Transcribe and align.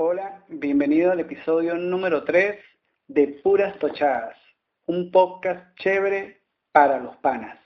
Hola, 0.00 0.44
bienvenido 0.46 1.10
al 1.10 1.18
episodio 1.18 1.74
número 1.74 2.22
3 2.22 2.56
de 3.08 3.40
Puras 3.42 3.76
Tochadas, 3.80 4.36
un 4.86 5.10
podcast 5.10 5.76
chévere 5.76 6.40
para 6.70 7.00
los 7.00 7.16
panas. 7.16 7.58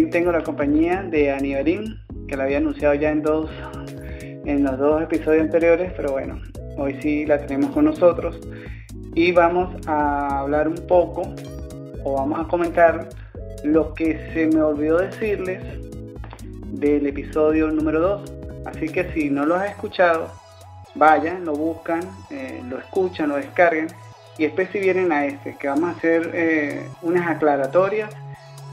Tengo 0.00 0.32
la 0.32 0.42
compañía 0.42 1.02
de 1.02 1.30
Anibarín, 1.30 2.00
que 2.26 2.34
la 2.34 2.44
había 2.44 2.58
anunciado 2.58 2.94
ya 2.94 3.10
en 3.10 3.22
dos 3.22 3.50
en 4.46 4.64
los 4.64 4.78
dos 4.78 5.02
episodios 5.02 5.42
anteriores, 5.42 5.92
pero 5.94 6.12
bueno, 6.12 6.40
hoy 6.78 6.98
sí 7.02 7.26
la 7.26 7.38
tenemos 7.38 7.70
con 7.72 7.84
nosotros 7.84 8.40
y 9.14 9.30
vamos 9.30 9.86
a 9.86 10.40
hablar 10.40 10.66
un 10.66 10.86
poco 10.88 11.34
o 12.04 12.14
vamos 12.14 12.40
a 12.40 12.48
comentar 12.48 13.08
lo 13.64 13.92
que 13.94 14.30
se 14.32 14.46
me 14.46 14.62
olvidó 14.62 14.98
decirles 14.98 15.62
del 16.68 17.06
episodio 17.06 17.68
número 17.68 18.00
2. 18.00 18.32
Así 18.64 18.88
que 18.88 19.12
si 19.12 19.28
no 19.28 19.44
lo 19.44 19.56
has 19.56 19.68
escuchado, 19.70 20.28
vayan, 20.94 21.44
lo 21.44 21.52
buscan, 21.52 22.00
eh, 22.30 22.62
lo 22.68 22.78
escuchan, 22.78 23.28
lo 23.28 23.36
descarguen 23.36 23.88
y 24.38 24.44
después 24.44 24.70
si 24.72 24.80
vienen 24.80 25.12
a 25.12 25.26
este, 25.26 25.54
que 25.56 25.68
vamos 25.68 25.90
a 25.90 25.98
hacer 25.98 26.30
eh, 26.32 26.88
unas 27.02 27.28
aclaratorias 27.28 28.10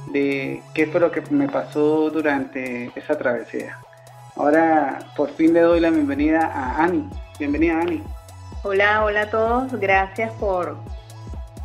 de 0.08 0.62
qué 0.74 0.88
fue 0.88 1.00
lo 1.00 1.12
que 1.12 1.22
me 1.30 1.48
pasó 1.48 2.10
durante 2.10 2.92
esa 2.96 3.18
travesía. 3.18 3.78
Ahora 4.36 5.00
por 5.16 5.32
fin 5.32 5.54
le 5.54 5.62
doy 5.62 5.80
la 5.80 5.90
bienvenida 5.90 6.46
a 6.46 6.84
Ani. 6.84 7.10
Bienvenida 7.38 7.80
Ani. 7.80 8.04
Hola, 8.64 9.04
hola 9.04 9.22
a 9.22 9.30
todos. 9.30 9.72
Gracias 9.80 10.32
por, 10.34 10.78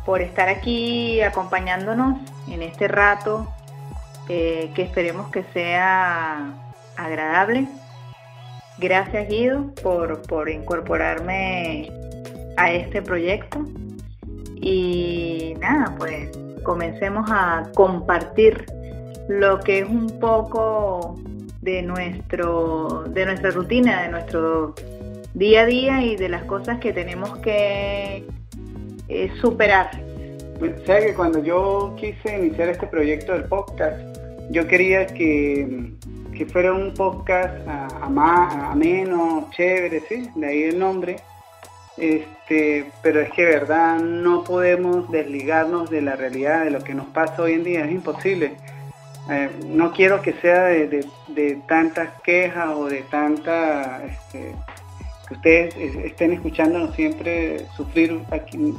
por 0.05 0.21
estar 0.21 0.49
aquí 0.49 1.21
acompañándonos 1.21 2.19
en 2.49 2.61
este 2.61 2.87
rato 2.87 3.47
eh, 4.29 4.71
que 4.75 4.81
esperemos 4.81 5.31
que 5.31 5.43
sea 5.53 6.53
agradable. 6.97 7.67
Gracias 8.77 9.29
Guido 9.29 9.71
por, 9.81 10.21
por 10.23 10.49
incorporarme 10.49 11.89
a 12.57 12.71
este 12.71 13.01
proyecto. 13.01 13.65
Y 14.55 15.55
nada, 15.59 15.93
pues 15.97 16.29
comencemos 16.65 17.29
a 17.31 17.63
compartir 17.73 18.65
lo 19.29 19.61
que 19.61 19.79
es 19.79 19.89
un 19.89 20.19
poco 20.19 21.15
de 21.61 21.81
nuestro 21.81 23.05
de 23.07 23.25
nuestra 23.25 23.51
rutina, 23.51 24.03
de 24.03 24.09
nuestro 24.09 24.75
día 25.33 25.61
a 25.61 25.65
día 25.65 26.03
y 26.03 26.17
de 26.17 26.27
las 26.27 26.43
cosas 26.43 26.79
que 26.79 26.91
tenemos 26.91 27.37
que 27.37 28.25
eh, 29.07 29.31
superar. 29.39 29.91
O 30.59 30.85
sea 30.85 30.99
que 30.99 31.13
cuando 31.13 31.41
yo 31.43 31.95
quise 31.97 32.37
iniciar 32.37 32.69
este 32.69 32.87
proyecto 32.87 33.33
del 33.33 33.45
podcast, 33.45 33.99
yo 34.51 34.67
quería 34.67 35.05
que, 35.05 35.93
que 36.37 36.45
fuera 36.45 36.73
un 36.73 36.93
podcast 36.93 37.55
ameno, 38.01 39.49
chévere, 39.51 40.01
¿sí? 40.01 40.29
De 40.35 40.47
ahí 40.47 40.63
el 40.63 40.79
nombre 40.79 41.17
este, 41.97 42.91
pero 43.01 43.21
es 43.21 43.31
que 43.31 43.45
de 43.45 43.51
verdad 43.51 43.99
no 43.99 44.43
podemos 44.43 45.09
desligarnos 45.11 45.89
de 45.89 46.01
la 46.01 46.15
realidad, 46.15 46.65
de 46.65 46.71
lo 46.71 46.83
que 46.83 46.93
nos 46.93 47.07
pasa 47.07 47.41
hoy 47.41 47.53
en 47.53 47.63
día, 47.63 47.85
es 47.85 47.91
imposible. 47.91 48.57
Eh, 49.29 49.49
no 49.67 49.91
quiero 49.91 50.21
que 50.21 50.33
sea 50.33 50.65
de, 50.65 51.07
tantas 51.67 52.21
quejas 52.21 52.69
o 52.75 52.85
de 52.85 53.01
tanta, 53.03 54.03
este, 54.05 54.53
que 55.27 55.33
ustedes 55.33 55.75
estén 56.05 56.33
escuchándonos 56.33 56.95
siempre 56.95 57.65
sufrir 57.75 58.21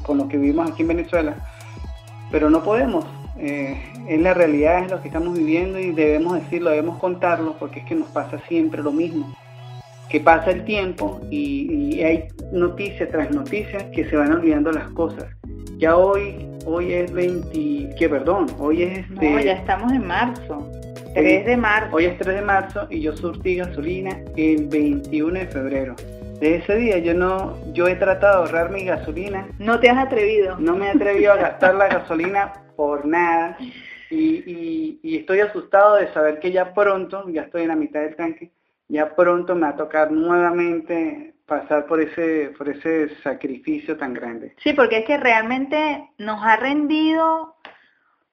con 0.02 0.18
lo 0.18 0.28
que 0.28 0.36
vivimos 0.36 0.70
aquí 0.70 0.82
en 0.82 0.88
Venezuela, 0.88 1.36
pero 2.30 2.50
no 2.50 2.62
podemos. 2.62 3.06
Eh, 3.38 3.76
es 4.08 4.20
la 4.20 4.32
realidad, 4.32 4.84
es 4.84 4.90
lo 4.90 5.02
que 5.02 5.08
estamos 5.08 5.36
viviendo 5.36 5.78
y 5.78 5.90
debemos 5.90 6.34
decirlo, 6.34 6.70
debemos 6.70 6.98
contarlo 6.98 7.56
porque 7.58 7.80
es 7.80 7.86
que 7.86 7.94
nos 7.94 8.08
pasa 8.08 8.38
siempre 8.48 8.82
lo 8.82 8.92
mismo 8.92 9.36
que 10.08 10.20
pasa 10.20 10.50
el 10.50 10.64
tiempo 10.64 11.20
y, 11.30 12.02
hay 12.02 12.28
noticia 12.52 13.08
tras 13.10 13.30
noticia 13.30 13.90
que 13.90 14.08
se 14.08 14.16
van 14.16 14.32
olvidando 14.32 14.70
las 14.70 14.88
cosas. 14.90 15.24
Ya 15.78 15.96
hoy, 15.96 16.46
hoy 16.64 16.92
es 16.92 17.12
20, 17.12 17.96
que 17.98 18.08
perdón, 18.08 18.46
hoy 18.58 18.82
es 18.82 18.98
este... 18.98 19.30
No, 19.30 19.40
ya 19.40 19.52
estamos 19.52 19.92
en 19.92 20.06
marzo, 20.06 20.70
3 21.14 21.46
de 21.46 21.56
marzo. 21.56 21.96
Hoy 21.96 22.04
es 22.04 22.18
3 22.18 22.36
de 22.36 22.42
marzo 22.42 22.86
y 22.90 23.00
yo 23.00 23.16
surtí 23.16 23.56
gasolina 23.56 24.20
el 24.36 24.68
21 24.68 25.40
de 25.40 25.46
febrero. 25.46 25.96
De 26.38 26.56
ese 26.56 26.76
día 26.76 26.98
yo 26.98 27.14
no, 27.14 27.56
yo 27.72 27.88
he 27.88 27.96
tratado 27.96 28.42
de 28.42 28.48
ahorrar 28.50 28.70
mi 28.70 28.84
gasolina. 28.84 29.48
No 29.58 29.80
te 29.80 29.88
has 29.88 29.98
atrevido. 29.98 30.58
No 30.58 30.76
me 30.76 30.86
he 30.86 30.90
atrevido 30.90 31.32
a 31.32 31.36
gastar 31.36 31.74
la 31.74 31.88
gasolina 31.88 32.52
por 32.76 33.06
nada. 33.06 33.56
Y, 34.10 35.00
y 35.02 35.16
estoy 35.16 35.40
asustado 35.40 35.96
de 35.96 36.12
saber 36.12 36.38
que 36.38 36.52
ya 36.52 36.74
pronto, 36.74 37.28
ya 37.30 37.42
estoy 37.42 37.62
en 37.62 37.68
la 37.68 37.76
mitad 37.76 38.00
del 38.00 38.14
tanque, 38.14 38.52
ya 38.88 39.14
pronto 39.14 39.54
me 39.54 39.62
va 39.62 39.68
a 39.68 39.76
tocar 39.76 40.10
nuevamente 40.12 41.34
pasar 41.46 41.86
por 41.86 42.00
ese, 42.00 42.52
por 42.58 42.68
ese 42.68 43.14
sacrificio 43.22 43.96
tan 43.96 44.12
grande. 44.14 44.54
Sí, 44.62 44.72
porque 44.72 44.98
es 44.98 45.04
que 45.04 45.16
realmente 45.16 46.10
nos 46.18 46.42
ha 46.42 46.56
rendido, 46.56 47.56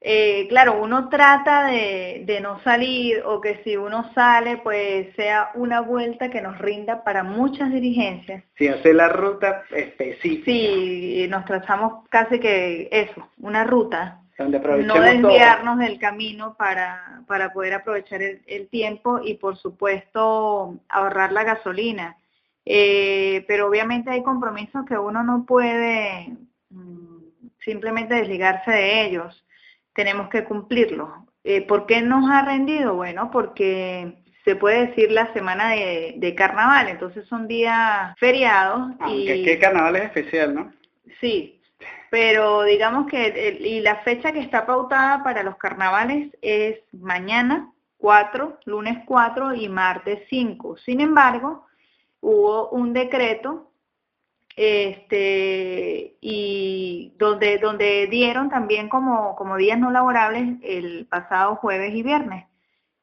eh, 0.02 0.48
claro, 0.50 0.82
uno 0.82 1.10
trata 1.10 1.68
de, 1.68 2.24
de, 2.26 2.42
no 2.42 2.60
salir 2.62 3.22
o 3.26 3.40
que 3.40 3.62
si 3.64 3.78
uno 3.78 4.12
sale, 4.14 4.58
pues 4.58 5.16
sea 5.16 5.52
una 5.54 5.82
vuelta 5.82 6.30
que 6.30 6.42
nos 6.42 6.58
rinda 6.58 7.04
para 7.04 7.24
muchas 7.24 7.72
dirigencias. 7.72 8.44
Sí, 8.58 8.68
hacer 8.68 8.96
la 8.96 9.10
ruta 9.10 9.64
específica. 9.70 10.46
Sí, 10.46 11.28
nos 11.30 11.46
trazamos 11.46 12.08
casi 12.10 12.40
que 12.40 12.90
eso, 12.92 13.30
una 13.38 13.64
ruta 13.64 14.23
no 14.40 15.02
desviarnos 15.02 15.78
del 15.80 16.00
camino 16.00 16.56
para, 16.58 17.22
para 17.28 17.54
poder 17.54 17.76
aprovechar 17.76 18.22
el, 18.22 18.68
tiempo 18.70 19.20
y 19.24 19.36
por 19.36 19.58
supuesto 19.58 20.80
ahorrar 20.90 21.32
la 21.32 21.44
gasolina. 21.44 22.18
Eh, 22.66 23.44
pero 23.48 23.68
obviamente 23.68 24.10
hay 24.10 24.24
compromisos 24.24 24.86
que 24.86 24.98
uno 24.98 25.22
no 25.22 25.46
puede 25.46 26.36
mm, 26.70 27.18
simplemente 27.64 28.16
desligarse 28.16 28.72
de 28.72 29.06
ellos. 29.06 29.46
Tenemos 29.94 30.30
que 30.30 30.44
cumplirlos. 30.46 31.10
Eh, 31.44 31.62
¿Por 31.62 31.86
qué 31.86 32.02
nos 32.02 32.30
ha 32.32 32.44
rendido? 32.44 32.96
Bueno, 32.96 33.30
porque 33.30 34.16
se 34.46 34.56
puede 34.56 34.88
decir 34.88 35.12
la 35.12 35.32
semana 35.34 35.72
de, 35.72 36.36
carnaval, 36.36 36.90
entonces 36.90 37.26
son 37.28 37.48
días 37.48 38.16
feriados. 38.18 38.94
Aunque 39.00 39.38
y... 39.38 39.44
qué 39.44 39.60
carnaval 39.60 39.98
es 39.98 40.04
especial, 40.06 40.56
¿no? 40.56 40.74
Sí, 41.20 41.62
pero 42.10 42.64
digamos 42.64 43.08
que 43.08 43.58
y 43.60 43.82
la 43.82 43.98
fecha 44.04 44.32
que 44.32 44.40
está 44.40 44.66
pautada 44.66 45.24
para 45.24 45.44
los 45.44 45.58
carnavales 45.58 46.32
es 46.42 46.80
mañana 46.92 47.74
4, 47.98 48.60
lunes 48.66 49.00
4 49.06 49.56
y 49.56 49.70
martes 49.70 50.22
5. 50.30 50.78
Sin 50.78 51.02
embargo, 51.02 51.66
hubo 52.22 52.70
un 52.70 52.94
decreto 52.94 53.72
este 54.56 56.18
y 56.22 57.14
donde 57.18 57.58
donde 57.58 58.08
dieron 58.08 58.50
también 58.50 58.90
como 58.90 59.36
como 59.36 59.58
días 59.58 59.80
no 59.80 59.90
laborables 59.90 60.60
el 60.62 61.08
pasado 61.08 61.56
jueves 61.56 61.96
y 61.96 62.04
viernes. 62.04 62.46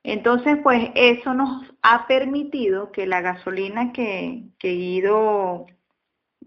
Entonces, 0.02 0.58
pues 0.62 0.90
eso 0.94 1.34
nos 1.34 1.64
ha 1.82 2.06
permitido 2.06 2.90
que 2.92 3.06
la 3.06 3.20
gasolina 3.20 3.92
que, 3.92 4.44
que 4.58 4.68
Guido 4.68 5.66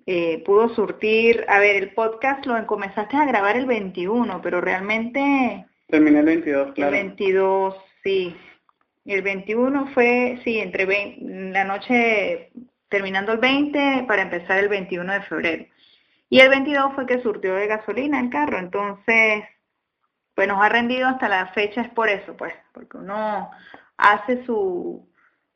eh, 0.06 0.44
pudo 0.46 0.70
surtir, 0.76 1.46
a 1.48 1.60
ver, 1.60 1.78
el 1.78 1.94
podcast 1.94 2.46
lo 2.46 2.66
comenzaste 2.68 3.16
a 3.16 3.26
grabar 3.26 3.56
el 3.56 3.66
21, 3.66 4.42
pero 4.42 4.60
realmente... 4.60 5.66
Terminé 5.88 6.20
el 6.20 6.26
22, 6.26 6.74
claro. 6.74 6.96
El 6.96 7.04
22, 7.04 7.76
sí. 8.04 8.36
El 9.06 9.22
21 9.22 9.88
fue, 9.94 10.40
sí, 10.44 10.60
entre 10.60 10.86
la 11.22 11.64
noche 11.64 12.52
terminando 12.90 13.32
el 13.32 13.40
20 13.40 14.06
para 14.08 14.24
empezar 14.24 14.60
el 14.60 14.70
21 14.70 15.14
de 15.14 15.22
febrero. 15.22 15.66
Y 16.30 16.40
el 16.40 16.50
22 16.50 16.94
fue 16.96 17.06
que 17.06 17.22
surtió 17.22 17.56
de 17.56 17.68
gasolina 17.68 18.20
el 18.20 18.30
carro, 18.30 18.60
entonces, 18.60 19.44
pues 20.36 20.48
nos 20.48 20.62
ha 20.62 20.70
rendido 20.70 21.08
hasta 21.08 21.30
la 21.30 21.48
fecha, 21.54 21.82
es 21.82 21.90
por 21.90 22.10
eso, 22.10 22.36
pues, 22.36 22.54
porque 22.74 22.98
uno 22.98 23.52
hace 23.98 24.46
su, 24.46 25.08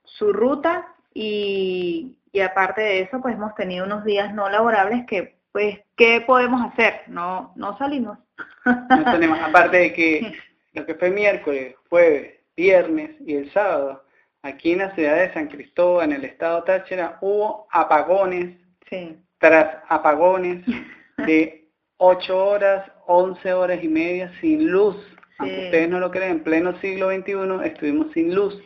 su 0.04 0.34
ruta 0.34 0.96
y, 1.20 2.20
y 2.32 2.42
aparte 2.42 2.82
de 2.82 3.00
eso, 3.00 3.20
pues 3.22 3.34
hemos 3.34 3.56
tenido 3.56 3.86
unos 3.86 4.06
días 4.06 4.36
no 4.36 4.50
laborables 4.50 5.04
que, 5.08 5.40
pues, 5.52 5.80
¿qué 5.96 6.22
podemos 6.22 6.62
hacer? 6.62 7.02
No, 7.08 7.54
no 7.56 7.76
salimos. 7.80 8.20
No 8.64 9.12
tenemos, 9.12 9.40
aparte 9.40 9.78
de 9.78 9.94
que 9.94 10.34
lo 10.74 10.86
que 10.86 10.94
fue 10.94 11.10
miércoles, 11.10 11.74
jueves, 11.90 12.36
viernes 12.56 13.16
y 13.26 13.34
el 13.34 13.52
sábado, 13.52 14.06
aquí 14.44 14.74
en 14.74 14.80
la 14.80 14.94
ciudad 14.94 15.16
de 15.16 15.34
San 15.34 15.48
Cristóbal, 15.48 16.12
en 16.12 16.18
el 16.18 16.26
estado 16.26 16.64
Táchira, 16.64 17.18
hubo 17.22 17.68
apagones 17.72 18.56
sí. 18.88 19.18
tras 19.40 19.78
apagones 19.90 20.64
de 21.18 21.68
8 21.98 22.46
horas 22.46 22.92
11 23.08 23.54
horas 23.54 23.84
y 23.84 23.88
media 23.88 24.32
sin 24.40 24.70
luz. 24.70 24.96
Aunque 25.40 25.66
ustedes 25.66 25.90
no 25.90 26.00
lo 26.00 26.12
creen, 26.12 26.32
en 26.34 26.44
pleno 26.44 26.80
siglo 26.80 27.10
XXI 27.10 27.66
estuvimos 27.66 28.14
sin 28.14 28.36
luz. 28.36 28.62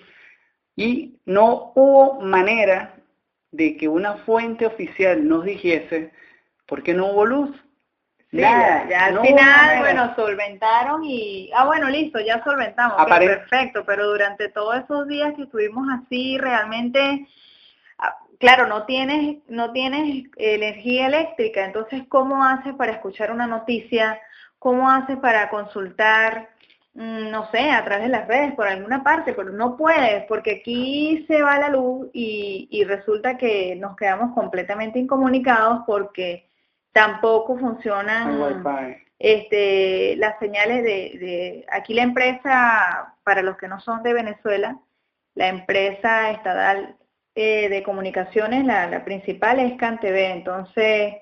Y 0.75 1.19
no 1.25 1.73
hubo 1.75 2.21
manera 2.21 2.95
de 3.51 3.75
que 3.77 3.87
una 3.87 4.15
fuente 4.17 4.65
oficial 4.65 5.27
nos 5.27 5.43
dijese 5.43 6.11
por 6.65 6.83
qué 6.83 6.93
no 6.93 7.07
hubo 7.07 7.25
luz. 7.25 7.51
Nada, 8.31 8.87
ya, 8.89 9.05
al 9.07 9.19
final, 9.19 9.79
bueno, 9.79 10.15
solventaron 10.15 11.03
y, 11.03 11.51
ah, 11.53 11.65
bueno, 11.65 11.89
listo, 11.89 12.17
ya 12.21 12.41
solventamos, 12.45 13.05
perfecto, 13.05 13.83
pero 13.85 14.07
durante 14.07 14.47
todos 14.47 14.77
esos 14.77 15.05
días 15.09 15.33
que 15.35 15.43
estuvimos 15.43 15.85
así, 15.91 16.37
realmente, 16.37 17.27
ah, 17.97 18.15
claro, 18.39 18.67
no 18.67 18.85
tienes, 18.85 19.39
no 19.49 19.73
tienes 19.73 20.27
energía 20.37 21.07
eléctrica, 21.07 21.65
entonces, 21.65 22.03
¿cómo 22.07 22.45
haces 22.45 22.73
para 22.75 22.93
escuchar 22.93 23.33
una 23.33 23.47
noticia? 23.47 24.17
¿Cómo 24.59 24.89
haces 24.89 25.17
para 25.17 25.49
consultar? 25.49 26.51
Mm, 26.93 27.29
no 27.31 27.49
sé, 27.51 27.69
a 27.71 27.85
través 27.85 28.05
de 28.05 28.11
las 28.11 28.27
redes, 28.27 28.53
por 28.53 28.67
alguna 28.67 29.01
parte, 29.01 29.33
pero 29.33 29.51
no 29.51 29.77
puedes, 29.77 30.25
porque 30.25 30.59
aquí 30.59 31.23
se 31.27 31.41
va 31.41 31.57
la 31.57 31.69
luz 31.69 32.09
y, 32.13 32.67
y 32.69 32.83
resulta 32.83 33.37
que 33.37 33.75
nos 33.77 33.95
quedamos 33.95 34.33
completamente 34.33 34.99
incomunicados 34.99 35.83
porque 35.87 36.49
tampoco 36.91 37.57
funcionan 37.57 38.63
este, 39.19 40.17
las 40.17 40.37
señales 40.39 40.83
de, 40.83 41.17
de, 41.19 41.65
aquí 41.71 41.93
la 41.93 42.03
empresa, 42.03 43.15
para 43.23 43.41
los 43.41 43.55
que 43.57 43.69
no 43.69 43.79
son 43.79 44.03
de 44.03 44.13
Venezuela, 44.13 44.77
la 45.35 45.47
empresa 45.47 46.31
estatal 46.31 46.97
eh, 47.35 47.69
de 47.69 47.83
comunicaciones, 47.83 48.65
la, 48.65 48.87
la 48.87 49.05
principal 49.05 49.59
es 49.59 49.77
CanTV, 49.77 50.33
entonces 50.33 51.15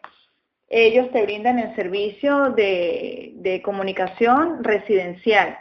ellos 0.70 1.12
te 1.12 1.24
brindan 1.24 1.60
el 1.60 1.76
servicio 1.76 2.52
de, 2.52 3.34
de 3.36 3.62
comunicación 3.62 4.64
residencial 4.64 5.58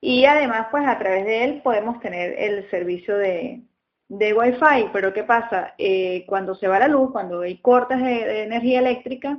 y 0.00 0.24
además 0.24 0.66
pues 0.70 0.84
a 0.86 0.98
través 0.98 1.24
de 1.24 1.44
él 1.44 1.60
podemos 1.62 2.00
tener 2.00 2.34
el 2.36 2.68
servicio 2.70 3.16
de, 3.16 3.62
de 4.08 4.34
Wi-Fi, 4.34 4.90
pero 4.92 5.14
¿qué 5.14 5.24
pasa? 5.24 5.74
Eh, 5.78 6.24
cuando 6.26 6.54
se 6.54 6.68
va 6.68 6.78
la 6.78 6.88
luz, 6.88 7.12
cuando 7.12 7.40
hay 7.40 7.58
cortes 7.58 7.98
de, 8.02 8.42
energía 8.42 8.80
eléctrica, 8.80 9.38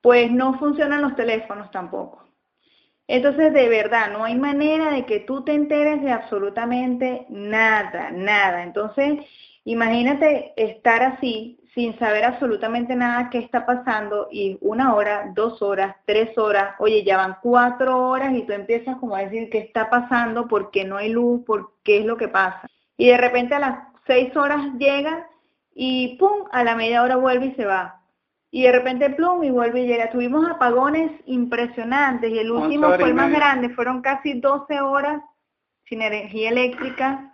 pues 0.00 0.30
no 0.30 0.58
funcionan 0.58 1.02
los 1.02 1.14
teléfonos 1.14 1.70
tampoco. 1.70 2.26
Entonces, 3.06 3.52
de 3.52 3.68
verdad, 3.68 4.10
no 4.12 4.24
hay 4.24 4.36
manera 4.36 4.92
de 4.92 5.04
que 5.04 5.20
tú 5.20 5.44
te 5.44 5.52
enteres 5.52 6.00
de 6.02 6.10
absolutamente 6.10 7.26
nada, 7.28 8.10
nada. 8.12 8.62
Entonces, 8.62 9.26
imagínate 9.64 10.54
estar 10.56 11.02
así, 11.02 11.60
sin 11.74 11.98
saber 11.98 12.24
absolutamente 12.24 12.94
nada 12.94 13.30
qué 13.30 13.38
está 13.38 13.64
pasando 13.64 14.28
y 14.30 14.58
una 14.60 14.94
hora, 14.94 15.32
dos 15.34 15.62
horas, 15.62 15.96
tres 16.04 16.36
horas, 16.36 16.74
oye, 16.78 17.02
ya 17.02 17.16
van 17.16 17.38
cuatro 17.42 18.08
horas 18.08 18.34
y 18.34 18.42
tú 18.42 18.52
empiezas 18.52 18.96
como 18.96 19.16
a 19.16 19.22
decir 19.22 19.48
qué 19.50 19.58
está 19.58 19.88
pasando, 19.88 20.48
por 20.48 20.70
qué 20.70 20.84
no 20.84 20.96
hay 20.96 21.10
luz, 21.10 21.42
por 21.46 21.72
qué 21.82 22.00
es 22.00 22.04
lo 22.04 22.16
que 22.16 22.28
pasa 22.28 22.68
y 22.96 23.08
de 23.08 23.18
repente 23.18 23.54
a 23.54 23.58
las 23.58 23.78
seis 24.06 24.36
horas 24.36 24.60
llega 24.78 25.26
y 25.74 26.16
pum, 26.18 26.44
a 26.52 26.62
la 26.62 26.76
media 26.76 27.02
hora 27.02 27.16
vuelve 27.16 27.46
y 27.46 27.54
se 27.54 27.64
va. 27.64 28.00
Y 28.50 28.62
de 28.62 28.70
repente 28.70 29.10
plum 29.10 29.42
y 29.42 29.50
vuelve 29.50 29.82
y 29.82 29.86
llega. 29.86 30.10
Tuvimos 30.10 30.48
apagones 30.48 31.10
impresionantes 31.26 32.30
y 32.30 32.38
el 32.38 32.52
último 32.52 32.92
fue 32.94 33.08
el 33.08 33.14
más 33.14 33.32
grande, 33.32 33.70
fueron 33.70 34.02
casi 34.02 34.34
12 34.34 34.80
horas 34.82 35.20
sin 35.88 36.02
energía 36.02 36.50
eléctrica 36.50 37.31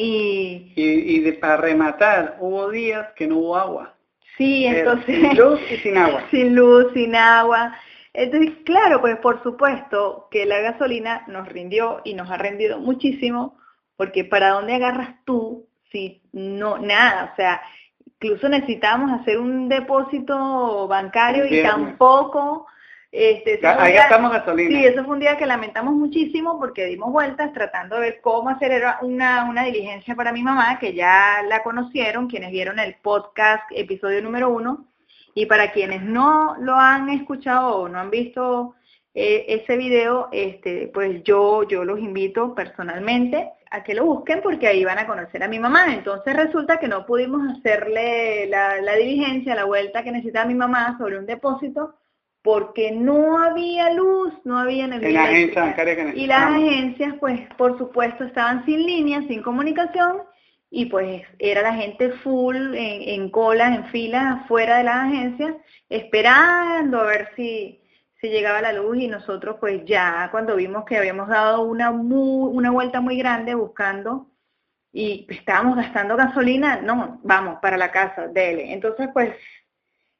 y... 0.00 0.72
Y, 0.76 1.20
de, 1.20 1.34
para 1.34 1.58
rematar, 1.58 2.36
hubo 2.40 2.70
días 2.70 3.08
que 3.16 3.26
no 3.26 3.38
hubo 3.38 3.56
agua. 3.56 3.94
Sí, 4.38 4.66
entonces... 4.66 5.16
Sin 5.16 5.36
luz 5.36 5.60
y 5.70 5.76
sin 5.76 5.96
agua. 5.98 6.24
sin 6.30 6.54
luz, 6.54 6.86
sin 6.94 7.14
agua. 7.14 7.76
Entonces, 8.14 8.54
claro, 8.64 9.00
pues 9.00 9.16
por 9.18 9.42
supuesto 9.42 10.28
que 10.30 10.46
la 10.46 10.60
gasolina 10.60 11.24
nos 11.28 11.46
rindió 11.48 12.00
y 12.04 12.14
nos 12.14 12.30
ha 12.30 12.38
rendido 12.38 12.78
muchísimo, 12.78 13.58
porque 13.96 14.24
¿para 14.24 14.50
dónde 14.50 14.74
agarras 14.74 15.16
tú 15.24 15.66
si 15.92 16.22
no, 16.32 16.78
nada? 16.78 17.30
O 17.32 17.36
sea, 17.36 17.60
incluso 18.06 18.48
necesitamos 18.48 19.20
hacer 19.20 19.38
un 19.38 19.68
depósito 19.68 20.88
bancario 20.88 21.46
y 21.46 21.62
tampoco... 21.62 22.66
Este, 23.12 23.58
ahí 23.66 23.94
gastamos 23.94 24.30
gasolina. 24.30 24.70
Sí, 24.70 24.86
eso 24.86 25.04
fue 25.04 25.14
un 25.14 25.20
día 25.20 25.36
que 25.36 25.46
lamentamos 25.46 25.94
muchísimo 25.94 26.60
porque 26.60 26.86
dimos 26.86 27.10
vueltas 27.10 27.52
tratando 27.52 27.96
de 27.96 28.02
ver 28.02 28.20
cómo 28.20 28.50
hacer 28.50 28.84
una, 29.02 29.44
una 29.50 29.64
diligencia 29.64 30.14
para 30.14 30.32
mi 30.32 30.42
mamá, 30.42 30.78
que 30.78 30.94
ya 30.94 31.42
la 31.48 31.64
conocieron, 31.64 32.28
quienes 32.28 32.52
vieron 32.52 32.78
el 32.78 32.94
podcast 33.02 33.64
episodio 33.72 34.22
número 34.22 34.50
uno, 34.50 34.86
y 35.34 35.46
para 35.46 35.72
quienes 35.72 36.02
no 36.02 36.56
lo 36.60 36.74
han 36.74 37.08
escuchado 37.08 37.78
o 37.78 37.88
no 37.88 37.98
han 37.98 38.10
visto 38.10 38.76
eh, 39.12 39.44
ese 39.48 39.76
video, 39.76 40.28
este, 40.30 40.88
pues 40.94 41.24
yo, 41.24 41.64
yo 41.64 41.84
los 41.84 41.98
invito 41.98 42.54
personalmente 42.54 43.50
a 43.72 43.82
que 43.82 43.94
lo 43.94 44.04
busquen 44.04 44.40
porque 44.40 44.68
ahí 44.68 44.84
van 44.84 44.98
a 44.98 45.06
conocer 45.06 45.42
a 45.42 45.48
mi 45.48 45.58
mamá. 45.58 45.92
Entonces 45.94 46.36
resulta 46.36 46.78
que 46.78 46.88
no 46.88 47.06
pudimos 47.06 47.56
hacerle 47.56 48.46
la, 48.46 48.80
la 48.80 48.94
diligencia, 48.94 49.56
la 49.56 49.64
vuelta 49.64 50.04
que 50.04 50.12
necesitaba 50.12 50.46
mi 50.46 50.54
mamá 50.54 50.96
sobre 50.98 51.18
un 51.18 51.26
depósito 51.26 51.94
porque 52.42 52.90
no 52.92 53.42
había 53.42 53.92
luz, 53.92 54.32
no 54.44 54.58
había 54.58 54.86
energía. 54.86 55.30
y 56.14 56.26
las 56.26 56.42
agencias, 56.42 57.14
pues, 57.20 57.40
por 57.56 57.76
supuesto, 57.78 58.24
estaban 58.24 58.64
sin 58.64 58.84
línea, 58.86 59.22
sin 59.28 59.42
comunicación, 59.42 60.22
y 60.70 60.86
pues 60.86 61.22
era 61.38 61.62
la 61.62 61.74
gente 61.74 62.10
full 62.22 62.56
en, 62.56 62.74
en 62.76 63.30
cola, 63.30 63.74
en 63.74 63.84
fila, 63.86 64.44
fuera 64.46 64.78
de 64.78 64.84
las 64.84 64.96
agencias, 65.08 65.54
esperando 65.88 67.00
a 67.00 67.04
ver 67.04 67.30
si, 67.36 67.80
se 68.20 68.28
llegaba 68.28 68.60
la 68.60 68.72
luz 68.72 68.98
y 68.98 69.08
nosotros 69.08 69.56
pues 69.58 69.82
ya 69.86 70.28
cuando 70.30 70.56
vimos 70.56 70.84
que 70.84 70.98
habíamos 70.98 71.28
dado 71.28 71.62
una, 71.62 71.90
una 71.90 72.70
vuelta 72.70 73.00
muy 73.00 73.16
grande 73.16 73.54
buscando 73.54 74.26
y 74.92 75.26
estábamos 75.30 75.76
gastando 75.76 76.16
gasolina, 76.16 76.80
no, 76.82 77.20
vamos, 77.22 77.58
para 77.62 77.76
la 77.78 77.90
casa, 77.90 78.28
dele. 78.28 78.72
Entonces 78.72 79.08
pues 79.12 79.34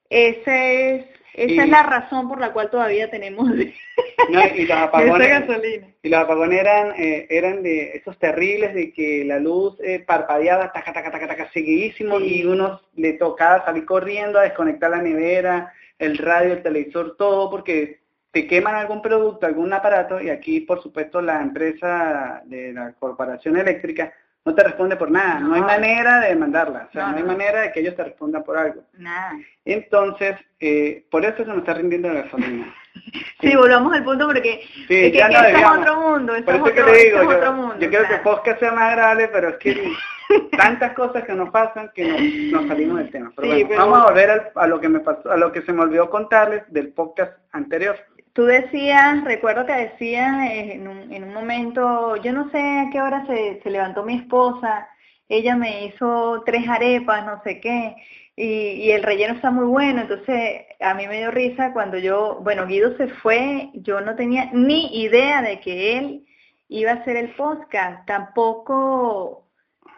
ese 0.08 0.94
es, 0.96 1.06
esa 1.34 1.64
es 1.64 1.68
la 1.68 1.82
razón 1.82 2.28
por 2.28 2.40
la 2.40 2.52
cual 2.52 2.70
todavía 2.70 3.10
tenemos 3.10 3.48
no, 3.48 4.46
y 4.54 4.66
los 4.66 4.78
apagones, 4.78 5.28
gasolina. 5.28 5.86
Y 6.02 6.08
los 6.08 6.20
apagones 6.20 6.60
eran, 6.60 6.92
eh, 6.98 7.26
eran 7.30 7.62
de 7.62 7.92
esos 7.96 8.18
terribles 8.18 8.74
de 8.74 8.92
que 8.92 9.24
la 9.24 9.38
luz 9.38 9.78
eh, 9.80 10.02
parpadeaba, 10.06 10.72
taca, 10.72 10.92
taca, 10.92 11.10
taca, 11.10 11.28
taca, 11.28 11.50
seguidísimo 11.52 12.20
y 12.20 12.44
uno 12.44 12.80
le 12.96 13.14
tocaba 13.14 13.64
salir 13.64 13.84
corriendo 13.84 14.38
a 14.38 14.44
desconectar 14.44 14.90
la 14.90 15.02
nevera, 15.02 15.72
el 15.98 16.18
radio, 16.18 16.54
el 16.54 16.62
televisor, 16.62 17.16
todo, 17.16 17.50
porque 17.50 18.00
te 18.32 18.46
queman 18.46 18.76
algún 18.76 19.02
producto, 19.02 19.46
algún 19.46 19.72
aparato, 19.72 20.20
y 20.20 20.30
aquí, 20.30 20.60
por 20.60 20.82
supuesto, 20.82 21.20
la 21.20 21.40
empresa 21.42 22.42
de 22.44 22.72
la 22.72 22.92
corporación 22.92 23.56
eléctrica 23.56 24.12
no 24.44 24.54
te 24.54 24.64
responde 24.64 24.96
por 24.96 25.10
nada, 25.10 25.38
no, 25.40 25.54
hay 25.54 25.60
manera 25.60 26.20
de 26.20 26.34
mandarla, 26.34 26.86
o 26.88 26.92
sea, 26.92 27.08
no, 27.08 27.18
hay 27.18 27.22
manera 27.22 27.60
de 27.60 27.72
que 27.72 27.80
ellos 27.80 27.94
te 27.94 28.04
respondan 28.04 28.42
por 28.42 28.56
algo. 28.56 28.82
Nada. 28.94 29.32
Entonces, 29.64 30.36
eh, 30.58 31.04
por 31.10 31.24
eso 31.24 31.38
se 31.38 31.44
nos 31.44 31.58
está 31.58 31.74
rindiendo 31.74 32.08
la 32.08 32.22
gasolina. 32.22 32.74
sí, 33.40 33.54
volvamos 33.54 33.92
al 33.92 34.02
punto 34.02 34.26
porque 34.26 34.62
sí, 34.88 34.96
es 35.06 35.12
que, 35.12 35.18
es 35.18 35.66
otro 35.66 36.00
mundo, 36.00 36.32
por 36.44 36.54
eso 36.54 36.64
que 36.64 36.82
le 36.82 37.04
digo, 37.04 37.22
yo, 37.22 37.78
yo 37.78 37.90
quiero 37.90 38.08
que 38.08 38.14
el 38.14 38.20
podcast 38.22 38.60
sea 38.60 38.72
más 38.72 38.92
agradable, 38.92 39.28
pero 39.28 39.48
es 39.50 39.56
que 39.56 39.92
tantas 40.56 40.92
cosas 40.94 41.24
que 41.24 41.34
nos 41.34 41.50
pasan 41.50 41.90
que 41.94 42.50
nos, 42.52 42.66
salimos 42.66 42.98
del 42.98 43.10
tema. 43.10 43.32
Pero 43.36 43.48
bueno, 43.48 43.68
vamos 43.76 43.98
a 43.98 44.04
volver 44.06 44.52
a 44.54 44.66
lo 44.66 44.80
que 44.80 44.88
me 44.88 45.00
pasó, 45.00 45.30
a 45.30 45.36
lo 45.36 45.52
que 45.52 45.62
se 45.62 45.72
me 45.72 45.82
olvidó 45.82 46.08
contarles 46.08 46.62
del 46.72 46.92
podcast 46.92 47.36
anterior. 47.52 47.96
Tú 48.32 48.44
decías, 48.44 49.24
recuerdo 49.24 49.66
que 49.66 49.72
decías 49.72 50.50
en 50.52 50.86
un, 50.88 51.12
en 51.12 51.24
un 51.24 51.34
momento, 51.34 52.16
yo 52.16 52.32
no 52.32 52.50
sé 52.50 52.58
a 52.60 52.90
qué 52.92 53.00
hora 53.00 53.26
se, 53.26 53.60
se 53.62 53.70
levantó 53.70 54.04
mi 54.04 54.16
esposa, 54.16 54.88
ella 55.28 55.56
me 55.56 55.86
hizo 55.86 56.42
tres 56.46 56.68
arepas, 56.68 57.26
no 57.26 57.42
sé 57.42 57.60
qué, 57.60 57.96
y, 58.36 58.44
y, 58.44 58.92
el 58.92 59.02
relleno 59.02 59.34
está 59.34 59.50
muy 59.50 59.66
bueno, 59.66 60.02
entonces 60.02 60.62
a 60.80 60.94
mí 60.94 61.06
me 61.08 61.18
dio 61.18 61.30
risa 61.30 61.72
cuando 61.72 61.98
yo, 61.98 62.40
bueno, 62.42 62.66
Guido 62.66 62.96
se 62.96 63.08
fue, 63.08 63.70
yo 63.74 64.00
no 64.00 64.14
tenía 64.16 64.50
ni 64.52 65.02
idea 65.02 65.42
de 65.42 65.60
que 65.60 65.98
él 65.98 66.26
iba 66.68 66.92
a 66.92 66.94
hacer 66.94 67.16
el 67.16 67.34
podcast, 67.34 68.06
tampoco 68.06 69.50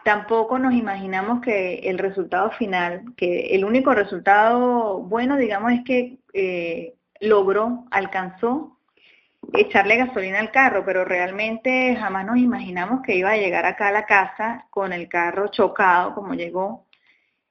tampoco 0.03 0.59
nos 0.59 0.73
imaginamos 0.73 1.41
que 1.41 1.75
el 1.89 1.97
resultado 1.97 2.51
final, 2.51 3.03
que 3.15 3.55
el 3.55 3.65
único 3.65 3.93
resultado 3.93 4.99
bueno, 4.99 5.37
digamos, 5.37 5.71
es 5.73 5.83
que 5.85 6.19
eh, 6.33 6.95
logró, 7.27 7.85
alcanzó 7.91 8.77
echarle 9.53 9.97
gasolina 9.97 10.39
al 10.39 10.51
carro, 10.51 10.83
pero 10.85 11.05
realmente 11.05 11.95
jamás 11.95 12.25
nos 12.25 12.37
imaginamos 12.37 13.01
que 13.01 13.15
iba 13.15 13.31
a 13.31 13.37
llegar 13.37 13.65
acá 13.65 13.89
a 13.89 13.91
la 13.91 14.05
casa 14.05 14.67
con 14.69 14.93
el 14.93 15.07
carro 15.07 15.49
chocado 15.49 16.15
como 16.15 16.33
llegó. 16.33 16.85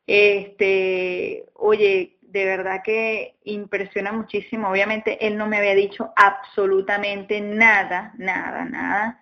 Este, 0.07 1.45
oye, 1.55 2.17
de 2.23 2.45
verdad 2.45 2.83
que 2.83 3.37
impresiona 3.45 4.13
muchísimo. 4.13 4.69
Obviamente 4.69 5.27
él 5.27 5.37
no 5.37 5.47
me 5.47 5.59
había 5.59 5.75
dicho 5.75 6.13
absolutamente 6.17 7.41
nada, 7.41 8.15
nada, 8.17 8.65
nada. 8.65 9.21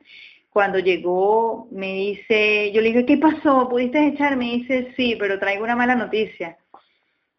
Cuando 0.50 0.78
llegó 0.78 1.68
me 1.70 1.92
dice, 1.94 2.72
yo 2.72 2.80
le 2.80 2.88
dije, 2.88 3.06
¿qué 3.06 3.18
pasó? 3.18 3.68
¿Pudiste 3.68 4.06
echar? 4.08 4.36
Me 4.36 4.46
dice, 4.46 4.92
sí, 4.96 5.16
pero 5.18 5.38
traigo 5.38 5.64
una 5.64 5.76
mala 5.76 5.94
noticia. 5.94 6.56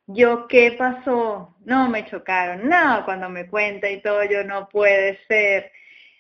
Yo, 0.08 0.48
¿qué 0.48 0.74
pasó? 0.78 1.56
No, 1.66 1.90
me 1.90 2.06
chocaron. 2.06 2.68
No, 2.68 3.04
cuando 3.06 3.30
me 3.30 3.48
cuenta 3.48 3.90
y 3.90 4.02
todo, 4.02 4.24
yo 4.24 4.44
no 4.44 4.68
puede 4.70 5.20
ser. 5.28 5.72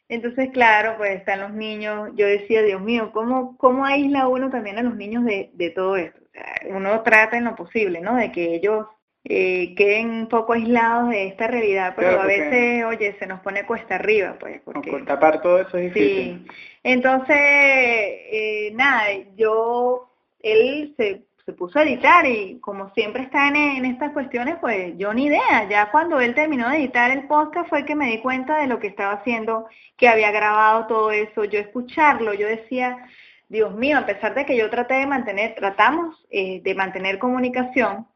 Entonces, 0.07 0.50
claro, 0.51 0.95
pues 0.97 1.17
están 1.17 1.41
los 1.41 1.53
niños. 1.53 2.09
Yo 2.15 2.27
decía, 2.27 2.61
Dios 2.63 2.81
mío, 2.81 3.11
¿cómo, 3.13 3.57
cómo 3.57 3.85
aísla 3.85 4.27
uno 4.27 4.50
también 4.50 4.77
a 4.77 4.83
los 4.83 4.95
niños 4.95 5.25
de, 5.25 5.51
de 5.53 5.69
todo 5.69 5.97
esto? 5.97 6.21
uno 6.69 7.01
trata 7.01 7.38
en 7.38 7.45
lo 7.45 7.55
posible, 7.55 8.01
¿no? 8.01 8.15
De 8.15 8.31
que 8.31 8.55
ellos 8.55 8.88
eh, 9.23 9.75
queden 9.75 10.09
un 10.09 10.27
poco 10.27 10.53
aislados 10.53 11.09
de 11.09 11.27
esta 11.27 11.47
realidad, 11.47 11.93
pero 11.95 12.21
a 12.21 12.25
veces, 12.25 12.83
oye, 12.85 13.15
se 13.19 13.27
nos 13.27 13.39
pone 13.41 13.65
cuesta 13.65 13.95
arriba, 13.95 14.38
pues. 14.39 14.61
Porque, 14.61 14.89
por 14.89 15.05
tapar 15.05 15.41
todo 15.41 15.59
eso 15.59 15.77
es 15.77 15.93
difícil. 15.93 16.45
Sí. 16.47 16.55
Entonces, 16.83 17.38
eh, 17.38 18.71
nada, 18.73 19.09
yo, 19.35 20.11
él 20.39 20.93
se 20.97 21.23
se 21.51 21.58
puso 21.58 21.79
a 21.79 21.84
editar 21.84 22.25
y 22.25 22.60
como 22.62 22.93
siempre 22.93 23.24
está 23.24 23.50
en, 23.50 23.84
estas 23.84 24.13
cuestiones, 24.13 24.55
pues 24.62 24.98
yo 24.98 25.13
ni 25.13 25.25
idea. 25.25 25.67
Ya 25.70 25.91
cuando 25.91 26.22
él 26.22 26.34
terminó 26.34 26.70
de 26.70 26.77
editar 26.77 27.12
el 27.12 27.27
podcast 27.27 27.67
fue 27.67 27.84
que 27.84 27.96
me 27.96 28.10
di 28.10 28.20
cuenta 28.20 28.60
de 28.60 28.67
lo 28.67 28.79
que 28.79 28.88
estaba 28.88 29.13
haciendo, 29.13 29.67
que 29.98 30.08
había 30.08 30.31
grabado 30.31 30.88
todo 30.88 31.12
eso. 31.12 31.43
Yo 31.43 31.60
escucharlo, 31.60 32.34
yo 32.34 32.48
decía, 32.48 33.05
Dios 33.50 33.75
mío, 33.75 33.98
a 33.98 34.05
pesar 34.05 34.34
de 34.34 34.46
que 34.46 34.55
yo 34.55 34.70
traté 34.70 34.93
de 34.96 35.08
mantener, 35.08 35.55
tratamos 35.55 36.25
eh, 36.29 36.62
de 36.63 36.74
mantener 36.74 37.20
comunicación, 37.20 38.08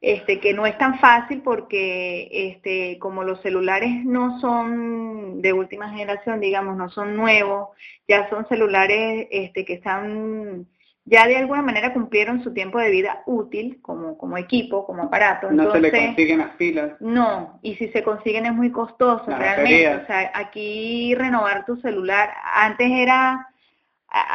este, 0.00 0.40
que 0.40 0.52
no 0.52 0.66
es 0.66 0.76
tan 0.76 0.98
fácil 0.98 1.42
porque 1.42 2.28
este, 2.32 2.98
como 2.98 3.22
los 3.22 3.40
celulares 3.42 4.04
no 4.04 4.40
son 4.40 5.40
de 5.40 5.52
última 5.52 5.90
generación, 5.90 6.40
digamos, 6.40 6.76
no 6.76 6.90
son 6.90 7.16
nuevos, 7.16 7.68
ya 8.08 8.28
son 8.28 8.48
celulares 8.48 9.28
este, 9.30 9.64
que 9.64 9.74
están 9.74 10.66
ya 11.04 11.26
de 11.26 11.36
alguna 11.36 11.62
manera 11.62 11.92
cumplieron 11.92 12.42
su 12.44 12.54
tiempo 12.54 12.78
de 12.78 12.90
vida 12.90 13.22
útil 13.26 13.80
como, 13.82 14.16
como 14.16 14.38
equipo, 14.38 14.86
como 14.86 15.04
aparato. 15.04 15.50
No 15.50 15.72
se 15.72 15.80
le 15.80 15.90
consiguen 15.90 16.38
las 16.38 16.50
pilas. 16.56 16.92
No, 17.00 17.58
y 17.62 17.74
si 17.74 17.88
se 17.88 18.02
consiguen 18.02 18.46
es 18.46 18.52
muy 18.52 18.70
costoso 18.70 19.24
realmente. 19.26 19.96
O 19.96 20.06
sea, 20.06 20.30
aquí 20.34 21.14
renovar 21.16 21.66
tu 21.66 21.76
celular, 21.80 22.30
antes 22.54 22.88
era, 22.88 23.48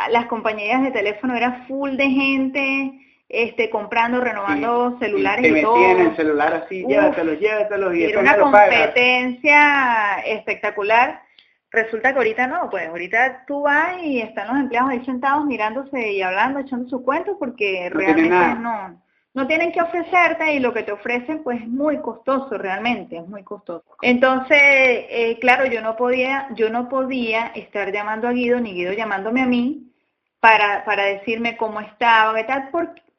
las 0.09 0.25
compañías 0.25 0.83
de 0.83 0.91
teléfono 0.91 1.35
era 1.35 1.65
full 1.67 1.95
de 1.95 2.09
gente 2.09 3.01
este 3.29 3.69
comprando, 3.69 4.21
renovando 4.21 4.97
celulares 4.99 5.45
y, 5.45 5.53
te 5.53 5.61
metían 5.61 5.99
el 5.99 6.15
celular 6.15 6.53
así, 6.53 6.85
llévatelos, 6.87 7.39
llévatelos 7.39 7.95
y 7.95 8.03
Era 8.05 8.19
una 8.21 8.37
competencia 8.37 10.19
espectacular 10.25 11.26
Resulta 11.71 12.13
que 12.13 12.17
ahorita 12.19 12.47
no, 12.47 12.69
pues 12.69 12.87
ahorita 12.87 13.43
tú 13.45 13.61
vas 13.63 14.01
y 14.01 14.21
están 14.21 14.47
los 14.47 14.57
empleados 14.57 14.91
ahí 14.91 15.03
sentados 15.03 15.45
mirándose 15.45 16.13
y 16.13 16.21
hablando, 16.21 16.59
echando 16.59 16.87
su 16.87 17.03
cuento 17.03 17.37
porque 17.37 17.89
realmente 17.91 18.55
no, 18.61 19.01
no 19.33 19.47
tienen 19.47 19.73
que 19.73 19.81
ofrecerte 19.81 20.53
y 20.53 20.59
lo 20.59 20.73
que 20.73 20.83
te 20.83 20.93
ofrecen 20.93 21.43
pues 21.43 21.61
es 21.61 21.67
muy 21.67 21.97
costoso 21.97 22.57
realmente, 22.57 23.17
es 23.17 23.27
muy 23.27 23.43
costoso. 23.43 23.83
Entonces, 24.01 24.57
eh, 24.59 25.37
claro, 25.41 25.65
yo 25.65 25.81
no 25.81 25.97
podía, 25.97 26.47
yo 26.55 26.69
no 26.69 26.87
podía 26.87 27.47
estar 27.47 27.91
llamando 27.91 28.29
a 28.29 28.31
Guido 28.31 28.61
ni 28.61 28.73
Guido 28.73 28.93
llamándome 28.93 29.41
a 29.41 29.45
mí 29.45 29.91
para, 30.39 30.85
para 30.85 31.03
decirme 31.03 31.57
cómo 31.57 31.81
estaba, 31.81 32.33
qué 32.33 32.45
tal, 32.45 32.69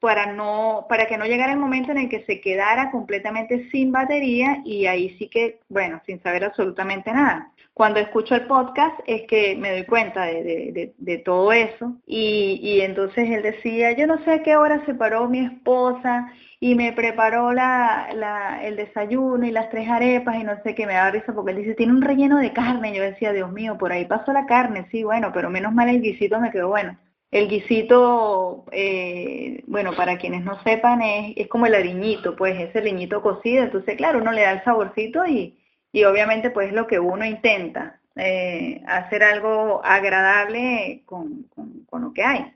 para 0.00 0.33
no, 0.33 0.87
para 0.88 1.07
que 1.07 1.19
no 1.19 1.26
llegara 1.26 1.52
el 1.52 1.59
momento 1.59 1.90
en 1.90 1.99
el 1.99 2.09
que 2.09 2.25
se 2.25 2.40
quedara 2.40 2.90
completamente 2.90 3.69
sin 3.71 3.93
batería 3.93 4.62
y 4.64 4.87
ahí 4.87 5.17
sí 5.19 5.28
que, 5.28 5.61
bueno, 5.69 6.00
sin 6.07 6.23
saber 6.23 6.45
absolutamente 6.45 7.12
nada 7.12 7.52
cuando 7.79 8.01
escucho 8.01 8.35
el 8.35 8.49
podcast 8.49 8.99
es 9.07 9.23
que 9.29 9.55
me 9.55 9.71
doy 9.71 9.85
cuenta 9.85 10.25
de, 10.25 11.23
todo 11.25 11.53
eso 11.53 11.95
y, 12.09 12.81
entonces 12.81 13.31
él 13.31 13.41
decía, 13.45 13.93
yo 13.93 14.09
no 14.09 14.19
sé 14.25 14.33
a 14.33 14.43
qué 14.43 14.57
hora 14.57 14.85
se 14.85 14.95
paró 14.95 15.29
mi 15.29 15.39
esposa 15.39 16.27
y 16.59 16.75
me 16.75 16.93
preparó 16.93 17.53
el 17.53 18.77
desayuno 18.77 19.47
y 19.47 19.53
las 19.53 19.71
tres 19.71 19.89
arepas 19.89 20.41
y 20.41 20.43
no 20.43 20.61
sé 20.65 20.75
qué, 20.75 20.87
me 20.87 20.95
da 20.95 21.13
risa 21.13 21.33
porque 21.33 21.53
él 21.53 21.59
dice, 21.59 21.75
tiene 21.77 21.93
un 21.93 22.03
relleno 22.03 22.39
de 22.39 22.53
carne. 22.53 22.93
Yo 22.93 23.05
decía, 23.05 23.33
Dios 23.33 23.53
mío, 23.53 23.79
por 23.79 23.93
ahí 23.93 24.07
pasó 24.07 24.33
la 24.33 24.47
carne, 24.47 24.89
sí, 24.91 25.05
bueno, 25.05 25.31
pero 25.33 25.49
menos 25.49 25.73
mal 25.73 25.89
el 25.89 26.03
guisito 26.03 26.41
me 26.41 26.51
quedó 26.51 26.67
bueno. 26.67 26.99
El 27.31 27.49
guisito, 27.49 28.65
eh, 28.73 29.63
bueno, 29.69 29.93
para 29.95 30.19
quienes 30.19 30.43
no 30.43 30.61
sepan, 30.65 31.01
es, 31.01 31.35
es 31.37 31.47
como 31.47 31.67
el 31.67 31.77
ariñito, 31.77 32.35
pues 32.35 32.59
ese 32.59 32.79
ariñito 32.79 33.23
cocido, 33.23 33.63
entonces 33.63 33.97
claro, 33.97 34.19
uno 34.19 34.33
le 34.33 34.43
da 34.43 34.51
el 34.51 34.65
saborcito 34.65 35.25
y 35.27 35.57
y 35.92 36.04
obviamente 36.04 36.50
pues 36.50 36.73
lo 36.73 36.87
que 36.87 36.99
uno 36.99 37.25
intenta, 37.25 37.99
eh, 38.21 38.83
hacer 38.87 39.23
algo 39.23 39.80
agradable 39.85 41.02
con, 41.07 41.47
lo 41.92 42.12
que 42.12 42.25
hay. 42.25 42.52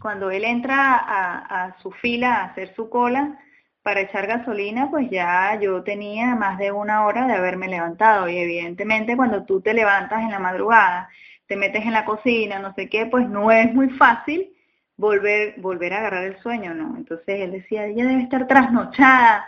Cuando 0.00 0.30
él 0.30 0.44
entra 0.44 0.96
a, 0.96 1.76
su 1.80 1.92
fila 1.92 2.36
a 2.36 2.44
hacer 2.46 2.74
su 2.74 2.90
cola 2.90 3.38
para 3.82 4.00
echar 4.00 4.26
gasolina, 4.26 4.90
pues 4.90 5.08
ya 5.10 5.58
yo 5.60 5.82
tenía 5.84 6.34
más 6.34 6.58
de 6.58 6.72
una 6.72 7.06
hora 7.06 7.26
de 7.26 7.34
haberme 7.34 7.68
levantado 7.68 8.28
y 8.28 8.36
evidentemente 8.36 9.16
cuando 9.16 9.44
tú 9.44 9.60
te 9.60 9.72
levantas 9.72 10.22
en 10.22 10.30
la 10.30 10.38
madrugada, 10.38 11.08
te 11.46 11.56
metes 11.56 11.84
en 11.84 11.92
la 11.92 12.04
cocina, 12.04 12.58
no 12.58 12.74
sé 12.74 12.88
qué, 12.88 13.06
pues 13.06 13.28
no 13.28 13.50
es 13.52 13.72
muy 13.72 13.90
fácil 13.90 14.52
volver, 14.96 15.54
volver 15.58 15.94
a 15.94 15.98
agarrar 15.98 16.24
el 16.24 16.38
sueño, 16.40 16.74
¿no? 16.74 16.96
Entonces 16.96 17.40
él 17.40 17.52
decía, 17.52 17.86
ella 17.86 18.06
debe 18.06 18.22
estar 18.22 18.46
trasnochada, 18.46 19.46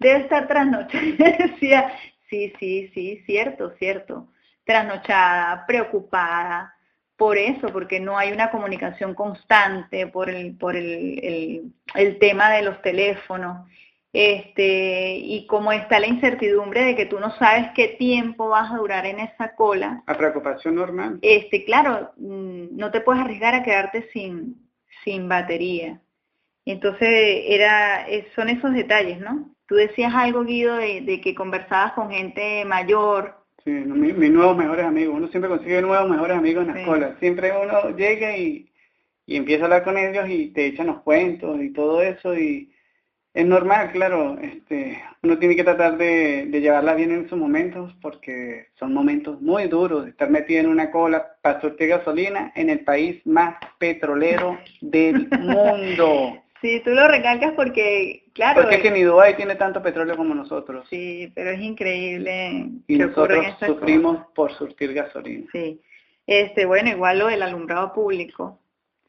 debe 0.00 0.20
estar 0.20 0.48
trasnochada. 0.48 1.04
decía, 1.38 1.92
sí, 2.28 2.52
sí, 2.58 2.90
sí, 2.92 3.22
cierto, 3.26 3.70
cierto. 3.78 4.28
Trasnochada, 4.64 5.64
preocupada, 5.66 6.74
por 7.16 7.36
eso, 7.36 7.68
porque 7.68 8.00
no 8.00 8.16
hay 8.16 8.32
una 8.32 8.50
comunicación 8.50 9.14
constante, 9.14 10.06
por 10.06 10.30
el, 10.30 10.56
por 10.56 10.74
el, 10.74 11.72
el, 11.94 12.18
tema 12.18 12.50
de 12.50 12.62
los 12.62 12.80
teléfonos, 12.80 13.68
este, 14.12 15.18
y 15.18 15.46
como 15.46 15.70
está 15.70 16.00
la 16.00 16.06
incertidumbre 16.06 16.82
de 16.82 16.96
que 16.96 17.06
tú 17.06 17.20
no 17.20 17.36
sabes 17.36 17.68
qué 17.74 17.88
tiempo 17.88 18.48
vas 18.48 18.72
a 18.72 18.78
durar 18.78 19.06
en 19.06 19.20
esa 19.20 19.54
cola. 19.54 20.02
A 20.06 20.16
preocupación 20.16 20.76
normal. 20.76 21.18
Este, 21.20 21.64
claro, 21.64 22.12
mm, 22.16 22.76
no 22.76 22.90
te 22.90 23.02
puedes 23.02 23.22
arriesgar 23.22 23.54
a 23.54 23.62
quedarte 23.62 24.08
sin, 24.12 24.70
sin 25.04 25.28
batería. 25.28 26.00
Entonces 26.64 27.08
era, 27.46 28.06
son 28.34 28.48
esos 28.48 28.72
detalles, 28.72 29.20
¿no? 29.20 29.54
Tú 29.70 29.76
decías 29.76 30.12
algo, 30.12 30.42
Guido, 30.42 30.78
de, 30.78 31.20
que 31.22 31.32
conversabas 31.32 31.92
con 31.92 32.10
gente 32.10 32.64
mayor. 32.64 33.36
Sí, 33.64 33.70
mis 33.70 34.30
nuevos 34.32 34.56
mejores 34.56 34.84
amigos. 34.84 35.14
Uno 35.16 35.28
siempre 35.28 35.48
consigue 35.48 35.80
nuevos 35.80 36.10
mejores 36.10 36.36
amigos 36.36 36.66
en 36.66 36.74
la 36.74 36.80
escuela. 36.80 37.16
Siempre 37.20 37.52
uno 37.52 37.96
llega 37.96 38.36
y, 38.36 38.68
y 39.26 39.36
empieza 39.36 39.62
a 39.62 39.66
hablar 39.66 39.84
con 39.84 39.96
ellos 39.96 40.28
y 40.28 40.48
te 40.48 40.66
echan 40.66 40.88
los 40.88 41.02
cuentos 41.02 41.62
y 41.62 41.72
todo 41.72 42.02
eso 42.02 42.36
y 42.36 42.72
es 43.32 43.46
normal, 43.46 43.92
claro, 43.92 44.36
este, 44.40 45.00
uno 45.22 45.38
tiene 45.38 45.54
que 45.54 45.62
tratar 45.62 45.96
de, 45.98 46.46
de, 46.46 46.60
llevarla 46.60 46.94
bien 46.94 47.12
en 47.12 47.28
sus 47.28 47.38
momentos 47.38 47.94
porque 48.02 48.70
son 48.76 48.92
momentos 48.92 49.40
muy 49.40 49.68
duros, 49.68 50.08
estar 50.08 50.30
metido 50.30 50.62
en 50.62 50.66
una 50.66 50.90
cola 50.90 51.36
para 51.42 51.60
surtir 51.60 51.90
gasolina 51.90 52.52
en 52.56 52.70
el 52.70 52.80
país 52.80 53.24
más 53.24 53.54
petrolero 53.78 54.58
del 54.80 55.28
mundo. 55.38 56.39
Sí, 56.60 56.80
tú 56.84 56.90
lo 56.90 57.08
recalcas 57.08 57.52
porque, 57.52 58.24
claro... 58.34 58.62
Porque 58.62 58.76
es 58.76 58.82
que 58.82 58.90
ni 58.90 59.02
Dubái 59.02 59.34
tiene 59.34 59.54
tanto 59.54 59.82
petróleo 59.82 60.16
como 60.16 60.34
nosotros. 60.34 60.86
Sí, 60.90 61.32
pero 61.34 61.50
es 61.50 61.60
increíble. 61.60 62.68
Y 62.86 62.98
nosotros 62.98 63.46
sufrimos 63.64 64.26
por 64.34 64.52
surtir 64.52 64.92
gasolina. 64.92 65.46
Sí. 65.52 65.80
Este, 66.26 66.66
bueno, 66.66 66.90
igual 66.90 67.18
lo 67.18 67.26
del 67.28 67.42
alumbrado 67.42 67.92
público, 67.92 68.60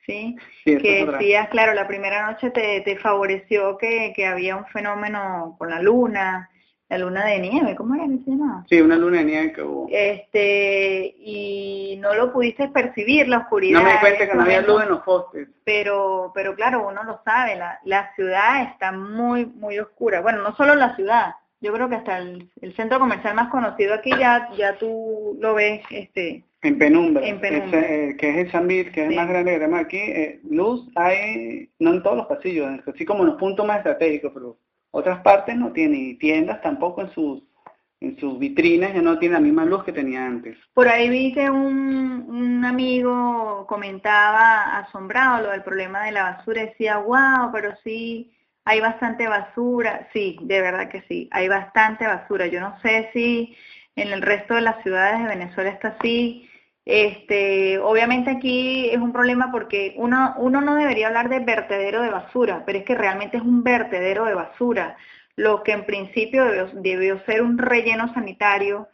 ¿sí? 0.05 0.35
que 0.63 1.05
decías, 1.05 1.49
claro, 1.49 1.73
la 1.73 1.87
primera 1.87 2.31
noche 2.31 2.51
te, 2.51 2.81
te 2.81 2.97
favoreció 2.97 3.77
que, 3.77 4.13
que 4.15 4.25
había 4.25 4.55
un 4.55 4.65
fenómeno 4.67 5.55
con 5.59 5.69
la 5.69 5.81
luna, 5.81 6.49
la 6.91 6.97
luna 6.97 7.25
de 7.25 7.39
nieve, 7.39 7.73
¿cómo 7.73 7.95
era 7.95 8.03
que 8.03 8.21
se 8.25 8.31
llamaba? 8.31 8.65
Sí, 8.67 8.81
una 8.81 8.97
luna 8.97 9.19
de 9.19 9.23
nieve 9.23 9.53
que 9.53 9.63
hubo. 9.63 9.87
Este, 9.89 11.15
y 11.19 11.97
no 12.01 12.13
lo 12.13 12.33
pudiste 12.33 12.67
percibir, 12.67 13.29
la 13.29 13.37
oscuridad. 13.37 13.79
No 13.79 13.85
me 13.85 13.93
di 13.93 13.97
cuenta 13.99 14.27
que 14.27 14.35
no 14.35 14.41
había 14.41 14.61
luz 14.61 14.83
en 14.83 14.89
los 14.89 14.99
postes. 14.99 15.47
Pero, 15.63 16.33
pero 16.35 16.53
claro, 16.53 16.85
uno 16.85 17.01
lo 17.05 17.21
sabe, 17.23 17.55
la, 17.55 17.79
la 17.85 18.13
ciudad 18.15 18.63
está 18.63 18.91
muy, 18.91 19.45
muy 19.45 19.79
oscura. 19.79 20.19
Bueno, 20.19 20.43
no 20.43 20.53
solo 20.57 20.75
la 20.75 20.93
ciudad, 20.97 21.35
yo 21.61 21.71
creo 21.71 21.87
que 21.87 21.95
hasta 21.95 22.17
el, 22.17 22.49
centro 22.75 22.99
comercial 22.99 23.35
más 23.35 23.49
conocido 23.49 23.93
aquí 23.93 24.09
ya, 24.19 24.49
ya 24.57 24.77
tú 24.77 25.37
lo 25.39 25.53
ves, 25.53 25.81
este... 25.91 26.43
En 26.61 26.77
penumbra, 26.77 27.25
en 27.25 27.39
penumbra. 27.39 27.79
Eh, 27.79 28.17
que 28.19 28.31
es 28.31 28.37
el 28.37 28.51
Zambir, 28.51 28.91
que 28.91 29.03
es 29.03 29.09
el 29.09 29.15
más 29.15 29.29
grande 29.29 29.53
que 29.53 29.59
tenemos 29.59 29.79
aquí, 29.79 29.97
eh, 29.97 30.41
luz 30.43 30.89
hay, 30.95 31.69
no 31.79 31.93
en 31.93 32.03
todos 32.03 32.17
los 32.17 32.25
pasillos, 32.27 32.67
así 32.85 33.05
como 33.05 33.21
en 33.21 33.29
los 33.29 33.39
puntos 33.39 33.65
más 33.65 33.77
estratégicos, 33.77 34.31
pero 34.33 34.57
otras 34.91 35.21
partes 35.21 35.55
no 35.55 35.71
tienen 35.71 36.17
tiendas 36.19 36.61
tampoco 36.61 37.01
en 37.01 37.11
sus 37.11 37.43
en 38.01 38.19
sus 38.19 38.39
vitrinas 38.39 38.93
ya 38.95 39.01
no 39.01 39.19
tiene 39.19 39.33
la 39.33 39.39
misma 39.39 39.63
luz 39.63 39.83
que 39.83 39.93
tenía 39.93 40.25
antes. 40.25 40.57
Por 40.73 40.87
ahí 40.87 41.07
vi 41.07 41.33
que 41.33 41.51
un, 41.51 42.25
un 42.27 42.65
amigo 42.65 43.65
comentaba 43.67 44.79
asombrado 44.79 45.43
lo 45.43 45.51
del 45.51 45.61
problema 45.61 46.05
de 46.05 46.11
la 46.11 46.23
basura, 46.23 46.63
decía, 46.63 46.97
wow, 46.97 47.51
pero 47.53 47.75
sí, 47.83 48.33
hay 48.65 48.79
bastante 48.79 49.27
basura, 49.27 50.09
sí, 50.13 50.37
de 50.41 50.61
verdad 50.61 50.89
que 50.89 51.03
sí, 51.07 51.29
hay 51.31 51.47
bastante 51.47 52.07
basura. 52.07 52.47
Yo 52.47 52.59
no 52.59 52.75
sé 52.81 53.11
si 53.13 53.55
en 53.95 54.11
el 54.11 54.23
resto 54.23 54.55
de 54.55 54.61
las 54.61 54.81
ciudades 54.81 55.19
de 55.19 55.27
Venezuela 55.27 55.69
está 55.69 55.89
así, 55.99 56.49
Este, 56.83 57.77
obviamente 57.77 58.31
aquí 58.31 58.89
es 58.89 58.97
un 58.97 59.13
problema 59.13 59.51
porque 59.51 59.93
uno, 59.97 60.33
uno 60.37 60.61
no 60.61 60.75
debería 60.75 61.07
hablar 61.07 61.29
de 61.29 61.39
vertedero 61.39 62.01
de 62.01 62.09
basura, 62.09 62.63
pero 62.65 62.79
es 62.79 62.85
que 62.85 62.95
realmente 62.95 63.37
es 63.37 63.43
un 63.43 63.63
vertedero 63.63 64.25
de 64.25 64.33
basura, 64.33 64.97
lo 65.35 65.63
que 65.63 65.73
en 65.73 65.85
principio 65.85 66.45
debió, 66.73 67.23
ser 67.25 67.43
un 67.43 67.57
relleno 67.57 68.11
sanitario, 68.13 68.87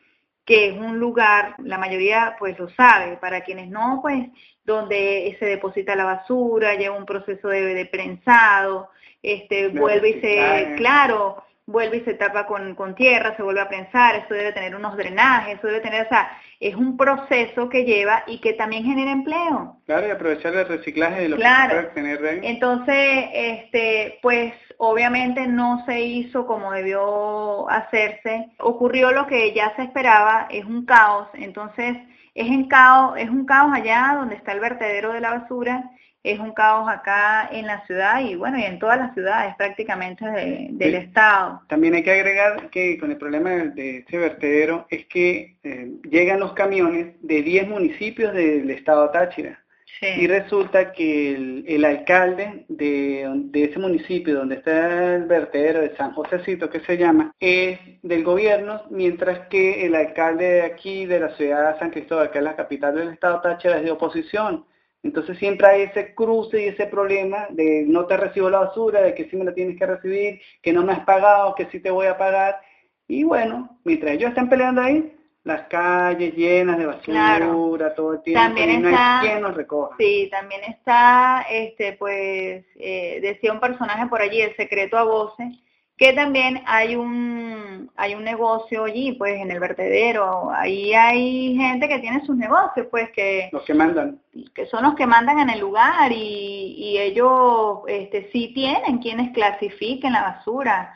que 0.46 0.70
es 0.70 0.78
un 0.78 1.00
lugar, 1.00 1.56
la 1.60 1.78
mayoría 1.78 2.36
pues 2.40 2.58
lo 2.60 2.70
sabe, 2.72 3.18
para 3.18 3.42
quienes 3.42 3.70
no, 3.70 4.00
pues 4.02 4.28
donde 4.64 5.36
se 5.40 5.46
deposita 5.46 5.96
la 5.96 6.06
basura, 6.06 6.76
lleva 6.76 6.98
un 6.98 7.06
proceso 7.06 7.48
de, 7.48 7.74
de 7.74 7.86
prensado, 7.86 8.90
este, 9.24 9.70
vuelve 9.70 10.10
y 10.10 10.22
se, 10.22 10.76
claro, 10.78 11.44
vuelve 11.66 11.98
y 11.98 12.06
se 12.06 12.14
tapa 12.14 12.46
con, 12.46 12.76
con, 12.76 12.96
tierra, 12.96 13.36
se 13.36 13.44
vuelve 13.44 13.62
a 13.62 13.70
prensar, 13.70 14.16
eso 14.16 14.34
debe 14.34 14.54
tener 14.54 14.76
unos 14.76 14.96
drenajes, 14.96 15.58
eso 15.58 15.68
debe 15.68 15.82
tener, 15.82 16.06
o 16.06 16.10
sea, 16.10 16.30
es 16.60 16.76
un 16.76 16.98
proceso 16.98 17.70
que 17.70 17.84
lleva 17.84 18.24
y 18.28 18.40
que 18.40 18.54
también 18.54 18.84
genera 18.84 19.12
empleo. 19.12 19.78
Claro, 19.86 20.08
y 20.08 20.12
aprovechar 20.12 20.56
el 20.56 20.68
reciclaje 20.68 21.22
de 21.22 21.30
lo 21.30 21.36
claro. 21.38 21.70
que 21.70 21.82
puede 21.82 21.94
tener 21.94 22.26
ahí. 22.26 22.40
Entonces, 22.44 23.30
este, 23.34 24.20
pues 24.22 24.54
obviamente 24.78 25.48
no 25.48 25.84
se 25.86 26.02
hizo 26.02 26.48
como 26.48 26.72
debió 26.72 27.70
hacerse. 27.70 28.50
Ocurrió 28.60 29.12
lo 29.12 29.28
que 29.28 29.54
ya 29.54 29.76
se 29.76 29.84
esperaba, 29.84 30.48
es 30.50 30.66
un 30.66 30.86
caos, 30.86 31.28
entonces 31.34 31.98
es 32.34 32.48
en 32.48 32.68
caos, 32.68 33.18
es 33.18 33.30
un 33.30 33.46
caos 33.46 33.72
allá 33.74 34.14
donde 34.16 34.36
está 34.36 34.52
el 34.52 34.60
vertedero 34.60 35.14
de 35.14 35.22
la 35.22 35.40
basura 35.40 35.92
es 36.24 36.40
un 36.40 36.54
caos 36.54 36.90
acá 36.90 37.50
en 37.52 37.68
la 37.68 37.86
ciudad 37.86 38.22
y 38.22 38.36
bueno, 38.36 38.58
y 38.58 38.64
en 38.64 38.80
todas 38.80 38.98
las 38.98 39.14
ciudades 39.14 39.56
prácticamente 39.56 40.26
del 40.26 40.96
estado. 40.96 41.62
También 41.68 41.96
hay 41.96 42.04
que 42.04 42.12
agregar 42.12 42.70
que 42.70 42.98
con 43.00 43.12
el 43.12 43.18
problema 43.18 43.52
de, 43.52 44.00
este 44.00 44.18
vertedero 44.18 44.88
es 44.90 45.06
que 45.06 45.58
eh, 45.64 45.92
llegan 46.10 46.40
los 46.40 46.54
camiones 46.54 47.16
de 47.22 47.42
10 47.42 47.68
municipios 47.68 48.34
del 48.34 48.70
estado 48.70 49.10
Táchira. 49.12 49.60
Y 50.02 50.28
resulta 50.28 50.92
que 50.92 51.64
el, 51.66 51.84
alcalde 51.84 52.66
de, 52.68 53.28
de, 53.46 53.64
ese 53.64 53.80
municipio 53.80 54.36
donde 54.36 54.56
está 54.56 55.16
el 55.16 55.26
vertedero 55.26 55.82
de 55.82 55.96
San 55.96 56.12
Josécito, 56.12 56.70
que 56.70 56.82
se 56.82 56.98
llama, 56.98 57.34
es 57.40 57.80
del 58.04 58.24
gobierno, 58.24 58.84
mientras 58.92 59.48
que 59.48 59.86
el 59.86 59.96
alcalde 59.96 60.46
de 60.46 60.62
aquí, 60.62 61.06
de 61.06 61.20
la 61.20 61.36
ciudad 61.36 61.74
de 61.74 61.80
San 61.80 61.90
Cristóbal, 61.90 62.30
que 62.30 62.38
es 62.38 62.44
la 62.44 62.56
capital 62.56 62.96
del 62.96 63.10
estado 63.10 63.42
Táchira, 63.42 63.78
es 63.78 63.84
de 63.84 63.92
oposición. 63.92 64.66
Entonces 65.04 65.38
siempre 65.38 65.68
hay 65.68 65.82
ese 65.84 66.14
cruce 66.14 66.62
y 66.62 66.68
ese 66.68 66.88
problema 66.88 67.48
de 67.50 67.86
no 67.88 68.06
te 68.06 68.18
recibo 68.18 68.50
la 68.50 68.60
basura, 68.60 69.02
de 69.02 69.14
que 69.14 69.30
sí 69.30 69.38
me 69.38 69.46
la 69.46 69.54
tienes 69.54 69.78
que 69.78 69.86
recibir, 69.86 70.42
que 70.62 70.74
no 70.74 70.84
me 70.84 70.94
has 70.94 71.06
pagado, 71.06 71.56
que 71.56 71.68
sí 71.68 71.80
te 71.80 71.92
voy 71.92 72.08
a 72.08 72.18
pagar. 72.18 72.60
Y 73.08 73.24
bueno, 73.24 73.80
mientras 73.84 74.14
ellos 74.14 74.30
están 74.30 74.50
peleando 74.50 74.82
ahí, 74.82 75.14
las 75.44 75.68
calles 75.68 76.36
llenas 76.36 76.78
de 76.78 76.86
basura, 76.86 77.96
todo 77.96 78.14
el 78.14 78.22
tiempo, 78.22 78.42
también 78.42 78.70
y 78.70 78.78
no 78.80 78.90
está, 78.90 79.20
hay 79.22 79.28
quien 79.28 79.42
nos 79.42 79.56
recoja. 79.56 79.96
Sí, 79.98 80.28
también 80.30 80.62
está, 80.66 81.46
este, 81.50 81.94
pues, 81.94 82.66
eh, 82.76 83.20
decía 83.22 83.54
un 83.54 83.62
personaje 83.62 84.08
por 84.08 84.22
allí, 84.22 84.42
el 84.42 84.56
secreto 84.58 84.98
a 84.98 85.04
voces, 85.04 85.48
que 85.98 86.14
también 86.14 86.64
hay 86.66 86.96
un 86.96 87.92
hay 88.00 88.14
un 88.14 88.24
negocio 88.24 88.84
allí, 88.84 89.14
pues 89.14 89.42
en 89.42 89.50
el 89.50 89.60
vertedero, 89.60 90.52
ahí 90.52 90.94
hay 90.94 91.56
gente 91.56 91.88
que 91.88 91.98
tiene 91.98 92.24
sus 92.26 92.36
negocios, 92.36 92.88
pues 92.92 93.10
que 93.12 93.50
los 93.52 93.64
que 93.64 93.74
mandan, 93.74 94.22
que 94.54 94.68
son 94.68 94.84
los 94.84 94.94
que 94.94 95.08
mandan 95.08 95.40
en 95.40 95.50
el 95.50 95.60
lugar 95.60 96.12
y, 96.12 96.76
y 96.78 97.00
ellos 97.00 97.80
este 97.88 98.30
sí 98.32 98.52
tienen 98.54 99.00
quienes 99.00 99.34
clasifiquen 99.34 100.14
la 100.14 100.22
basura, 100.22 100.94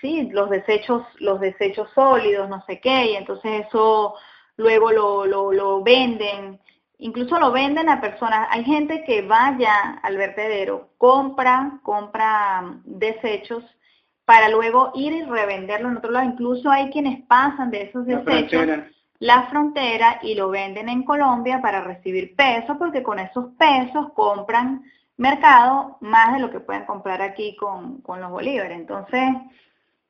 sí, 0.00 0.30
los 0.32 0.48
desechos 0.48 1.02
los 1.18 1.38
desechos 1.40 1.90
sólidos, 1.94 2.48
no 2.48 2.64
sé 2.64 2.80
qué, 2.80 3.12
y 3.12 3.16
entonces 3.16 3.66
eso 3.66 4.14
luego 4.56 4.90
lo, 4.90 5.26
lo, 5.26 5.52
lo 5.52 5.82
venden. 5.82 6.60
Incluso 7.00 7.38
lo 7.38 7.52
venden 7.52 7.88
a 7.88 8.00
personas. 8.00 8.48
Hay 8.50 8.64
gente 8.64 9.04
que 9.04 9.22
vaya 9.22 10.00
al 10.02 10.16
vertedero, 10.16 10.88
compra, 10.98 11.78
compra 11.84 12.80
desechos 12.84 13.62
para 14.28 14.50
luego 14.50 14.92
ir 14.94 15.14
y 15.14 15.22
revenderlo 15.22 15.88
en 15.88 15.96
otro 15.96 16.10
lado. 16.10 16.26
Incluso 16.26 16.70
hay 16.70 16.90
quienes 16.90 17.24
pasan 17.24 17.70
de 17.70 17.84
esos 17.84 18.04
desechos 18.04 18.68
la 19.20 19.44
frontera 19.44 20.20
y 20.22 20.34
lo 20.34 20.50
venden 20.50 20.90
en 20.90 21.02
Colombia 21.02 21.62
para 21.62 21.80
recibir 21.80 22.36
pesos, 22.36 22.76
porque 22.78 23.02
con 23.02 23.18
esos 23.18 23.46
pesos 23.58 24.12
compran 24.14 24.84
mercado 25.16 25.96
más 26.02 26.34
de 26.34 26.40
lo 26.40 26.50
que 26.50 26.60
pueden 26.60 26.84
comprar 26.84 27.22
aquí 27.22 27.56
con, 27.56 28.02
los 28.06 28.30
bolívares. 28.30 28.78
Entonces, 28.78 29.30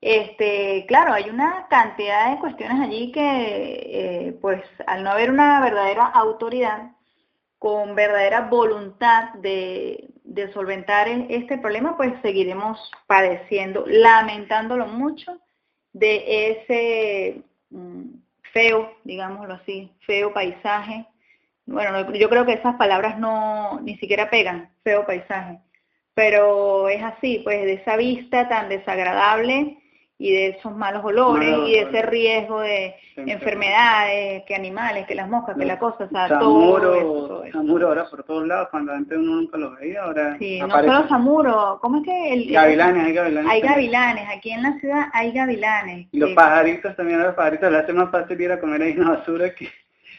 este, 0.01 0.85
claro, 0.88 1.12
hay 1.12 1.31
una 1.31 1.69
cantidad 1.71 2.33
de 2.33 2.40
cuestiones 2.40 2.81
allí 2.81 3.12
que, 3.12 3.21
eh, 3.21 4.38
pues, 4.43 4.64
al 4.88 5.05
no 5.05 5.12
haber 5.12 5.31
una 5.31 5.61
verdadera 5.61 6.07
autoridad, 6.07 6.90
con 7.61 7.95
verdadera 7.95 8.49
voluntad 8.49 9.33
de, 9.35 10.11
de 10.29 10.53
solventar 10.53 11.09
este 11.09 11.57
problema, 11.57 11.97
pues 11.97 12.12
seguiremos 12.21 12.79
padeciendo, 13.07 13.85
lamentándolo 13.87 14.87
mucho, 14.87 15.41
de 15.95 16.51
ese 16.51 17.43
mm, 17.71 18.11
feo, 18.53 18.93
digámoslo 19.05 19.55
así, 19.55 19.91
feo 20.07 20.33
paisaje. 20.35 21.07
Bueno, 21.64 22.12
yo 22.12 22.29
creo 22.29 22.45
que 22.45 22.53
esas 22.53 22.77
palabras 22.77 23.19
no 23.19 23.81
ni 23.81 23.97
siquiera 23.97 24.29
pegan, 24.29 24.71
feo 24.85 25.07
paisaje, 25.07 25.61
pero 26.14 26.88
es 26.91 27.03
así, 27.03 27.41
pues 27.43 27.64
de 27.64 27.75
esa 27.75 27.97
vista 27.97 28.49
tan 28.49 28.69
desagradable 28.69 29.79
y 30.21 30.33
de 30.33 30.49
esos 30.49 30.77
malos 30.77 31.05
olores 31.05 31.57
y 31.69 31.73
de 31.75 31.83
ese 31.83 32.03
riesgo 32.03 32.61
de 32.61 32.97
enfermedades, 33.17 34.43
que 34.47 34.55
animales, 34.57 35.07
que 35.07 35.15
las 35.15 35.29
moscas, 35.29 35.57
que 35.57 35.65
la 35.65 35.79
cosa, 35.79 36.05
o 36.05 36.09
sea, 36.09 36.41
todo 36.41 37.45
eso. 37.45 37.87
ahora 37.87 38.05
por 38.11 38.25
todos 38.25 38.47
lados, 38.47 38.69
cuando 38.73 38.93
antes 38.93 39.17
uno 39.17 39.37
nunca 39.37 39.57
los 39.57 39.79
veía, 39.79 40.03
ahora 40.03 40.37
Sí, 40.39 40.59
no 40.61 40.69
solo 40.69 41.09
Zamuro, 41.09 41.79
¿cómo 41.81 41.99
es 41.99 42.05
que? 42.05 42.33
El, 42.33 42.51
gavilanes, 42.51 43.05
hay 43.05 43.13
gavilanes. 43.13 43.51
Hay 43.51 43.61
gavilanes, 43.61 44.29
aquí 44.29 44.51
en 44.51 44.63
la 44.65 44.79
ciudad 44.81 45.05
hay 45.13 45.33
gavilanes. 45.33 46.09
Y 46.11 46.19
los 46.19 46.31
pajaritos 46.31 46.97
también, 46.97 47.23
los 47.23 47.35
pajaritos 47.35 47.71
les 47.71 47.85
hace 47.85 47.93
más 47.93 48.11
fácil 48.11 48.41
ir 48.41 48.51
a 48.51 48.59
comer 48.61 48.83
ahí 48.83 48.99
una 48.99 49.11
basura 49.11 49.55
que, 49.55 49.69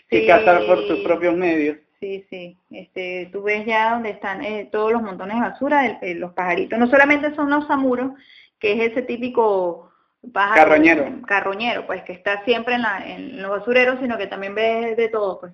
que 0.10 0.26
cazar 0.26 0.66
por 0.66 0.88
sus 0.88 1.00
propios 1.00 1.36
medios. 1.36 1.78
Sí, 2.00 2.26
sí, 2.30 2.58
este, 2.72 3.30
tú 3.34 3.44
ves 3.44 3.66
ya 3.66 3.92
donde 3.92 4.12
están 4.12 4.42
eh, 4.46 4.70
todos 4.72 4.94
los 4.94 5.02
montones 5.02 5.36
de 5.36 5.42
basura, 5.42 6.00
los 6.16 6.32
pajaritos, 6.32 6.80
no 6.80 6.88
solamente 6.88 7.36
son 7.36 7.50
los 7.50 7.68
zamuros, 7.68 8.12
que 8.58 8.72
es 8.72 8.92
ese 8.92 9.02
típico 9.02 9.89
carroñero. 10.34 11.22
Carroñero, 11.26 11.86
pues 11.86 12.04
que 12.04 12.14
está 12.14 12.44
siempre 12.44 12.76
en, 12.76 12.82
la, 12.82 13.04
en 13.06 13.42
los 13.42 13.52
basureros, 13.52 14.00
sino 14.02 14.18
que 14.18 14.28
también 14.28 14.56
ve 14.56 14.96
de 14.96 15.10
todo, 15.10 15.40
pues. 15.40 15.54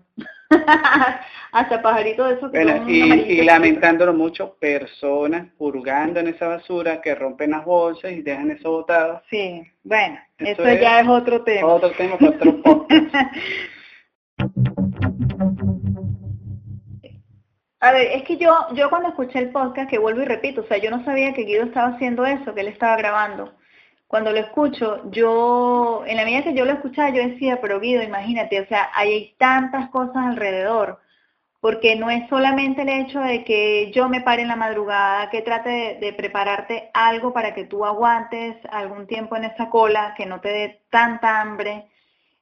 Hasta 1.51 1.81
pajaritos 1.81 2.29
de 2.29 2.35
esos 2.35 2.51
que 2.51 2.61
y, 2.87 3.41
lamentándolo 3.43 4.13
mucho, 4.13 4.55
personas 4.59 5.47
purgando 5.57 6.19
en 6.19 6.27
esa 6.27 6.47
basura 6.47 7.01
que 7.01 7.15
rompen 7.15 7.51
las 7.51 7.65
bolsas 7.65 8.11
y 8.11 8.21
dejan 8.21 8.51
eso 8.51 8.69
botado. 8.71 9.23
Sí, 9.29 9.63
bueno, 9.83 10.19
eso, 10.37 10.63
ya 10.63 10.99
es 10.99 11.07
otro 11.07 11.43
tema. 11.43 11.67
Otro 11.67 11.91
tema 11.91 12.15
otro 12.15 12.61
A 17.79 17.91
ver, 17.91 18.07
es 18.13 18.23
que 18.23 18.37
yo, 18.37 18.51
yo 18.73 18.89
cuando 18.89 19.09
escuché 19.09 19.37
el 19.39 19.51
podcast, 19.51 19.89
que 19.89 19.99
vuelvo 19.99 20.21
y 20.21 20.25
repito, 20.25 20.61
o 20.61 20.65
sea, 20.65 20.77
yo 20.77 20.89
no 20.89 21.03
sabía 21.05 21.33
que 21.33 21.43
Guido 21.43 21.65
estaba 21.65 21.89
haciendo 21.89 22.25
eso, 22.25 22.53
que 22.55 22.61
él 22.61 22.67
estaba 22.67 22.97
grabando 22.97 23.53
cuando 24.07 24.31
lo 24.31 24.39
escucho, 24.39 25.09
yo, 25.11 26.03
en 26.05 26.17
la 26.17 26.25
medida 26.25 26.43
que 26.43 26.53
yo 26.53 26.65
lo 26.65 26.73
escuchaba, 26.73 27.09
yo 27.09 27.27
decía, 27.27 27.59
pero 27.61 27.79
Guido, 27.79 28.03
imagínate, 28.03 28.61
o 28.61 28.67
sea, 28.67 28.89
hay 28.93 29.35
tantas 29.37 29.89
cosas 29.89 30.17
alrededor, 30.17 30.99
porque 31.59 31.95
no 31.95 32.11
es 32.11 32.29
solamente 32.29 32.83
el 32.83 32.89
hecho 32.89 33.19
de 33.19 33.43
que 33.43 33.91
yo 33.91 34.07
me 34.07 34.21
pare 34.21 34.43
en 34.43 34.49
la 34.49 34.55
madrugada, 34.55 35.31
que 35.31 35.41
trate 35.41 35.97
de, 35.99 36.13
prepararte 36.13 36.91
algo 36.93 37.33
para 37.33 37.55
que 37.55 37.65
tú 37.65 37.83
aguantes 37.83 38.55
algún 38.69 39.07
tiempo 39.07 39.35
en 39.35 39.45
esa 39.45 39.69
cola, 39.69 40.13
que 40.15 40.27
no 40.27 40.41
te 40.41 40.49
dé 40.49 40.81
tanta 40.91 41.41
hambre, 41.41 41.89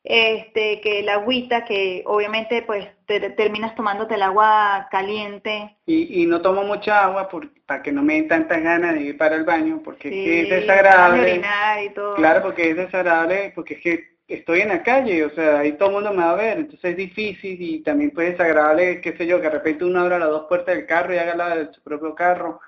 este, 0.04 0.82
que 0.82 1.00
el 1.00 1.10
agüita, 1.10 1.64
que 1.64 2.04
obviamente 2.06 2.62
pues 2.64 2.88
te, 3.06 3.20
terminas 3.32 3.74
tomándote 3.76 4.16
el 4.16 4.22
agua 4.22 4.88
caliente. 4.92 5.78
Y, 5.86 6.22
y 6.22 6.26
no 6.26 6.42
tomo 6.42 6.64
mucha 6.64 7.04
agua 7.06 7.30
por, 7.30 7.50
para 7.66 7.82
que 7.82 7.92
no 7.92 8.04
me 8.04 8.16
den 8.16 8.28
tantas 8.28 8.62
ganas 8.62 8.96
de 8.96 9.02
ir 9.02 9.18
para 9.18 9.36
el 9.36 9.46
baño, 9.46 9.82
porque 9.84 10.42
es 10.42 10.50
desagradable. 10.50 11.42
Y 11.86 11.90
todo. 11.90 12.16
Claro, 12.16 12.42
porque 12.42 12.72
es 12.72 12.76
desagradable, 12.76 13.54
porque 13.56 13.76
es 13.76 13.82
que 13.82 14.14
estoy 14.28 14.62
en 14.62 14.70
la 14.70 14.84
calle, 14.84 15.24
o 15.26 15.30
sea, 15.32 15.60
ahí 15.60 15.74
todo 15.74 15.90
el 15.90 15.96
mundo 15.96 16.12
me 16.12 16.24
va 16.24 16.32
a 16.32 16.36
ver, 16.36 16.58
entonces 16.58 16.92
es 16.92 16.98
difícil 16.98 17.62
y 17.62 17.80
también 17.80 18.12
pues 18.12 18.32
desagradable, 18.32 19.02
qué 19.02 19.16
sé 19.16 19.26
yo, 19.26 19.38
que 19.38 19.44
de 19.44 19.52
repente 19.52 19.86
uno 19.86 20.02
abra 20.02 20.20
las 20.20 20.30
dos 20.30 20.46
puertas 20.48 20.76
del 20.76 20.86
carro 20.86 21.14
y 21.14 21.18
haga 21.18 21.36
la 21.36 21.56
de 21.56 21.74
su 21.74 21.82
propio 21.82 22.16
carro 22.16 22.60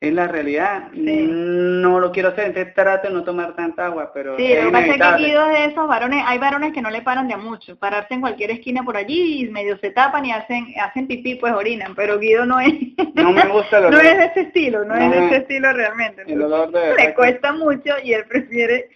es 0.00 0.14
la 0.14 0.26
realidad. 0.26 0.90
No 0.92 2.00
lo 2.00 2.10
quiero 2.10 2.30
hacer, 2.30 2.46
entonces 2.46 2.72
trato 2.74 3.08
de 3.08 3.14
no 3.14 3.22
tomar 3.22 3.54
tanta 3.54 3.84
agua, 3.86 4.10
pero 4.14 4.36
Sí, 4.38 4.48
lo 4.54 4.62
que 4.62 4.70
pasa 4.70 4.86
es 4.86 4.96
que 4.96 5.02
aquí 5.04 5.30
de 5.30 5.64
esos 5.66 5.86
varones, 5.86 6.24
hay 6.26 6.38
varones 6.38 6.72
que 6.72 6.80
no 6.80 6.90
le 6.90 7.02
paran 7.02 7.28
de 7.28 7.36
mucho, 7.36 7.78
pararse 7.78 8.14
en 8.14 8.22
cualquier 8.22 8.50
esquina 8.50 8.82
por 8.82 8.96
allí 8.96 9.42
y 9.44 9.50
medio 9.50 9.76
se 9.78 9.90
tapan 9.90 10.24
y 10.24 10.32
hacen 10.32 10.68
hacen 10.80 11.06
pipí, 11.06 11.34
pues 11.34 11.52
orinan, 11.52 11.94
pero 11.94 12.18
Guido 12.18 12.46
no 12.46 12.58
es 12.60 12.72
No 13.14 13.32
me 13.32 13.46
gusta 13.48 13.76
el 13.78 13.84
olor. 13.86 14.02
no 14.02 14.08
es 14.10 14.18
de 14.18 14.24
ese 14.24 14.40
estilo, 14.40 14.84
no, 14.86 14.94
es 14.94 15.10
de 15.10 15.26
ese 15.26 15.36
estilo 15.36 15.72
realmente. 15.72 16.22
el 16.26 16.42
olor 16.42 16.70
de 16.72 16.94
le 16.94 17.14
cuesta 17.14 17.52
mucho 17.52 17.92
y 18.02 18.14
él 18.14 18.24
prefiere 18.26 18.88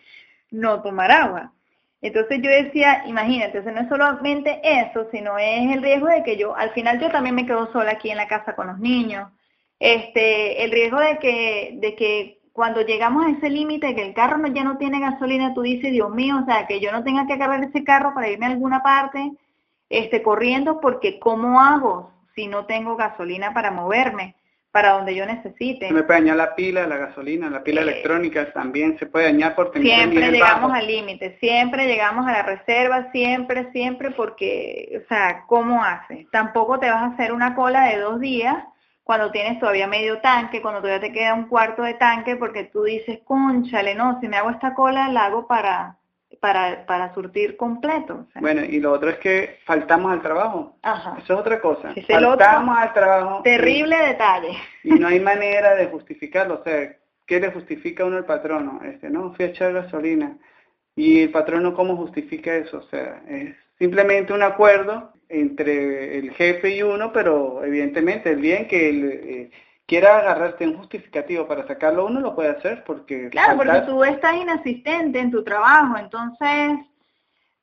no 0.51 0.81
tomar 0.83 1.11
agua. 1.11 1.53
Entonces 2.01 2.40
yo 2.43 2.51
decía, 2.51 3.03
imagínate, 3.07 3.61
no 3.62 3.81
es 3.81 3.88
solamente 3.88 4.61
eso, 4.62 5.09
sino 5.11 5.38
es 5.38 5.71
el 5.75 5.83
riesgo 5.83 6.07
de 6.07 6.23
que 6.23 6.37
yo, 6.37 6.55
al 6.57 6.71
final 6.71 6.99
yo 7.01 7.11
también 7.11 7.35
me 7.35 7.47
quedo 7.47 7.71
sola 7.73 7.93
aquí 7.93 8.11
en 8.11 8.17
la 8.19 8.29
casa 8.29 8.55
con 8.55 8.67
los 8.69 8.79
niños. 8.79 9.29
Este, 9.85 10.64
el 10.64 10.70
riesgo 10.70 10.99
de 10.99 11.18
que, 11.18 11.73
de 11.75 11.94
que 11.94 12.38
cuando 12.55 12.81
llegamos 12.81 13.27
a 13.27 13.31
ese 13.33 13.51
límite, 13.51 13.94
que 13.94 14.01
el 14.01 14.14
carro 14.14 14.38
no, 14.38 14.49
ya 14.49 14.64
no 14.64 14.79
tiene 14.79 14.99
gasolina, 14.99 15.53
tú 15.53 15.61
dices, 15.61 15.92
Dios 15.92 16.11
mío, 16.11 16.38
o 16.42 16.47
sea, 16.47 16.66
que 16.66 16.81
yo 16.81 16.90
no 16.90 17.05
tenga 17.05 17.27
que 17.27 17.35
agarrar 17.35 17.62
ese 17.62 17.85
carro 17.85 18.14
para 18.14 18.31
irme 18.31 18.47
a 18.47 18.49
alguna 18.49 18.83
parte, 18.83 19.33
este, 19.90 20.23
corriendo, 20.23 20.81
porque 20.81 21.18
¿cómo 21.18 21.61
hago 21.61 22.11
si 22.35 22.47
no 22.47 22.64
tengo 22.64 22.97
gasolina 22.97 23.53
para 23.53 23.73
moverme? 23.73 24.37
para 24.73 24.94
donde 24.94 25.14
yo 25.14 25.25
necesite. 25.25 25.92
Me 25.92 26.03
puede 26.03 26.18
dañar 26.18 26.37
la 26.37 26.57
pila, 26.57 26.85
la 26.88 26.97
gasolina, 26.97 27.49
la 27.49 27.62
pila 27.62 27.83
electrónica 27.83 28.53
también 28.53 28.99
se 28.99 29.07
puede 29.07 29.27
dañar 29.27 29.55
por 29.55 29.70
tener 29.70 29.87
Siempre 29.87 30.33
llegamos 30.33 30.73
al 30.73 30.85
límite, 30.88 31.37
siempre 31.38 31.87
llegamos 31.87 32.27
a 32.27 32.33
la 32.33 32.42
reserva, 32.42 33.09
siempre, 33.12 33.70
siempre, 33.70 34.11
porque, 34.11 35.01
o 35.01 35.09
sea, 35.09 35.44
¿cómo 35.47 35.85
haces? 35.85 36.29
Tampoco 36.33 36.81
te 36.81 36.90
vas 36.90 37.03
a 37.03 37.14
hacer 37.14 37.33
una 37.33 37.55
cola 37.55 37.85
de 37.85 37.99
dos 37.99 38.18
días 38.18 38.64
cuando 39.05 39.31
tienes 39.31 39.61
todavía 39.61 39.87
medio 39.87 40.21
tanque, 40.21 40.62
cuando 40.62 40.81
todavía 40.81 41.09
te 41.09 41.12
queda 41.12 41.35
un 41.35 41.47
cuarto 41.47 41.83
de 41.83 41.95
tanque, 41.95 42.37
porque 42.37 42.64
tú 42.64 42.83
dices, 42.83 43.21
conchale, 43.25 43.95
no, 43.95 44.19
si 44.21 44.29
me 44.29 44.38
hago 44.38 44.51
esta 44.51 44.75
cola, 44.75 45.09
la 45.09 45.27
hago 45.27 45.47
para 45.47 45.99
para, 46.45 46.85
para 46.85 47.14
surtir 47.14 47.57
completo. 47.57 48.27
Bueno, 48.35 48.62
y 48.62 48.79
lo 48.79 48.93
otro 48.93 49.09
es 49.09 49.17
que 49.17 49.61
faltamos 49.64 50.12
al 50.12 50.21
trabajo. 50.21 50.77
Ajá. 50.83 51.17
Eso 51.19 51.33
es 51.33 51.40
otra 51.40 51.59
cosa. 51.59 51.95
faltamos 52.07 52.77
al 52.77 52.93
trabajo. 52.93 53.43
Terrible 53.43 53.97
detalle. 53.97 54.59
Y 54.83 54.90
no 54.90 55.09
hay 55.09 55.21
manera 55.21 55.75
de 55.75 55.87
justificarlo. 55.87 56.61
O 56.61 56.62
sea, 56.62 56.97
¿qué 57.27 57.40
le 57.40 57.51
justifica 57.51 58.05
uno 58.05 58.19
al 58.19 58.27
patrono? 58.27 58.83
Este, 58.85 59.09
no, 59.09 59.33
fui 59.33 59.47
a 59.47 59.49
echar 59.49 59.73
gasolina. 59.73 60.37
Y 60.95 61.23
el 61.23 61.31
patrono, 61.31 61.73
¿cómo 61.73 61.97
justifica 61.97 62.55
eso? 62.55 62.77
O 62.77 62.88
sea, 62.90 63.23
es 63.27 63.57
simplemente 63.79 64.35
un 64.35 64.43
acuerdo 64.43 65.13
entre 65.28 66.18
el 66.18 66.32
jefe 66.32 66.76
y 66.76 66.82
uno, 66.82 67.12
pero 67.12 67.64
evidentemente 67.64 68.30
el 68.30 68.40
bien 68.40 68.68
que 68.68 68.88
el, 68.88 69.04
eh, 69.04 69.50
quiera 69.87 70.18
agarrarte 70.18 70.66
un 70.66 70.78
justificativo 70.78 71.46
para 71.46 71.66
sacarlo, 71.66 72.06
uno 72.06 72.20
lo 72.20 72.34
puede 72.34 72.50
hacer 72.50 72.84
porque... 72.84 73.28
Claro, 73.30 73.56
porque 73.56 73.80
tú 73.82 74.04
estás 74.04 74.37
inasistente 74.37 75.18
en 75.18 75.30
tu 75.30 75.44
trabajo, 75.44 75.96
entonces 75.98 76.78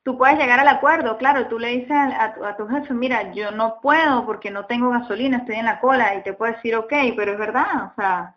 tú 0.04 0.18
puedes 0.18 0.38
llegar 0.38 0.60
al 0.60 0.68
acuerdo, 0.68 1.18
claro, 1.18 1.48
tú 1.48 1.60
le 1.60 1.70
dices 1.70 1.92
a, 1.92 2.56
tu, 2.58 2.68
jefe, 2.68 2.94
mira, 2.94 3.32
yo 3.34 3.52
no 3.52 3.80
puedo 3.82 4.26
porque 4.26 4.52
no 4.52 4.66
tengo 4.66 4.90
gasolina, 4.90 5.38
estoy 5.38 5.56
en 5.56 5.66
la 5.66 5.80
cola, 5.80 6.16
y 6.16 6.24
te 6.24 6.34
puede 6.34 6.54
decir, 6.54 6.76
ok, 6.76 6.94
pero 7.16 7.34
es 7.34 7.40
verdad, 7.40 7.92
o 7.92 7.96
sea, 7.96 8.36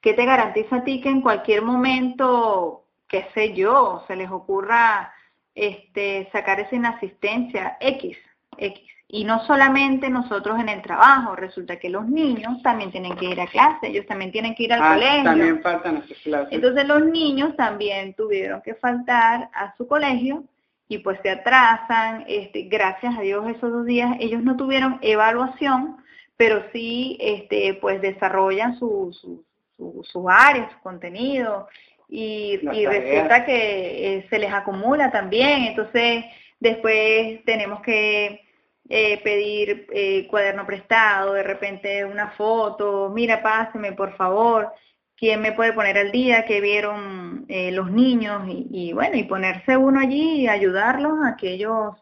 ¿qué 0.00 0.14
te 0.14 0.24
garantiza 0.24 0.76
a 0.76 0.84
ti 0.84 1.00
que 1.00 1.08
en 1.08 1.20
cualquier 1.22 1.62
momento, 1.62 2.84
qué 3.08 3.28
sé 3.34 3.54
yo, 3.54 4.04
se 4.06 4.16
les 4.16 4.30
ocurra 4.30 5.12
este, 5.54 6.28
sacar 6.32 6.60
esa 6.60 6.76
inasistencia 6.76 7.76
X, 7.80 8.16
X? 8.58 8.82
Y 9.08 9.24
no 9.24 9.44
solamente 9.46 10.10
nosotros 10.10 10.58
en 10.58 10.68
el 10.68 10.82
trabajo, 10.82 11.36
resulta 11.36 11.78
que 11.78 11.88
los 11.88 12.08
niños 12.08 12.60
también 12.62 12.90
tienen 12.90 13.14
que 13.14 13.26
ir 13.26 13.40
a 13.40 13.46
clase, 13.46 13.86
ellos 13.86 14.04
también 14.06 14.32
tienen 14.32 14.54
que 14.56 14.64
ir 14.64 14.72
al 14.72 14.82
ah, 14.82 14.94
colegio. 14.94 15.24
También 15.24 15.62
faltan 15.62 15.96
a 15.98 16.06
sus 16.06 16.18
clases. 16.18 16.52
Entonces 16.52 16.88
los 16.88 17.04
niños 17.06 17.54
también 17.54 18.14
tuvieron 18.14 18.62
que 18.62 18.74
faltar 18.74 19.48
a 19.54 19.76
su 19.76 19.86
colegio 19.86 20.42
y 20.88 20.98
pues 20.98 21.20
se 21.22 21.30
atrasan. 21.30 22.24
Este, 22.26 22.62
gracias 22.62 23.16
a 23.16 23.20
Dios 23.20 23.48
esos 23.48 23.70
dos 23.70 23.86
días 23.86 24.16
ellos 24.18 24.42
no 24.42 24.56
tuvieron 24.56 24.98
evaluación, 25.02 25.98
pero 26.36 26.64
sí 26.72 27.16
este, 27.20 27.74
pues 27.74 28.00
desarrollan 28.00 28.76
su, 28.76 29.16
su, 29.20 29.44
su, 29.76 30.02
su 30.02 30.28
área, 30.28 30.68
su 30.70 30.80
contenido 30.80 31.68
y, 32.08 32.58
y 32.72 32.86
resulta 32.86 33.44
que 33.44 34.16
eh, 34.16 34.26
se 34.28 34.38
les 34.40 34.52
acumula 34.52 35.12
también. 35.12 35.62
Entonces 35.62 36.24
después 36.58 37.44
tenemos 37.44 37.82
que 37.82 38.45
eh, 38.88 39.20
pedir 39.22 39.86
eh, 39.92 40.26
cuaderno 40.28 40.66
prestado, 40.66 41.32
de 41.32 41.42
repente 41.42 42.04
una 42.04 42.30
foto, 42.30 43.10
mira, 43.14 43.42
páseme 43.42 43.92
por 43.92 44.16
favor, 44.16 44.72
quién 45.16 45.40
me 45.40 45.52
puede 45.52 45.72
poner 45.72 45.98
al 45.98 46.12
día, 46.12 46.44
que 46.44 46.60
vieron 46.60 47.46
eh, 47.48 47.72
los 47.72 47.90
niños 47.90 48.42
y, 48.48 48.92
bueno, 48.92 49.16
y 49.16 49.24
ponerse 49.24 49.76
uno 49.76 50.00
allí 50.00 50.42
y 50.42 50.48
ayudarlos 50.48 51.14
a 51.24 51.36
que 51.36 51.52
ellos 51.52 51.94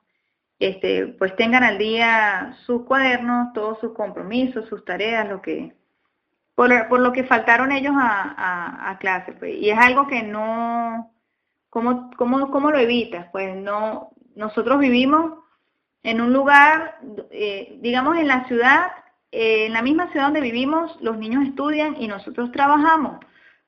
este, 0.58 1.06
pues 1.18 1.34
tengan 1.36 1.64
al 1.64 1.78
día 1.78 2.56
sus 2.66 2.84
cuadernos, 2.84 3.52
todos 3.54 3.78
sus 3.80 3.92
compromisos, 3.94 4.68
sus 4.68 4.84
tareas, 4.84 5.28
lo 5.28 5.42
que 5.42 5.74
por, 6.54 6.88
por 6.88 7.00
lo 7.00 7.12
que 7.12 7.24
faltaron 7.24 7.72
ellos 7.72 7.94
a, 7.96 8.90
a, 8.90 8.98
clase. 8.98 9.32
Pues. 9.32 9.54
Y 9.56 9.70
es 9.70 9.78
algo 9.78 10.06
que 10.06 10.22
no, 10.22 11.12
¿cómo, 11.70 12.10
cómo, 12.16 12.50
¿cómo 12.50 12.70
lo 12.70 12.78
evitas? 12.78 13.26
Pues 13.32 13.56
no, 13.56 14.10
nosotros 14.36 14.78
vivimos 14.78 15.43
en 16.04 16.20
un 16.20 16.32
lugar, 16.32 16.98
eh, 17.30 17.78
digamos 17.80 18.16
en 18.16 18.28
la 18.28 18.46
ciudad, 18.46 18.92
eh, 19.32 19.66
en 19.66 19.72
la 19.72 19.82
misma 19.82 20.10
ciudad 20.12 20.26
donde 20.26 20.40
vivimos, 20.40 20.96
los 21.00 21.18
niños 21.18 21.44
estudian 21.44 22.00
y 22.00 22.06
nosotros 22.06 22.52
trabajamos 22.52 23.18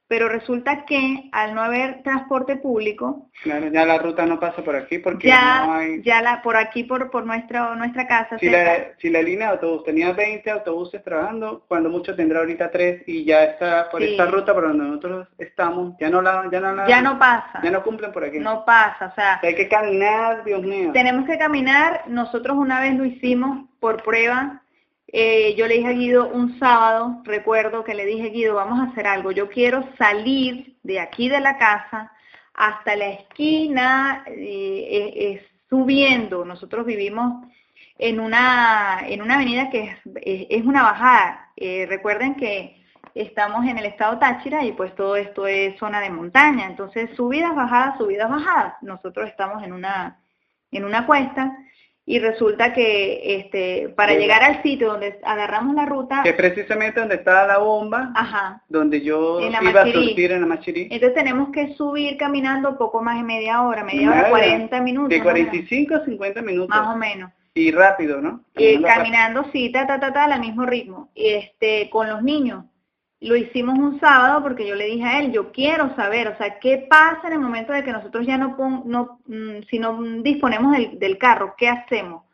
pero 0.08 0.28
resulta 0.28 0.84
que 0.84 1.28
al 1.32 1.54
no 1.54 1.62
haber 1.62 2.02
transporte 2.02 2.56
público 2.56 3.28
claro 3.42 3.68
ya 3.68 3.84
la 3.84 3.98
ruta 3.98 4.24
no 4.24 4.38
pasa 4.38 4.62
por 4.62 4.76
aquí 4.76 4.98
porque 4.98 5.28
ya, 5.28 5.66
no 5.66 5.72
hay 5.74 6.02
ya 6.02 6.22
la 6.22 6.42
por 6.42 6.56
aquí 6.56 6.84
por 6.84 7.10
por 7.10 7.26
nuestra 7.26 7.74
nuestra 7.74 8.06
casa 8.06 8.38
si 8.38 8.48
la, 8.48 8.92
si 8.98 9.10
la 9.10 9.22
línea 9.22 9.48
de 9.48 9.52
autobús 9.54 9.84
tenía 9.84 10.12
20 10.12 10.50
autobuses 10.50 11.02
trabajando 11.02 11.64
cuando 11.66 11.88
mucho 11.88 12.14
tendrá 12.14 12.40
ahorita 12.40 12.70
3 12.70 13.02
y 13.06 13.24
ya 13.24 13.44
está 13.44 13.88
por 13.90 14.02
esta 14.02 14.26
ruta 14.26 14.54
por 14.54 14.68
donde 14.68 14.84
nosotros 14.84 15.28
estamos 15.38 15.94
ya 15.98 16.08
no 16.08 16.22
la 16.22 16.48
ya 16.50 16.60
no 16.60 16.74
la, 16.74 16.86
ya 16.86 17.02
no 17.02 17.18
pasa. 17.18 17.60
ya 17.62 17.70
no 17.70 17.82
cumplen 17.82 18.12
por 18.12 18.24
aquí. 18.24 18.38
No 18.38 18.64
pasa 18.64 19.06
o 19.06 19.14
sea 19.14 19.40
hay 19.42 19.54
que 19.54 19.68
caminar 19.68 20.44
Dios 20.44 20.62
mío. 20.62 20.90
tenemos 20.92 21.26
que 21.26 21.38
caminar. 21.38 22.04
Nosotros 22.06 22.56
una 22.56 22.80
vez 22.80 22.94
lo 22.96 23.04
hicimos 23.04 23.68
por 23.80 24.02
prueba 24.02 24.62
eh, 25.08 25.54
yo 25.56 25.66
le 25.66 25.76
dije 25.76 25.88
a 25.88 25.92
Guido 25.92 26.28
un 26.28 26.58
sábado, 26.58 27.20
recuerdo 27.24 27.84
que 27.84 27.94
le 27.94 28.04
dije, 28.04 28.30
Guido, 28.30 28.54
vamos 28.54 28.80
a 28.80 28.90
hacer 28.90 29.06
algo, 29.06 29.30
yo 29.30 29.48
quiero 29.48 29.88
salir 29.96 30.76
de 30.82 31.00
aquí 31.00 31.28
de 31.28 31.40
la 31.40 31.58
casa 31.58 32.12
hasta 32.54 32.96
la 32.96 33.08
esquina, 33.10 34.24
eh, 34.26 35.12
eh, 35.16 35.46
subiendo, 35.68 36.44
nosotros 36.44 36.86
vivimos 36.86 37.46
en 37.98 38.18
una, 38.20 39.00
en 39.06 39.22
una 39.22 39.36
avenida 39.36 39.70
que 39.70 39.82
es, 39.84 40.46
es 40.50 40.64
una 40.64 40.82
bajada, 40.82 41.52
recuerden 41.88 42.34
que 42.34 42.84
estamos 43.14 43.64
en 43.66 43.78
el 43.78 43.86
estado 43.86 44.18
Táchira 44.18 44.64
y 44.64 44.72
pues 44.72 44.94
todo 44.94 45.16
esto 45.16 45.46
es 45.46 45.78
zona 45.78 46.00
de 46.00 46.10
montaña, 46.10 46.66
entonces 46.66 47.10
subidas, 47.16 47.54
bajadas, 47.54 47.96
subidas, 47.96 48.28
bajadas, 48.28 48.74
nosotros 48.82 49.28
estamos 49.28 49.62
en 49.62 49.72
una, 49.72 50.20
en 50.70 50.84
una 50.84 51.06
cuesta, 51.06 51.56
y 52.08 52.20
resulta 52.20 52.72
que 52.72 53.40
este 53.40 53.88
para 53.88 54.14
llegar 54.14 54.44
al 54.44 54.62
sitio 54.62 54.90
donde 54.92 55.18
agarramos 55.24 55.74
la 55.74 55.86
ruta 55.86 56.22
que 56.22 56.32
precisamente 56.34 57.00
donde 57.00 57.16
estaba 57.16 57.48
la 57.48 57.58
bomba 57.58 58.12
ajá, 58.14 58.62
donde 58.68 59.02
yo 59.02 59.40
iba 59.40 59.82
a 59.82 59.92
surtir 59.92 60.30
en 60.30 60.42
la 60.42 60.46
Machirí. 60.46 60.82
Entonces 60.84 61.14
tenemos 61.14 61.48
que 61.50 61.74
subir 61.74 62.16
caminando 62.16 62.78
poco 62.78 63.02
más 63.02 63.16
de 63.16 63.24
media 63.24 63.60
hora 63.62 63.82
media 63.82 64.10
hora 64.10 64.30
40 64.30 64.80
minutos 64.82 65.10
de 65.10 65.20
45 65.20 65.94
a 65.96 66.04
50 66.04 66.42
minutos. 66.42 66.68
Más 66.68 66.94
o 66.94 66.96
menos. 66.96 67.32
Y 67.54 67.72
rápido 67.72 68.20
no 68.20 68.40
y 68.54 68.80
caminando 68.82 69.44
sí 69.50 69.72
ta 69.72 69.86
ta 69.86 69.98
ta 69.98 70.12
ta 70.12 70.24
al 70.24 70.40
mismo 70.40 70.64
ritmo. 70.64 71.08
Y 71.12 71.30
este 71.30 71.90
con 71.90 72.08
los 72.08 72.22
niños 72.22 72.64
lo 73.26 73.36
hicimos 73.36 73.78
un 73.78 74.00
sábado 74.00 74.42
porque 74.42 74.66
yo 74.66 74.74
le 74.74 74.86
dije 74.86 75.04
a 75.04 75.18
él, 75.18 75.32
yo 75.32 75.52
quiero 75.52 75.94
saber, 75.96 76.28
o 76.28 76.36
sea, 76.36 76.58
¿qué 76.58 76.86
pasa 76.88 77.26
en 77.26 77.34
el 77.34 77.40
momento 77.40 77.72
de 77.72 77.84
que 77.84 77.92
nosotros 77.92 78.26
ya 78.26 78.38
no, 78.38 78.56
no 78.84 79.20
mm, 79.26 79.62
si 79.68 79.78
no 79.78 80.00
disponemos 80.22 80.72
del, 80.72 80.98
del, 80.98 81.18
carro, 81.18 81.54
qué 81.56 81.68
hacemos? 81.68 82.24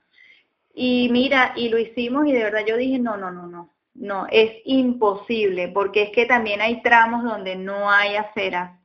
Y 0.74 1.09
mira, 1.11 1.52
y 1.57 1.68
lo 1.68 1.78
hicimos 1.78 2.26
y 2.26 2.33
de 2.33 2.44
verdad 2.44 2.64
yo 2.66 2.76
dije, 2.76 2.98
no, 2.98 3.16
no, 3.16 3.31
no, 3.31 3.46
no, 3.46 3.70
no, 3.94 4.26
es 4.31 4.52
imposible, 4.64 5.68
porque 5.68 6.02
es 6.05 6.11
que 6.11 6.26
también 6.26 6.61
hay 6.61 6.83
tramos 6.83 7.24
donde 7.24 7.57
no 7.57 7.90
hay 7.90 8.16
aceras, 8.16 8.78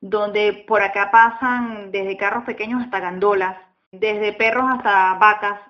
donde 0.00 0.64
por 0.66 0.82
acá 0.82 1.10
pasan 1.10 1.90
desde 1.90 2.16
carros 2.16 2.44
pequeños 2.44 2.82
hasta 2.82 3.00
gandolas, 3.00 3.56
desde 3.90 4.32
perros 4.32 4.66
hasta 4.68 5.14
vacas. 5.14 5.60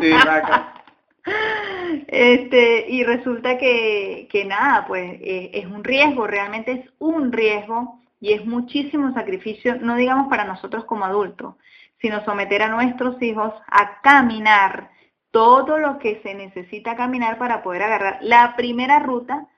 Sí, 0.00 0.10
vacas. 0.12 0.62
Este, 2.08 2.86
y 2.88 3.04
resulta 3.04 3.58
que, 3.58 4.28
que 4.30 4.44
nada, 4.44 4.86
pues 4.86 5.18
eh, 5.20 5.50
es 5.54 5.66
un 5.66 5.84
riesgo, 5.84 6.26
realmente 6.26 6.72
es 6.72 6.90
un 6.98 7.32
riesgo 7.32 8.00
y 8.20 8.32
es 8.32 8.44
muchísimo 8.44 9.12
sacrificio, 9.14 9.76
no 9.80 9.96
digamos 9.96 10.28
para 10.28 10.44
nosotros 10.44 10.84
como 10.84 11.04
adultos, 11.04 11.56
sino 12.00 12.24
someter 12.24 12.62
a 12.62 12.68
nuestros 12.68 13.20
hijos 13.22 13.52
a 13.66 14.00
caminar 14.00 14.90
todo 15.30 15.78
lo 15.78 15.98
que 15.98 16.20
se 16.22 16.34
necesita 16.34 16.94
caminar 16.94 17.38
para 17.38 17.62
poder 17.62 17.82
agarrar 17.82 18.18
la 18.22 18.54
primera 18.54 18.98
ruta 19.00 19.48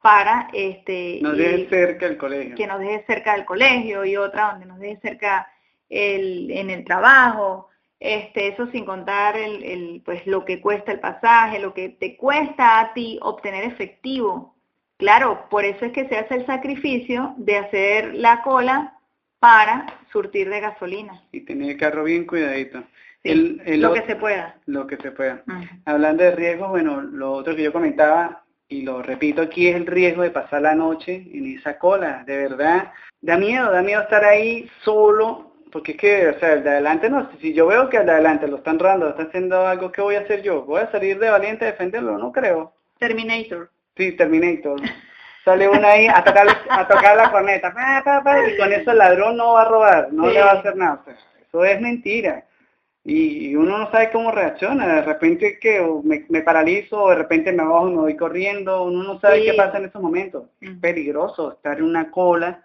para 0.00 0.48
este 0.52 1.18
nos 1.22 1.36
deje 1.36 1.68
cerca 1.68 2.06
el 2.06 2.16
colegio. 2.18 2.54
que 2.54 2.66
nos 2.66 2.78
deje 2.78 3.04
cerca 3.06 3.34
del 3.34 3.44
colegio 3.44 4.04
y 4.04 4.16
otra 4.16 4.50
donde 4.52 4.66
nos 4.66 4.78
deje 4.78 5.00
cerca 5.00 5.48
el, 5.88 6.50
en 6.50 6.70
el 6.70 6.84
trabajo 6.84 7.70
este, 8.04 8.48
eso 8.48 8.66
sin 8.66 8.84
contar 8.84 9.34
el, 9.34 10.02
pues, 10.04 10.26
lo 10.26 10.44
que 10.44 10.60
cuesta 10.60 10.92
el 10.92 11.00
pasaje, 11.00 11.58
lo 11.58 11.72
que 11.72 11.88
te 11.88 12.18
cuesta 12.18 12.78
a 12.78 12.92
ti 12.92 13.18
obtener 13.22 13.64
efectivo. 13.64 14.54
Claro, 14.98 15.46
por 15.48 15.64
eso 15.64 15.86
es 15.86 15.92
que 15.92 16.06
se 16.08 16.18
hace 16.18 16.34
el 16.34 16.44
sacrificio 16.44 17.32
de 17.38 17.56
hacer 17.56 18.14
la 18.14 18.42
cola 18.42 18.98
para 19.38 19.86
surtir 20.12 20.50
de 20.50 20.60
gasolina. 20.60 21.22
Y 21.32 21.40
tener 21.40 21.70
el 21.70 21.78
carro 21.78 22.04
bien 22.04 22.26
cuidadito. 22.26 22.84
lo 23.22 23.94
que 23.94 24.02
se 24.02 24.16
pueda. 24.16 24.60
Lo 24.66 24.86
que 24.86 24.98
se 24.98 25.10
pueda. 25.10 25.42
Hablando 25.86 26.24
de 26.24 26.36
riesgos, 26.36 26.68
bueno, 26.68 27.00
lo 27.00 27.32
otro 27.32 27.56
que 27.56 27.62
yo 27.62 27.72
comentaba, 27.72 28.44
y 28.68 28.82
lo 28.82 29.02
repito 29.02 29.40
aquí, 29.40 29.68
es 29.68 29.76
el 29.76 29.86
riesgo 29.86 30.22
de 30.22 30.30
pasar 30.30 30.60
la 30.60 30.74
noche 30.74 31.26
en 31.32 31.56
esa 31.56 31.78
cola. 31.78 32.22
De 32.26 32.36
verdad, 32.36 32.92
da 33.22 33.38
miedo, 33.38 33.72
da 33.72 33.80
miedo 33.80 34.02
estar 34.02 34.24
ahí 34.26 34.68
solo, 34.82 35.53
porque 35.74 35.90
es 35.90 35.98
que, 35.98 36.28
o 36.28 36.38
sea, 36.38 36.52
el 36.52 36.62
de 36.62 36.70
adelante 36.70 37.10
no, 37.10 37.28
si 37.40 37.52
yo 37.52 37.66
veo 37.66 37.88
que 37.88 37.96
el 37.96 38.06
de 38.06 38.12
adelante 38.12 38.46
lo 38.46 38.58
están 38.58 38.78
robando, 38.78 39.06
lo 39.06 39.10
está 39.10 39.24
haciendo 39.24 39.66
algo, 39.66 39.90
¿qué 39.90 40.02
voy 40.02 40.14
a 40.14 40.20
hacer 40.20 40.40
yo? 40.40 40.62
¿Voy 40.62 40.80
a 40.80 40.90
salir 40.92 41.18
de 41.18 41.28
valiente 41.28 41.64
a 41.64 41.72
defenderlo? 41.72 42.16
No 42.16 42.30
creo. 42.30 42.72
Terminator. 43.00 43.72
Sí, 43.96 44.12
Terminator. 44.12 44.80
Sale 45.44 45.68
uno 45.68 45.84
ahí 45.84 46.06
a 46.06 46.22
tocar, 46.22 46.46
a 46.70 46.86
tocar 46.86 47.16
la 47.16 47.32
corneta, 47.32 47.74
y 48.48 48.56
con 48.56 48.72
eso 48.72 48.92
el 48.92 48.98
ladrón 48.98 49.36
no 49.36 49.54
va 49.54 49.62
a 49.62 49.64
robar, 49.64 50.12
no 50.12 50.28
le 50.28 50.40
va 50.40 50.52
a 50.52 50.58
hacer 50.60 50.76
nada. 50.76 51.02
eso 51.44 51.64
es 51.64 51.80
mentira. 51.80 52.44
Y, 53.02 53.56
uno 53.56 53.76
no 53.76 53.90
sabe 53.90 54.12
cómo 54.12 54.30
reacciona. 54.30 54.86
De 54.86 55.02
repente 55.02 55.58
que 55.58 55.84
me, 56.04 56.24
me, 56.28 56.42
paralizo, 56.42 57.02
o 57.02 57.10
de 57.10 57.16
repente 57.16 57.50
me 57.50 57.64
bajo 57.64 57.88
y 57.88 57.94
me 57.94 58.00
voy 58.00 58.16
corriendo. 58.16 58.84
Uno 58.84 59.02
no 59.02 59.18
sabe 59.18 59.42
qué 59.42 59.54
pasa 59.54 59.78
en 59.78 59.86
esos 59.86 60.00
momentos. 60.00 60.44
Es 60.60 60.70
peligroso 60.80 61.54
estar 61.54 61.78
en 61.78 61.84
una 61.84 62.12
cola 62.12 62.62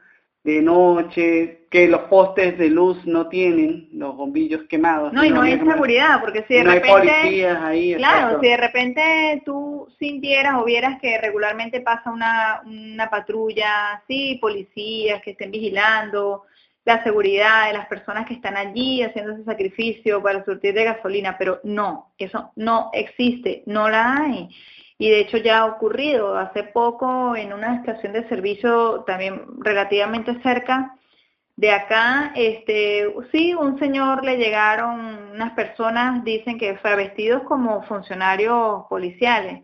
de 0.56 0.62
noche, 0.62 1.68
que 1.70 1.88
los 1.88 2.02
postes 2.02 2.58
de 2.58 2.70
luz 2.70 3.06
no 3.06 3.28
tienen 3.28 3.90
los 3.94 4.16
bombillos 4.16 4.64
quemados. 4.70 5.14
No, 5.14 5.24
y 5.24 5.30
no 5.30 5.42
hay 5.42 5.58
seguridad, 5.60 6.20
porque 6.20 6.44
si 6.48 6.56
de 6.56 6.64
no 6.64 6.72
repente... 6.72 7.12
Hay 7.12 7.22
policías 7.22 7.62
ahí, 7.62 7.96
claro, 7.96 8.40
si 8.40 8.48
de 8.48 8.58
repente 8.58 9.42
tú 9.46 9.88
sintieras 10.00 10.56
o 10.56 10.66
vieras 10.66 11.00
que 11.00 11.18
regularmente 11.20 11.82
pasa 11.82 12.12
una, 12.12 12.62
una 12.66 13.10
patrulla, 13.10 14.02
sí, 14.08 14.38
policías 14.42 15.22
que 15.22 15.32
estén 15.32 15.52
vigilando 15.52 16.44
la 16.86 17.04
seguridad 17.04 17.68
de 17.68 17.74
las 17.74 17.88
personas 17.88 18.26
que 18.26 18.34
están 18.34 18.58
allí 18.58 19.04
haciendo 19.04 19.34
ese 19.34 19.44
sacrificio 19.44 20.24
para 20.24 20.44
surtir 20.44 20.74
de 20.74 20.86
gasolina, 20.86 21.38
pero 21.38 21.60
no, 21.64 22.14
eso 22.18 22.52
no 22.56 22.90
existe, 22.94 23.62
no 23.68 23.90
la 23.90 24.18
hay 24.18 24.50
y 25.00 25.10
de 25.10 25.22
hecho 25.22 25.38
ya 25.38 25.60
ha 25.60 25.66
ocurrido. 25.66 26.38
Hace 26.38 26.64
poco 26.64 27.36
en 27.36 27.54
una 27.54 27.78
estación 27.78 28.14
de 28.14 28.28
servicio 28.28 29.04
también 29.08 29.42
relativamente 29.60 30.40
cerca 30.44 30.94
de 31.56 31.72
acá, 31.72 32.32
este, 32.36 33.14
sí, 33.32 33.54
un 33.54 33.80
señor 33.80 34.24
le 34.24 34.38
llegaron, 34.38 35.32
unas 35.34 35.54
personas 35.54 36.24
dicen 36.24 36.58
que 36.58 36.78
fue 36.78 36.96
vestidos 36.96 37.44
como 37.44 37.84
funcionarios 37.84 38.86
policiales. 38.90 39.64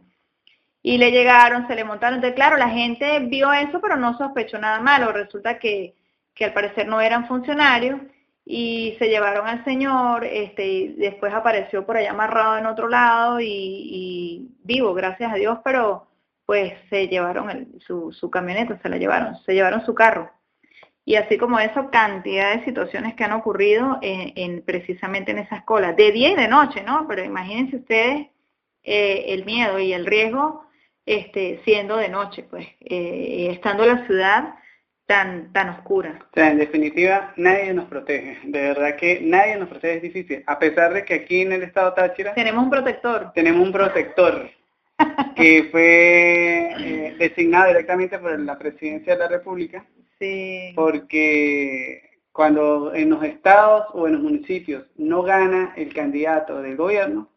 Y 0.81 0.97
le 0.97 1.11
llegaron, 1.11 1.67
se 1.67 1.75
le 1.75 1.83
montaron, 1.83 2.15
entonces 2.15 2.35
claro, 2.35 2.57
la 2.57 2.69
gente 2.69 3.19
vio 3.21 3.51
eso 3.53 3.81
pero 3.81 3.97
no 3.97 4.17
sospechó 4.17 4.57
nada 4.59 4.79
malo, 4.81 5.11
resulta 5.11 5.57
que, 5.59 5.95
que 6.33 6.45
al 6.45 6.53
parecer 6.53 6.87
no 6.87 7.01
eran 7.01 7.27
funcionarios 7.27 7.99
y 8.45 8.95
se 8.99 9.09
llevaron 9.09 9.47
al 9.47 9.63
señor, 9.65 10.23
este, 10.23 10.67
y 10.67 10.87
después 10.93 11.33
apareció 11.33 11.85
por 11.85 11.97
allá 11.97 12.11
amarrado 12.11 12.57
en 12.57 12.67
otro 12.67 12.87
lado 12.87 13.39
y, 13.41 14.51
vivo, 14.63 14.93
gracias 14.93 15.31
a 15.31 15.35
Dios, 15.35 15.59
pero 15.63 16.07
pues 16.45 16.73
se 16.91 17.07
llevaron 17.07 17.79
su, 17.79 18.11
su 18.11 18.29
camioneta, 18.29 18.79
se 18.81 18.89
la 18.89 18.97
llevaron, 18.97 19.35
se 19.45 19.53
llevaron 19.53 19.83
su 19.83 19.95
carro. 19.95 20.31
Y 21.03 21.15
así 21.15 21.37
como 21.37 21.59
eso, 21.59 21.89
cantidad 21.91 22.55
de 22.55 22.65
situaciones 22.65 23.15
que 23.15 23.23
han 23.23 23.31
ocurrido 23.31 23.99
en, 24.01 24.61
precisamente 24.63 25.31
en 25.31 25.39
esas 25.39 25.63
colas, 25.63 25.95
de 25.95 26.11
día 26.11 26.31
y 26.31 26.35
de 26.35 26.47
noche, 26.47 26.83
¿no? 26.83 27.07
Pero 27.07 27.23
imagínense 27.23 27.77
ustedes 27.77 28.27
eh, 28.83 29.25
el 29.29 29.45
miedo 29.45 29.79
y 29.79 29.93
el 29.93 30.05
riesgo 30.05 30.65
este, 31.05 31.61
siendo 31.63 31.97
de 31.97 32.09
noche, 32.09 32.43
pues, 32.43 32.67
eh, 32.79 33.49
estando 33.51 33.83
en 33.83 33.89
la 33.89 34.05
ciudad, 34.07 34.55
tan, 35.05 35.53
tan 35.53 35.69
oscura. 35.69 36.19
O 36.31 36.33
sea, 36.33 36.51
en 36.51 36.57
definitiva, 36.57 37.33
nadie 37.37 37.73
nos 37.73 37.85
protege. 37.85 38.39
De 38.43 38.61
verdad 38.61 38.95
que 38.95 39.21
nadie 39.21 39.57
nos 39.57 39.69
protege, 39.69 39.97
es 39.97 40.01
difícil. 40.01 40.43
A 40.47 40.57
pesar 40.57 40.93
de 40.93 41.05
que 41.05 41.13
aquí 41.13 41.41
en 41.41 41.51
el 41.51 41.63
estado 41.63 41.93
Táchira... 41.93 42.33
Tenemos 42.33 42.63
un 42.63 42.69
protector. 42.69 43.31
Tenemos 43.33 43.67
un 43.67 43.71
protector 43.71 44.49
que 45.35 45.67
fue 45.71 46.73
eh, 46.79 47.15
designado 47.19 47.67
directamente 47.67 48.17
por 48.17 48.39
la 48.39 48.57
presidencia 48.57 49.13
de 49.13 49.19
la 49.19 49.27
República. 49.27 49.85
Sí. 50.19 50.71
Porque 50.75 52.19
cuando 52.31 52.93
en 52.95 53.09
los 53.09 53.23
estados 53.23 53.85
o 53.93 54.07
en 54.07 54.13
los 54.13 54.23
municipios 54.23 54.85
no 54.97 55.21
gana 55.21 55.73
el 55.75 55.93
candidato 55.93 56.61
del 56.61 56.75
gobierno, 56.75 57.29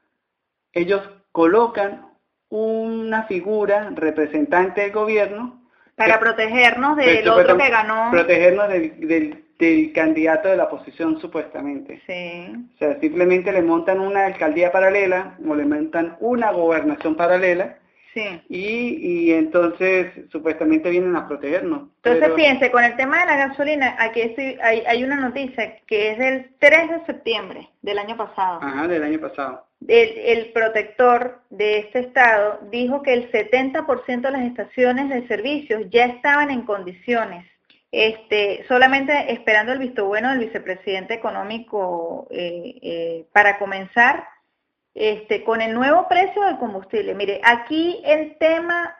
ellos 0.72 1.02
colocan 1.32 2.06
una 2.48 3.24
figura 3.24 3.90
representante 3.94 4.80
del 4.80 4.92
gobierno 4.92 5.57
para 5.98 6.20
protegernos 6.20 6.96
del 6.96 7.28
otro 7.28 7.58
que 7.58 7.68
ganó. 7.68 8.10
Protegernos 8.10 8.68
del, 8.68 9.44
del, 9.58 9.92
candidato 9.92 10.48
de 10.48 10.56
la 10.56 10.64
oposición 10.64 11.20
supuestamente. 11.20 12.00
Sí. 12.06 12.68
O 12.74 12.78
sea, 12.78 12.98
simplemente 13.00 13.52
le 13.52 13.60
montan 13.60 13.98
una 13.98 14.26
alcaldía 14.26 14.70
paralela 14.70 15.36
o 15.46 15.54
le 15.54 15.64
montan 15.66 16.16
una 16.20 16.52
gobernación 16.52 17.16
paralela. 17.16 17.78
Sí. 18.14 18.40
Y, 18.48 19.26
y 19.28 19.32
entonces 19.32 20.12
supuestamente 20.30 20.88
vienen 20.88 21.14
a 21.16 21.28
protegernos. 21.28 21.90
Entonces 22.02 22.34
fíjense, 22.34 22.70
con 22.70 22.84
el 22.84 22.96
tema 22.96 23.20
de 23.20 23.26
la 23.26 23.36
gasolina, 23.48 23.96
aquí 23.98 24.34
hay, 24.62 24.82
hay 24.86 25.04
una 25.04 25.16
noticia 25.16 25.76
que 25.86 26.12
es 26.12 26.18
del 26.18 26.50
3 26.58 26.90
de 26.90 27.06
septiembre 27.06 27.68
del 27.82 27.98
año 27.98 28.16
pasado. 28.16 28.60
Ajá, 28.62 28.88
del 28.88 29.02
año 29.02 29.18
pasado 29.20 29.67
el, 29.86 30.52
protector 30.52 31.40
de 31.50 31.78
este 31.78 32.00
estado 32.00 32.60
dijo 32.70 33.02
que 33.02 33.12
el 33.12 33.30
70% 33.30 34.20
de 34.20 34.30
las 34.30 34.42
estaciones 34.42 35.08
de 35.08 35.26
servicios 35.28 35.82
ya 35.90 36.06
estaban 36.06 36.50
en 36.50 36.62
condiciones, 36.62 37.46
este, 37.92 38.64
solamente 38.68 39.32
esperando 39.32 39.72
el 39.72 39.78
visto 39.78 40.06
bueno 40.06 40.30
del 40.30 40.40
vicepresidente 40.40 41.14
económico 41.14 42.26
eh, 42.30 42.78
eh, 42.82 43.26
para 43.32 43.58
comenzar 43.58 44.26
este, 44.94 45.44
con 45.44 45.62
el 45.62 45.72
nuevo 45.72 46.08
precio 46.08 46.42
del 46.42 46.58
combustible. 46.58 47.14
Mire, 47.14 47.40
aquí 47.44 48.02
el 48.04 48.36
tema, 48.36 48.96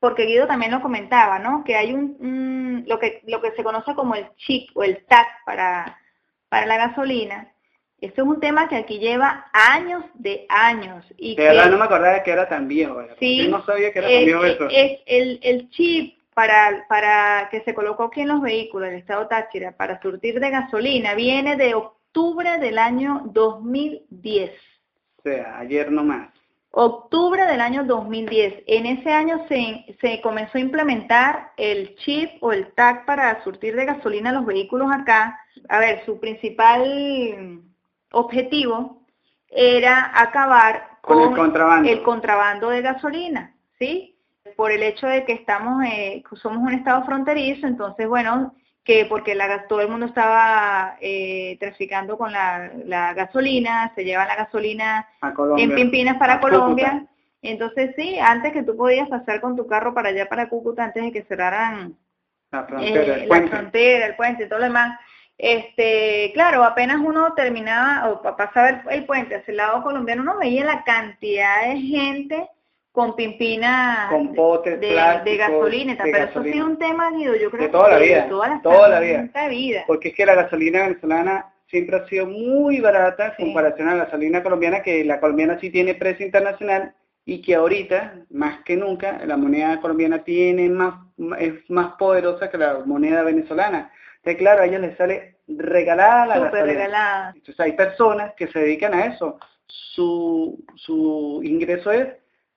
porque 0.00 0.24
Guido 0.24 0.46
también 0.46 0.72
lo 0.72 0.80
comentaba, 0.80 1.38
¿no? 1.38 1.62
Que 1.64 1.76
hay 1.76 1.92
un, 1.92 2.84
lo 2.88 2.98
que 2.98 3.20
lo 3.26 3.40
que 3.40 3.52
se 3.52 3.62
conoce 3.62 3.94
como 3.94 4.14
el 4.14 4.34
chip 4.36 4.70
o 4.74 4.82
el 4.82 5.04
TAC 5.04 5.26
para, 5.44 6.00
para 6.48 6.66
la 6.66 6.76
gasolina 6.76 7.53
esto 8.04 8.22
es 8.22 8.28
un 8.28 8.40
tema 8.40 8.68
que 8.68 8.76
aquí 8.76 8.98
lleva 8.98 9.46
años 9.52 10.04
de 10.14 10.44
años. 10.48 11.04
Y 11.16 11.36
de 11.36 11.44
verdad 11.44 11.70
no 11.70 11.78
me 11.78 11.84
acordaba 11.84 12.22
que 12.22 12.30
era 12.30 12.48
tan 12.48 12.68
viejo. 12.68 13.00
Sí, 13.18 13.48
no 13.48 13.64
sabía 13.64 13.92
que 13.92 13.98
era 14.00 14.08
tan 14.08 14.24
viejo 14.24 14.44
eso. 14.44 14.68
Es 14.70 15.00
el, 15.06 15.40
el 15.42 15.70
chip 15.70 16.18
para, 16.34 16.84
para 16.88 17.48
que 17.50 17.62
se 17.62 17.74
colocó 17.74 18.04
aquí 18.04 18.20
en 18.20 18.28
los 18.28 18.42
vehículos 18.42 18.90
del 18.90 18.98
estado 18.98 19.26
Táchira 19.26 19.72
para 19.72 20.02
surtir 20.02 20.38
de 20.38 20.50
gasolina 20.50 21.14
viene 21.14 21.56
de 21.56 21.74
octubre 21.74 22.58
del 22.58 22.78
año 22.78 23.22
2010. 23.26 24.50
O 25.18 25.22
sea, 25.22 25.58
ayer 25.58 25.90
nomás. 25.90 26.28
Octubre 26.72 27.46
del 27.46 27.60
año 27.60 27.84
2010. 27.84 28.64
En 28.66 28.84
ese 28.84 29.12
año 29.12 29.46
se, 29.48 29.96
se 30.00 30.20
comenzó 30.20 30.58
a 30.58 30.60
implementar 30.60 31.52
el 31.56 31.94
chip 31.96 32.30
o 32.40 32.52
el 32.52 32.72
tag 32.74 33.06
para 33.06 33.42
surtir 33.44 33.76
de 33.76 33.86
gasolina 33.86 34.32
los 34.32 34.44
vehículos 34.44 34.88
acá. 34.92 35.38
A 35.68 35.78
ver, 35.78 36.04
su 36.04 36.18
principal 36.18 37.62
objetivo 38.14 39.02
era 39.48 40.10
acabar 40.14 40.98
con, 41.00 41.20
el, 41.20 41.36
contrabando. 41.36 41.88
el, 41.88 42.02
contrabando. 42.02 42.70
de 42.70 42.82
gasolina, 42.82 43.54
¿sí? 43.78 44.16
Por 44.56 44.72
el 44.72 44.82
hecho 44.82 45.06
de 45.06 45.24
que 45.24 45.32
estamos, 45.32 45.84
eh, 45.84 46.22
somos 46.40 46.58
un 46.58 46.72
estado 46.72 47.04
fronterizo, 47.04 47.66
entonces, 47.66 48.08
bueno, 48.08 48.54
que 48.84 49.06
porque 49.06 49.34
la, 49.34 49.66
todo 49.66 49.80
el 49.80 49.88
mundo 49.88 50.06
estaba 50.06 50.96
eh, 51.00 51.56
traficando 51.58 52.18
con 52.18 52.32
la, 52.32 53.14
gasolina, 53.14 53.92
se 53.94 54.04
lleva 54.04 54.26
la 54.26 54.36
gasolina 54.36 55.08
en 55.56 55.74
Pimpinas 55.74 56.18
para 56.18 56.40
Colombia. 56.40 57.06
Entonces 57.40 57.94
sí, 57.96 58.18
antes 58.18 58.52
que 58.52 58.62
tú 58.62 58.76
podías 58.76 59.08
pasar 59.08 59.40
con 59.40 59.56
tu 59.56 59.66
carro 59.66 59.94
para 59.94 60.10
allá, 60.10 60.28
para 60.28 60.48
Cúcuta, 60.48 60.84
antes 60.84 61.02
de 61.02 61.12
que 61.12 61.24
cerraran 61.24 61.96
la 62.50 62.64
frontera, 62.64 63.14
el, 63.16 63.28
puente. 63.28 63.50
la 63.50 63.56
frontera, 63.56 64.06
el 64.06 64.16
puente 64.16 64.44
y 64.44 64.48
todo 64.48 64.58
lo 64.60 64.64
demás, 64.66 64.98
este, 65.38 66.30
claro, 66.34 66.64
apenas 66.64 66.98
uno 67.04 67.34
terminaba 67.34 68.10
o 68.10 68.22
pasaba 68.36 68.68
el, 68.68 68.80
el, 68.90 69.04
puente 69.04 69.36
hacia 69.36 69.50
el 69.50 69.56
lado 69.56 69.82
colombiano, 69.82 70.22
uno 70.22 70.38
veía 70.38 70.64
la 70.64 70.84
cantidad 70.84 71.68
de 71.68 71.80
gente 71.80 72.48
con 72.94 73.16
pimpinas 73.16 74.08
de, 74.78 75.36
gasolina, 75.36 75.98
pero 76.00 76.16
eso 76.16 76.38
ha 76.38 76.44
sido 76.44 76.64
un 76.64 76.78
tema, 76.78 77.10
Guido, 77.10 77.34
yo 77.34 77.50
creo 77.50 77.64
de 77.64 77.68
toda 77.68 77.88
la 77.88 77.98
vida, 77.98 78.22
de 78.22 78.60
toda, 78.62 78.88
la 78.88 79.00
vida. 79.48 79.84
Porque 79.88 80.10
es 80.10 80.14
que 80.14 80.24
la 80.24 80.36
gasolina 80.36 80.82
venezolana 80.82 81.52
siempre 81.66 81.96
ha 81.96 82.06
sido 82.06 82.26
muy 82.26 82.78
barata 82.78 83.34
en 83.36 83.46
comparación 83.46 83.88
a 83.88 83.96
la 83.96 84.04
gasolina 84.04 84.44
colombiana, 84.44 84.80
que 84.80 85.04
la 85.04 85.18
colombiana 85.18 85.58
sí 85.60 85.70
tiene 85.70 85.96
precio 85.96 86.24
internacional 86.24 86.94
y 87.24 87.42
que 87.42 87.56
ahorita, 87.56 88.26
más 88.30 88.62
que 88.62 88.76
nunca, 88.76 89.20
la 89.26 89.36
moneda 89.36 89.80
colombiana 89.80 90.22
tiene 90.22 90.68
más, 90.68 90.94
es 91.40 91.68
más 91.68 91.94
poderosa 91.98 92.48
que 92.48 92.58
la 92.58 92.78
moneda 92.86 93.24
venezolana. 93.24 93.90
Entonces, 94.24 94.38
claro, 94.38 94.62
a 94.62 94.66
ellos 94.66 94.80
les 94.80 94.96
sale 94.96 95.36
regalada 95.46 96.24
la 96.24 96.34
Super 96.46 96.64
regalada. 96.64 97.32
Entonces 97.34 97.60
hay 97.60 97.72
personas 97.72 98.32
que 98.34 98.48
se 98.48 98.58
dedican 98.58 98.94
a 98.94 99.04
eso. 99.04 99.38
Su, 99.66 100.64
su 100.76 101.42
ingreso 101.44 101.92
es 101.92 102.08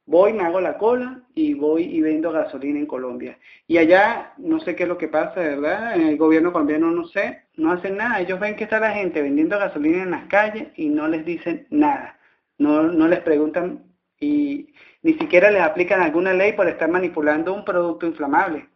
voy, 0.06 0.32
me 0.32 0.44
hago 0.44 0.62
la 0.62 0.78
cola 0.78 1.22
y 1.36 1.56
voy 1.56 1.84
y 1.84 2.00
vendo 2.00 2.32
gasolina 2.32 2.80
en 2.80 2.86
Colombia. 2.86 3.38
Y 3.68 3.78
allá 3.78 4.34
no 4.38 4.62
sé 4.62 4.78
qué 4.78 4.84
es 4.84 4.90
lo 4.90 4.98
que 4.98 5.10
pasa, 5.10 5.42
¿verdad? 5.42 5.96
En 5.96 6.08
el 6.08 6.18
gobierno 6.18 6.54
colombiano 6.54 6.90
no 6.90 7.06
sé, 7.08 7.44
no 7.56 7.74
hacen 7.74 7.98
nada. 7.98 8.22
Ellos 8.22 8.40
ven 8.40 8.56
que 8.56 8.64
está 8.64 8.80
la 8.80 8.92
gente 8.92 9.22
vendiendo 9.22 9.60
gasolina 9.60 10.04
en 10.04 10.12
las 10.12 10.26
calles 10.28 10.70
y 10.78 10.88
no 10.88 11.10
les 11.10 11.26
dicen 11.26 11.68
nada. 11.70 12.18
No, 12.58 12.84
no 12.84 13.08
les 13.10 13.20
preguntan 13.20 13.84
y 14.20 14.74
ni 15.04 15.16
siquiera 15.16 15.52
les 15.52 15.62
aplican 15.62 16.02
alguna 16.02 16.34
ley 16.34 16.54
por 16.54 16.70
estar 16.70 16.90
manipulando 16.90 17.54
un 17.54 17.66
producto 17.66 18.08
inflamable. 18.08 18.70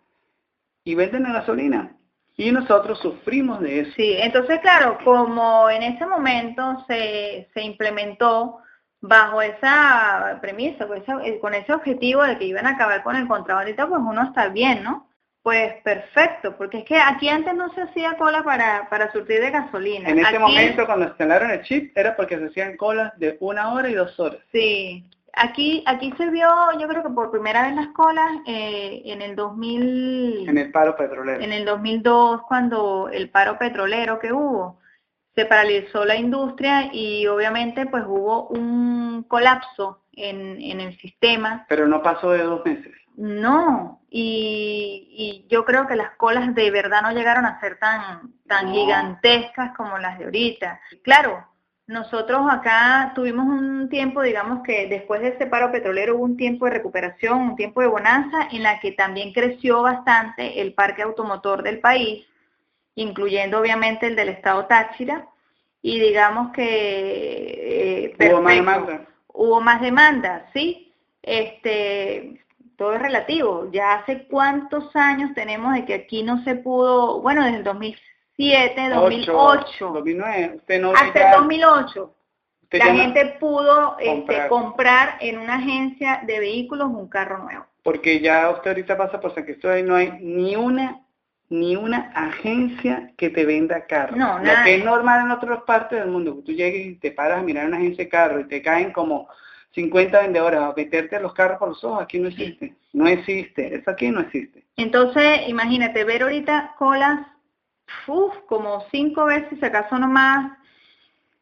Y 0.83 0.95
venden 0.95 1.23
la 1.23 1.33
gasolina. 1.33 1.95
Y 2.37 2.51
nosotros 2.51 2.99
sufrimos 2.99 3.59
de 3.59 3.81
eso. 3.81 3.91
Sí, 3.95 4.15
entonces 4.17 4.59
claro, 4.61 4.97
como 5.03 5.69
en 5.69 5.83
ese 5.83 6.05
momento 6.05 6.83
se, 6.87 7.49
se 7.53 7.61
implementó 7.61 8.61
bajo 9.01 9.41
esa 9.41 10.37
premisa, 10.41 10.87
eh, 11.23 11.39
con 11.39 11.53
ese, 11.53 11.73
objetivo 11.73 12.23
de 12.23 12.37
que 12.37 12.45
iban 12.45 12.67
a 12.67 12.71
acabar 12.71 13.03
con 13.03 13.15
el 13.15 13.27
contrabandista, 13.27 13.87
pues 13.87 14.01
uno 14.01 14.23
está 14.23 14.49
bien, 14.49 14.83
¿no? 14.83 15.09
Pues 15.41 15.73
perfecto, 15.83 16.55
porque 16.55 16.79
es 16.79 16.85
que 16.85 16.99
aquí 16.99 17.27
antes 17.27 17.55
no 17.55 17.73
se 17.73 17.81
hacía 17.81 18.15
cola 18.15 18.43
para, 18.43 18.87
para 18.89 19.11
surtir 19.11 19.41
de 19.41 19.49
gasolina. 19.49 20.09
En 20.09 20.19
ese 20.19 20.37
momento, 20.37 20.85
cuando 20.85 21.07
instalaron 21.07 21.49
el 21.49 21.63
chip, 21.63 21.97
era 21.97 22.15
porque 22.15 22.37
se 22.37 22.45
hacían 22.45 22.77
colas 22.77 23.11
de 23.17 23.37
una 23.39 23.73
hora 23.73 23.89
y 23.89 23.95
dos 23.95 24.19
horas. 24.19 24.39
Sí, 24.51 25.03
aquí 25.33 25.83
aquí 25.85 26.13
se 26.17 26.29
vio, 26.29 26.47
yo 26.79 26.87
creo 26.87 27.03
que 27.03 27.09
por 27.09 27.31
primera 27.31 27.63
vez 27.63 27.75
las 27.75 27.87
colas 27.89 28.31
eh, 28.45 29.01
en 29.05 29.21
el 29.21 29.35
2000... 29.35 30.49
En 30.49 30.57
el 30.57 30.71
paro 30.71 30.95
petrolero. 30.95 31.41
En 31.41 31.53
el 31.53 31.65
2002, 31.65 32.41
cuando 32.47 33.09
el 33.09 33.29
paro 33.29 33.57
petrolero 33.57 34.19
que 34.19 34.33
hubo 34.33 34.79
se 35.35 35.45
paralizó 35.45 36.03
la 36.05 36.15
industria 36.15 36.89
y 36.93 37.25
obviamente 37.27 37.85
pues 37.85 38.03
hubo 38.05 38.47
un 38.47 39.23
colapso 39.27 40.03
en, 40.11 40.61
en 40.61 40.81
el 40.81 40.97
sistema. 40.99 41.65
Pero 41.69 41.87
no 41.87 42.01
pasó 42.03 42.31
de 42.31 42.43
dos 42.43 42.65
meses. 42.65 42.93
No, 43.15 44.01
y, 44.09 45.45
y, 45.45 45.47
yo 45.49 45.65
creo 45.65 45.85
que 45.85 45.95
las 45.95 46.11
colas 46.15 46.55
de 46.55 46.71
verdad 46.71 47.01
no 47.01 47.11
llegaron 47.11 47.45
a 47.45 47.59
ser 47.59 47.77
tan, 47.77 48.33
tan 48.47 48.71
gigantescas 48.71 49.75
como 49.75 49.97
las 49.97 50.17
de 50.17 50.25
ahorita. 50.25 50.79
Claro, 51.03 51.45
nosotros 51.87 52.41
acá 52.49 53.11
tuvimos 53.15 53.47
un 53.47 53.89
tiempo, 53.89 54.21
digamos 54.21 54.63
que 54.63 54.87
después 54.87 55.21
de 55.21 55.29
ese 55.29 55.45
paro 55.47 55.71
petrolero 55.71 56.15
hubo 56.15 56.23
un 56.23 56.37
tiempo 56.37 56.65
de 56.65 56.71
recuperación, 56.71 57.41
un 57.41 57.55
tiempo 57.55 57.81
de 57.81 57.87
bonanza 57.87 58.47
en 58.51 58.63
la 58.63 58.79
que 58.79 58.93
también 58.93 59.33
creció 59.33 59.81
bastante 59.81 60.61
el 60.61 60.73
parque 60.73 61.01
automotor 61.01 61.63
del 61.63 61.79
país 61.79 62.25
incluyendo 62.95 63.59
obviamente 63.59 64.07
el 64.07 64.15
del 64.15 64.29
estado 64.29 64.65
Táchira, 64.65 65.27
y 65.81 65.99
digamos 65.99 66.51
que 66.51 68.15
eh, 68.19 68.31
hubo 68.31 68.41
más 68.41 68.55
demanda. 68.55 69.07
Hubo 69.33 69.61
más 69.61 69.81
demanda, 69.81 70.49
sí. 70.53 70.93
Este, 71.23 72.43
todo 72.77 72.93
es 72.93 73.01
relativo. 73.01 73.69
Ya 73.71 73.93
hace 73.93 74.27
cuántos 74.27 74.95
años 74.95 75.31
tenemos 75.33 75.73
de 75.73 75.85
que 75.85 75.93
aquí 75.93 76.23
no 76.23 76.43
se 76.43 76.55
pudo, 76.55 77.21
bueno, 77.21 77.43
desde 77.43 77.57
el 77.57 77.63
2007, 78.37 78.89
2008. 78.89 79.91
2009, 79.93 80.53
usted 80.57 80.81
no 80.81 80.93
hasta 80.93 81.31
el 81.31 81.37
2008. 81.37 82.15
la 82.71 82.85
gente 82.85 83.37
pudo 83.39 83.97
este, 83.99 84.47
comprar. 84.47 85.17
en 85.19 85.37
una 85.37 85.55
agencia 85.55 86.21
de 86.25 86.39
vehículos 86.39 86.87
un 86.87 87.07
carro 87.07 87.39
nuevo. 87.39 87.65
Porque 87.83 88.19
ya 88.19 88.49
usted 88.51 88.71
ahorita 88.71 88.97
pasa 88.97 89.19
por 89.19 89.33
San 89.33 89.43
Cristóbal 89.43 89.79
y 89.79 89.83
no 89.83 89.95
hay 89.95 90.11
ni 90.19 90.55
una 90.55 91.01
ni 91.51 91.75
una 91.75 92.13
agencia 92.15 93.11
que 93.17 93.29
te 93.29 93.45
venda 93.45 93.85
carros. 93.85 94.17
No, 94.17 94.39
Lo 94.39 94.51
que 94.63 94.75
es 94.75 94.85
normal 94.85 95.25
en 95.25 95.31
otras 95.31 95.63
partes 95.63 95.99
del 95.99 96.09
mundo, 96.09 96.37
que 96.37 96.41
tú 96.43 96.51
llegues 96.53 96.87
y 96.87 96.95
te 96.95 97.11
paras 97.11 97.39
a 97.39 97.43
mirar 97.43 97.67
una 97.67 97.75
agencia 97.75 98.05
de 98.05 98.09
carros 98.09 98.45
y 98.45 98.47
te 98.47 98.61
caen 98.61 98.93
como 98.93 99.27
50 99.75 100.21
vendedores 100.21 100.59
a 100.61 100.73
meterte 100.75 101.19
los 101.19 101.33
carros 101.33 101.59
por 101.59 101.69
los 101.69 101.83
ojos, 101.83 102.03
aquí 102.03 102.19
no 102.19 102.29
existe. 102.29 102.73
No 102.93 103.05
existe, 103.05 103.75
eso 103.75 103.91
aquí 103.91 104.09
no 104.09 104.21
existe. 104.21 104.63
Entonces, 104.77 105.41
imagínate, 105.47 106.05
ver 106.05 106.23
ahorita 106.23 106.75
colas, 106.77 107.19
uf, 108.07 108.35
como 108.47 108.85
cinco 108.91 109.25
veces, 109.25 109.61
acaso 109.63 109.97
no 109.99 110.07
más, 110.07 110.57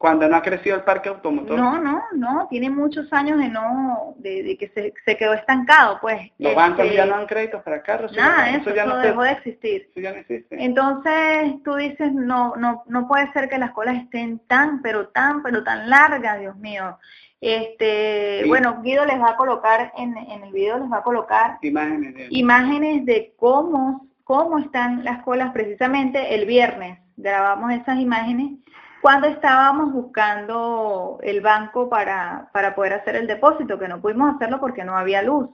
cuando 0.00 0.26
no 0.26 0.36
ha 0.36 0.40
crecido 0.40 0.76
el 0.76 0.82
parque 0.82 1.10
automotor. 1.10 1.58
No, 1.58 1.78
no, 1.78 2.02
no, 2.12 2.46
tiene 2.48 2.70
muchos 2.70 3.12
años 3.12 3.38
de 3.38 3.50
no, 3.50 4.14
de, 4.16 4.56
que 4.58 4.68
se, 4.68 4.94
se, 5.04 5.14
quedó 5.14 5.34
estancado, 5.34 5.98
pues. 6.00 6.30
Los 6.38 6.54
bancos 6.54 6.90
ya 6.90 7.04
no 7.04 7.18
dan 7.18 7.26
créditos 7.26 7.62
para 7.62 7.82
carros. 7.82 8.10
Nada, 8.16 8.48
eso, 8.48 8.74
ya 8.74 8.86
no 8.86 8.96
dejó 8.96 9.22
de 9.24 9.32
existir. 9.32 9.88
Eso 9.90 10.00
ya 10.00 10.12
no 10.12 10.16
existe. 10.20 10.56
Entonces 10.58 11.62
tú 11.62 11.74
dices, 11.74 12.14
no, 12.14 12.56
no, 12.56 12.82
no 12.86 13.06
puede 13.06 13.30
ser 13.34 13.50
que 13.50 13.58
las 13.58 13.72
colas 13.72 13.96
estén 13.96 14.38
tan, 14.46 14.80
pero 14.80 15.08
tan, 15.08 15.42
pero 15.42 15.62
tan 15.64 15.90
largas, 15.90 16.40
Dios 16.40 16.56
mío. 16.56 16.96
Este, 17.42 18.44
bueno, 18.46 18.80
Guido 18.82 19.04
les 19.04 19.20
va 19.20 19.32
a 19.32 19.36
colocar 19.36 19.92
en, 19.98 20.16
en 20.16 20.44
el 20.44 20.52
video 20.52 20.78
les 20.78 20.90
va 20.90 20.98
a 20.98 21.02
colocar 21.02 21.58
imágenes 21.60 22.14
de, 22.14 22.26
imágenes 22.30 23.04
de 23.04 23.34
cómo, 23.36 24.09
cómo 24.30 24.60
están 24.60 25.04
las 25.04 25.24
colas 25.24 25.50
precisamente 25.52 26.36
el 26.36 26.46
viernes. 26.46 27.00
Grabamos 27.16 27.72
esas 27.72 27.98
imágenes 27.98 28.60
cuando 29.02 29.26
estábamos 29.26 29.92
buscando 29.92 31.18
el 31.24 31.40
banco 31.40 31.90
para, 31.90 32.48
para 32.52 32.76
poder 32.76 32.92
hacer 32.92 33.16
el 33.16 33.26
depósito, 33.26 33.76
que 33.76 33.88
no 33.88 34.00
pudimos 34.00 34.36
hacerlo 34.36 34.60
porque 34.60 34.84
no 34.84 34.96
había 34.96 35.20
luz. 35.20 35.50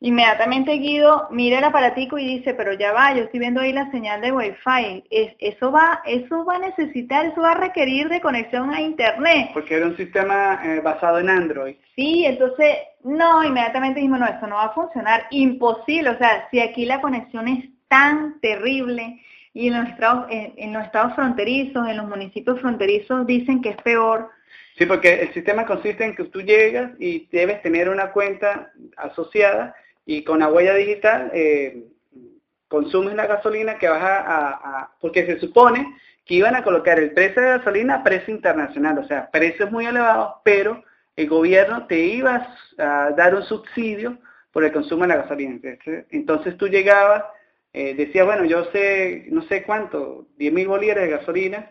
Inmediatamente 0.00 0.74
Guido 0.74 1.26
mira 1.32 1.58
el 1.58 1.64
aparatico 1.64 2.18
y 2.18 2.38
dice, 2.38 2.54
pero 2.54 2.72
ya 2.72 2.92
va, 2.92 3.14
yo 3.14 3.24
estoy 3.24 3.40
viendo 3.40 3.60
ahí 3.60 3.72
la 3.72 3.90
señal 3.90 4.20
de 4.20 4.30
Wi-Fi. 4.30 5.04
Es, 5.10 5.34
eso, 5.40 5.72
va, 5.72 6.02
eso 6.06 6.44
va 6.44 6.56
a 6.56 6.60
necesitar, 6.60 7.26
eso 7.26 7.40
va 7.40 7.52
a 7.52 7.60
requerir 7.60 8.08
de 8.08 8.20
conexión 8.20 8.72
a 8.72 8.80
Internet. 8.80 9.50
Porque 9.52 9.74
era 9.74 9.86
un 9.86 9.96
sistema 9.96 10.60
eh, 10.64 10.80
basado 10.80 11.18
en 11.18 11.28
Android. 11.28 11.74
Sí, 11.96 12.24
entonces, 12.24 12.76
no, 13.02 13.42
inmediatamente 13.42 13.98
dijimos, 13.98 14.20
no, 14.20 14.26
esto 14.26 14.46
no 14.46 14.54
va 14.54 14.66
a 14.66 14.74
funcionar. 14.74 15.26
Imposible, 15.30 16.10
o 16.10 16.18
sea, 16.18 16.48
si 16.52 16.60
aquí 16.60 16.84
la 16.84 17.00
conexión 17.00 17.48
es 17.48 17.64
tan 17.88 18.38
terrible, 18.40 19.20
y 19.52 19.66
en 19.66 19.80
los 19.80 19.88
estados, 19.88 20.26
en, 20.30 20.72
los 20.72 20.84
estados 20.84 21.14
fronterizos, 21.16 21.88
en 21.88 21.96
los 21.96 22.06
municipios 22.06 22.60
fronterizos 22.60 23.26
dicen 23.26 23.60
que 23.60 23.70
es 23.70 23.76
peor. 23.78 24.30
Sí, 24.76 24.86
porque 24.86 25.22
el 25.22 25.32
sistema 25.34 25.66
consiste 25.66 26.04
en 26.04 26.14
que 26.14 26.22
tú 26.24 26.40
llegas 26.40 26.92
y 27.00 27.26
debes 27.32 27.60
tener 27.62 27.88
una 27.88 28.12
cuenta 28.12 28.70
asociada 28.96 29.74
y 30.08 30.24
con 30.24 30.38
la 30.38 30.48
huella 30.48 30.74
digital 30.74 31.30
eh, 31.34 31.84
consumes 32.66 33.14
la 33.14 33.26
gasolina 33.26 33.76
que 33.76 33.90
vas 33.90 34.02
a, 34.02 34.90
porque 35.02 35.26
se 35.26 35.38
supone 35.38 35.96
que 36.24 36.36
iban 36.36 36.56
a 36.56 36.64
colocar 36.64 36.98
el 36.98 37.12
precio 37.12 37.42
de 37.42 37.58
gasolina 37.58 37.96
a 37.96 38.02
precio 38.02 38.34
internacional, 38.34 38.98
o 38.98 39.06
sea, 39.06 39.30
precios 39.30 39.70
muy 39.70 39.84
elevados, 39.84 40.36
pero 40.44 40.82
el 41.14 41.28
gobierno 41.28 41.86
te 41.86 41.98
iba 41.98 42.54
a 42.78 43.10
dar 43.10 43.34
un 43.34 43.42
subsidio 43.42 44.16
por 44.50 44.64
el 44.64 44.72
consumo 44.72 45.02
de 45.02 45.08
la 45.08 45.16
gasolina. 45.16 45.60
Entonces 46.08 46.56
tú 46.56 46.68
llegabas, 46.68 47.24
eh, 47.74 47.92
decías, 47.94 48.24
bueno, 48.24 48.46
yo 48.46 48.64
sé, 48.72 49.26
no 49.28 49.42
sé 49.42 49.62
cuánto, 49.62 50.26
10 50.38 50.54
mil 50.54 50.68
bolívares 50.68 51.04
de 51.04 51.16
gasolina, 51.18 51.70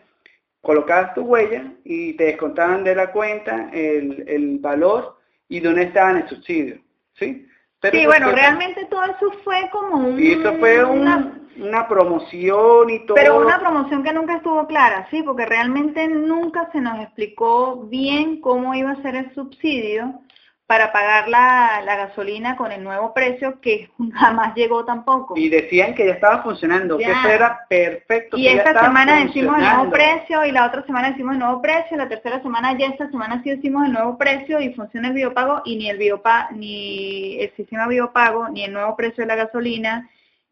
colocabas 0.60 1.12
tu 1.14 1.22
huella 1.22 1.72
y 1.82 2.12
te 2.12 2.26
descontaban 2.26 2.84
de 2.84 2.94
la 2.94 3.10
cuenta 3.10 3.68
el, 3.72 4.24
el 4.28 4.58
valor 4.60 5.16
y 5.48 5.58
de 5.58 5.66
dónde 5.66 5.82
estaban 5.82 6.18
el 6.18 6.28
subsidio. 6.28 6.80
¿sí? 7.14 7.47
Sí, 7.82 8.06
bueno, 8.06 8.32
realmente 8.32 8.86
todo 8.86 9.04
eso 9.04 9.32
fue 9.44 9.68
como 9.70 10.08
un... 10.08 10.20
Y 10.20 10.32
eso 10.32 10.52
fue 10.58 10.84
una, 10.84 11.88
promoción 11.88 12.90
y 12.90 13.06
todo. 13.06 13.16
Pero 13.16 13.38
una 13.38 13.58
promoción 13.58 14.02
que 14.02 14.12
nunca 14.12 14.36
estuvo 14.36 14.66
clara, 14.66 15.06
sí, 15.10 15.22
porque 15.22 15.46
realmente 15.46 16.06
nunca 16.08 16.68
se 16.72 16.80
nos 16.80 17.00
explicó 17.00 17.84
bien 17.84 18.40
cómo 18.40 18.74
iba 18.74 18.92
a 18.92 19.02
ser 19.02 19.16
el 19.16 19.34
subsidio 19.34 20.20
para 20.68 20.92
pagar 20.92 21.30
la, 21.30 21.80
gasolina 21.82 22.54
con 22.54 22.70
el 22.70 22.84
nuevo 22.84 23.14
precio 23.14 23.58
que 23.58 23.90
jamás 24.14 24.54
llegó 24.54 24.84
tampoco. 24.84 25.34
Y 25.34 25.48
decían 25.48 25.94
que 25.94 26.04
ya 26.06 26.12
estaba 26.12 26.42
funcionando, 26.42 26.98
que 26.98 27.04
eso 27.04 27.28
era 27.28 27.60
perfecto. 27.70 28.36
Y 28.36 28.48
esta 28.48 28.84
semana 28.84 29.24
decimos 29.24 29.56
el 29.56 29.64
nuevo 29.64 29.90
precio 29.90 30.44
y 30.44 30.52
la 30.52 30.66
otra 30.66 30.84
semana 30.84 31.10
decimos 31.10 31.32
el 31.32 31.38
nuevo 31.38 31.62
precio, 31.62 31.96
la 31.96 32.06
tercera 32.06 32.42
semana 32.42 32.76
ya 32.76 32.88
esta 32.88 33.08
semana 33.10 33.42
sí 33.42 33.48
decimos 33.48 33.86
el 33.86 33.94
nuevo 33.94 34.18
precio 34.18 34.60
y 34.60 34.74
funciona 34.74 35.08
el 35.08 35.14
biopago 35.14 35.62
y 35.64 35.76
ni 35.76 35.88
el 35.88 35.96
biopago, 35.96 36.48
ni 36.54 37.40
el 37.40 37.50
sistema 37.56 37.88
biopago, 37.88 38.50
ni 38.50 38.64
el 38.64 38.74
nuevo 38.74 38.94
precio 38.94 39.22
de 39.24 39.28
la 39.28 39.36
gasolina, 39.36 40.10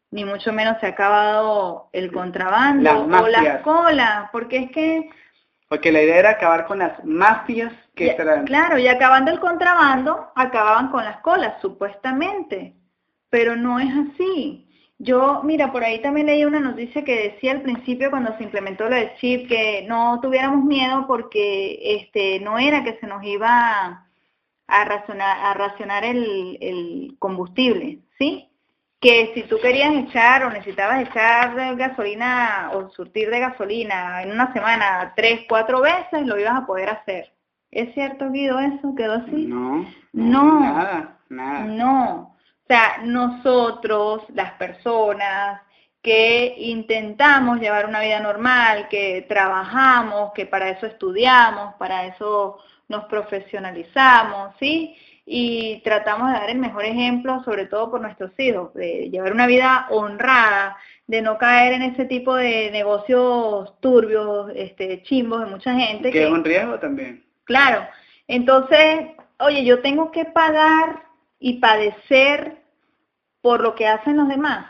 ni 0.09 0.25
mucho 0.25 0.51
menos 0.51 0.79
se 0.79 0.87
ha 0.87 0.89
acabado 0.89 1.89
el 1.93 2.11
contrabando 2.11 3.03
o 3.03 3.27
las 3.27 3.61
colas, 3.61 4.29
porque 4.31 4.57
es 4.57 4.71
que 4.71 5.09
porque 5.67 5.91
la 5.91 6.01
idea 6.01 6.17
era 6.17 6.29
acabar 6.31 6.65
con 6.65 6.79
las 6.79 7.03
mafias 7.03 7.73
que 7.95 8.15
Claro, 8.45 8.77
y 8.77 8.87
acabando 8.87 9.31
el 9.31 9.39
contrabando, 9.39 10.31
acababan 10.35 10.89
con 10.89 11.03
las 11.03 11.19
colas, 11.21 11.61
supuestamente. 11.61 12.73
Pero 13.29 13.55
no 13.55 13.79
es 13.79 13.89
así. 13.89 14.67
Yo, 14.99 15.41
mira, 15.43 15.71
por 15.71 15.83
ahí 15.83 16.01
también 16.01 16.27
leí 16.27 16.45
una 16.45 16.59
noticia 16.59 17.03
que 17.03 17.31
decía 17.31 17.51
al 17.51 17.61
principio 17.61 18.09
cuando 18.09 18.35
se 18.37 18.43
implementó 18.43 18.89
lo 18.89 18.95
del 18.95 19.13
chip 19.17 19.47
que 19.47 19.85
no 19.87 20.19
tuviéramos 20.21 20.63
miedo 20.63 21.05
porque 21.05 21.79
este 22.01 22.39
no 22.39 22.57
era 22.57 22.83
que 22.83 22.97
se 22.99 23.05
nos 23.05 23.23
iba 23.23 24.07
a 24.67 24.85
racionar, 24.85 25.37
a 25.45 25.53
racionar 25.53 26.03
el, 26.03 26.57
el 26.61 27.15
combustible, 27.19 27.99
¿sí? 28.17 28.49
Que 28.99 29.31
si 29.33 29.43
tú 29.43 29.57
querías 29.61 29.93
echar 29.93 30.43
o 30.43 30.49
necesitabas 30.49 31.07
echar 31.07 31.75
gasolina 31.75 32.71
o 32.73 32.89
surtir 32.89 33.29
de 33.29 33.39
gasolina 33.39 34.23
en 34.23 34.31
una 34.31 34.51
semana 34.53 35.13
tres, 35.15 35.41
cuatro 35.47 35.81
veces, 35.81 36.25
lo 36.25 36.39
ibas 36.39 36.55
a 36.55 36.65
poder 36.65 36.89
hacer. 36.89 37.31
¿Es 37.69 37.93
cierto, 37.93 38.31
Guido, 38.31 38.59
eso? 38.59 38.95
¿Quedó 38.95 39.13
así? 39.13 39.45
No, 39.45 39.85
no, 40.13 40.59
nada, 40.61 41.19
nada. 41.29 41.65
No. 41.65 42.35
O 42.63 42.67
sea, 42.67 42.97
nosotros, 43.03 44.23
las 44.33 44.53
personas 44.53 45.61
que 46.01 46.55
intentamos 46.57 47.59
llevar 47.59 47.85
una 47.85 48.01
vida 48.01 48.19
normal, 48.19 48.87
que 48.89 49.25
trabajamos, 49.27 50.31
que 50.33 50.45
para 50.45 50.69
eso 50.69 50.85
estudiamos, 50.85 51.75
para 51.75 52.05
eso 52.05 52.59
nos 52.87 53.05
profesionalizamos, 53.05 54.55
¿sí? 54.59 54.95
Y 55.29 55.81
tratamos 55.83 56.31
de 56.31 56.39
dar 56.39 56.49
el 56.49 56.57
mejor 56.57 56.85
ejemplo, 56.85 57.43
sobre 57.43 57.65
todo 57.65 57.91
por 57.91 57.99
nuestros 57.99 58.31
hijos, 58.39 58.73
de 58.73 59.09
llevar 59.09 59.33
una 59.33 59.45
vida 59.45 59.85
honrada, 59.89 60.77
de 61.05 61.21
no 61.21 61.37
caer 61.37 61.73
en 61.73 61.81
ese 61.81 62.05
tipo 62.05 62.33
de 62.33 62.71
negocios 62.71 63.77
turbios, 63.81 64.49
este, 64.55 65.03
chimbos 65.03 65.41
de 65.41 65.47
mucha 65.47 65.73
gente. 65.73 66.11
Que, 66.11 66.23
es 66.23 66.31
un 66.31 66.45
riesgo 66.45 66.79
también. 66.79 67.25
Claro. 67.43 67.85
Entonces, 68.29 69.07
oye, 69.39 69.65
yo 69.65 69.81
tengo 69.81 70.11
que 70.11 70.23
pagar 70.23 71.03
y 71.41 71.59
padecer 71.59 72.59
por 73.41 73.59
lo 73.59 73.75
que 73.75 73.85
hacen 73.85 74.15
los 74.15 74.29
demás. 74.29 74.67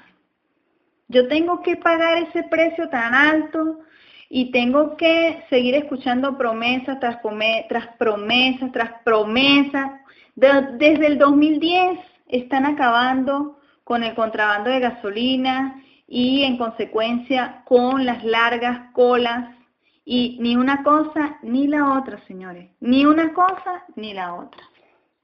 Yo 1.07 1.27
tengo 1.27 1.61
que 1.61 1.77
pagar 1.77 2.17
ese 2.17 2.41
precio 2.49 2.89
tan 2.89 3.13
alto 3.13 3.81
y 4.27 4.49
tengo 4.49 4.97
que 4.97 5.43
seguir 5.51 5.75
escuchando 5.75 6.35
promesas 6.35 6.99
tras, 6.99 7.19
tras 7.69 7.87
promesas 7.99 8.71
tras 8.71 8.91
promesas 9.03 10.01
desde 10.37 11.07
el 11.07 11.17
2010 11.17 11.99
están 12.27 12.65
acabando 12.65 13.59
con 13.83 14.03
el 14.03 14.13
contrabando 14.13 14.69
de 14.69 14.79
gasolina 14.79 15.83
y 16.07 16.43
en 16.43 16.57
consecuencia 16.57 17.63
con 17.65 18.05
las 18.05 18.23
largas 18.23 18.91
colas 18.93 19.55
y 20.05 20.37
ni 20.39 20.55
una 20.55 20.83
cosa 20.83 21.39
ni 21.41 21.67
la 21.67 21.97
otra, 21.99 22.23
señores, 22.27 22.69
ni 22.79 23.05
una 23.05 23.33
cosa 23.33 23.83
ni 23.95 24.13
la 24.13 24.35
otra. 24.35 24.61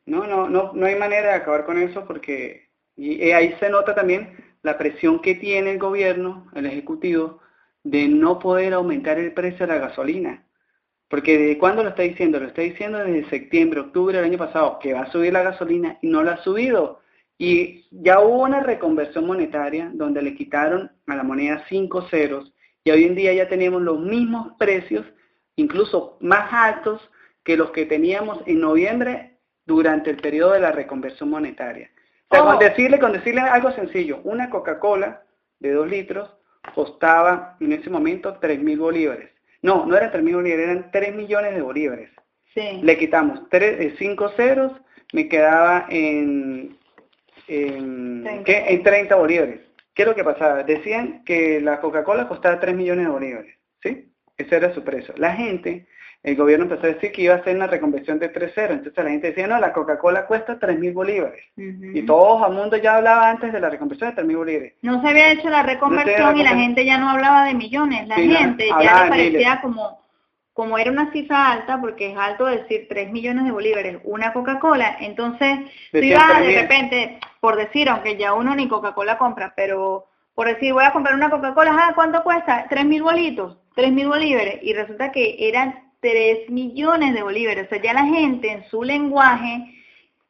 No, 0.05 0.25
no, 0.27 0.49
no, 0.49 0.73
no 0.73 0.85
hay 0.85 0.95
manera 0.95 1.29
de 1.29 1.35
acabar 1.35 1.65
con 1.65 1.77
eso 1.77 2.05
porque 2.05 2.63
y 2.95 3.31
ahí 3.31 3.55
se 3.59 3.69
nota 3.69 3.95
también 3.95 4.35
la 4.61 4.77
presión 4.77 5.19
que 5.19 5.35
tiene 5.35 5.71
el 5.71 5.79
gobierno, 5.79 6.47
el 6.53 6.65
ejecutivo, 6.65 7.39
de 7.83 8.07
no 8.07 8.39
poder 8.39 8.73
aumentar 8.73 9.17
el 9.19 9.33
precio 9.33 9.67
de 9.67 9.73
la 9.73 9.79
gasolina. 9.79 10.45
Porque 11.13 11.37
¿de 11.37 11.59
cuándo 11.59 11.83
lo 11.83 11.89
está 11.89 12.01
diciendo? 12.01 12.39
Lo 12.39 12.47
está 12.47 12.63
diciendo 12.63 12.97
desde 12.97 13.29
septiembre, 13.29 13.81
octubre 13.81 14.17
del 14.17 14.25
año 14.25 14.39
pasado, 14.39 14.79
que 14.79 14.95
va 14.95 15.01
a 15.01 15.11
subir 15.11 15.31
la 15.31 15.43
gasolina 15.43 15.99
y 16.01 16.07
no 16.07 16.23
la 16.23 16.31
ha 16.31 16.43
subido. 16.43 17.01
Y 17.37 17.85
ya 17.91 18.19
hubo 18.19 18.41
una 18.41 18.61
reconversión 18.61 19.27
monetaria 19.27 19.91
donde 19.93 20.23
le 20.23 20.33
quitaron 20.33 20.91
a 21.05 21.15
la 21.15 21.21
moneda 21.21 21.65
cinco 21.69 22.01
ceros 22.09 22.51
y 22.83 22.89
hoy 22.89 23.03
en 23.03 23.13
día 23.13 23.31
ya 23.31 23.47
tenemos 23.47 23.83
los 23.83 23.99
mismos 23.99 24.53
precios, 24.57 25.05
incluso 25.55 26.17
más 26.19 26.51
altos 26.51 26.99
que 27.43 27.57
los 27.57 27.69
que 27.69 27.85
teníamos 27.85 28.39
en 28.47 28.61
noviembre 28.61 29.37
durante 29.67 30.09
el 30.09 30.17
periodo 30.17 30.53
de 30.53 30.61
la 30.61 30.71
reconversión 30.71 31.29
monetaria. 31.29 31.91
O 32.31 32.35
sea, 32.35 32.43
con, 32.43 32.55
oh. 32.55 32.59
decirle, 32.59 32.97
con 32.97 33.13
decirle 33.13 33.41
algo 33.41 33.71
sencillo, 33.73 34.19
una 34.23 34.49
Coca-Cola 34.49 35.21
de 35.59 35.73
dos 35.73 35.87
litros 35.87 36.27
costaba 36.73 37.55
en 37.59 37.71
ese 37.71 37.91
momento 37.91 38.39
tres 38.41 38.59
mil 38.59 38.79
bolívares. 38.79 39.32
No, 39.63 39.85
no 39.85 39.97
era 39.97 40.11
3 40.11 40.23
mil 40.23 40.35
bolívares, 40.35 40.69
eran 40.69 40.91
3 40.91 41.15
millones 41.15 41.55
de 41.55 41.61
bolívares. 41.61 42.09
Sí. 42.53 42.81
Le 42.83 42.97
quitamos 42.97 43.41
5 43.49 43.55
eh, 43.55 44.33
ceros, 44.35 44.73
me 45.13 45.27
quedaba 45.27 45.87
en, 45.89 46.77
en, 47.47 48.23
30. 48.23 48.51
en 48.51 48.83
30 48.83 49.15
bolívares. 49.15 49.61
¿Qué 49.95 50.03
es 50.03 50.07
lo 50.07 50.15
que 50.15 50.23
pasaba? 50.23 50.63
Decían 50.63 51.23
que 51.23 51.61
la 51.61 51.79
Coca-Cola 51.79 52.27
costaba 52.27 52.59
3 52.59 52.75
millones 52.75 53.05
de 53.05 53.11
bolívares, 53.11 53.55
¿sí? 53.81 54.11
Ese 54.37 54.55
era 54.55 54.73
su 54.73 54.83
precio. 54.83 55.13
La 55.17 55.33
gente, 55.33 55.87
el 56.23 56.37
gobierno 56.37 56.63
empezó 56.63 56.85
a 56.85 56.93
decir 56.93 57.11
que 57.11 57.23
iba 57.23 57.35
a 57.35 57.37
hacer 57.37 57.53
una 57.53 57.67
reconversión 57.67 58.17
de 58.17 58.29
3 58.29 58.53
ceros. 58.55 58.77
Entonces 58.77 59.03
la 59.03 59.09
gente 59.11 59.27
decía, 59.27 59.45
no, 59.45 59.59
la 59.59 59.73
Coca-Cola 59.73 60.25
cuesta 60.25 60.57
3 60.57 60.79
mil 60.79 60.93
bolívares. 60.93 61.43
Y 61.57 62.01
todo 62.03 62.47
el 62.47 62.53
mundo 62.53 62.77
ya 62.77 62.95
hablaba 62.95 63.29
antes 63.29 63.51
de 63.51 63.59
la 63.59 63.69
reconversión 63.69 64.11
de 64.11 64.15
3 64.15 64.27
mil 64.27 64.37
bolívares. 64.37 64.73
No 64.81 65.01
se 65.01 65.09
había 65.09 65.33
hecho 65.33 65.49
la 65.49 65.63
reconversión 65.63 66.37
y 66.37 66.43
la 66.43 66.55
gente 66.55 66.85
ya 66.85 66.97
no 66.97 67.09
hablaba 67.09 67.43
de 67.43 67.53
millones. 67.53 68.07
La 68.07 68.15
gente 68.15 68.69
ya 68.69 69.03
le 69.03 69.09
parecía 69.09 69.59
como, 69.61 69.99
como 70.53 70.77
era 70.77 70.91
una 70.91 71.11
cifra 71.11 71.51
alta, 71.51 71.81
porque 71.81 72.13
es 72.13 72.17
alto 72.17 72.45
decir 72.45 72.87
3 72.87 73.11
millones 73.11 73.43
de 73.43 73.51
bolívares, 73.51 73.97
una 74.05 74.31
Coca-Cola. 74.31 74.95
Entonces, 75.01 75.59
tú 75.91 75.97
ibas 75.97 76.39
de 76.39 76.61
repente, 76.61 77.19
por 77.41 77.57
decir, 77.57 77.89
aunque 77.89 78.15
ya 78.15 78.33
uno 78.33 78.55
ni 78.55 78.69
Coca-Cola 78.69 79.17
compra, 79.17 79.53
pero 79.57 80.07
por 80.35 80.47
decir, 80.47 80.71
voy 80.71 80.85
a 80.85 80.93
comprar 80.93 81.15
una 81.15 81.29
Coca-Cola, 81.29 81.75
ah, 81.77 81.91
¿cuánto 81.93 82.23
cuesta? 82.23 82.65
3 82.69 82.85
mil 82.85 83.03
bolitos, 83.03 83.57
3 83.75 83.91
mil 83.91 84.07
bolívares. 84.07 84.59
Y 84.61 84.73
resulta 84.73 85.11
que 85.11 85.35
eran 85.49 85.91
3 86.03 86.49
millones 86.49 87.13
de 87.13 87.23
bolívares. 87.23 87.65
O 87.65 87.69
sea, 87.69 87.81
ya 87.81 87.93
la 87.93 88.05
gente 88.05 88.51
en 88.51 88.65
su 88.65 88.83
lenguaje 88.83 89.73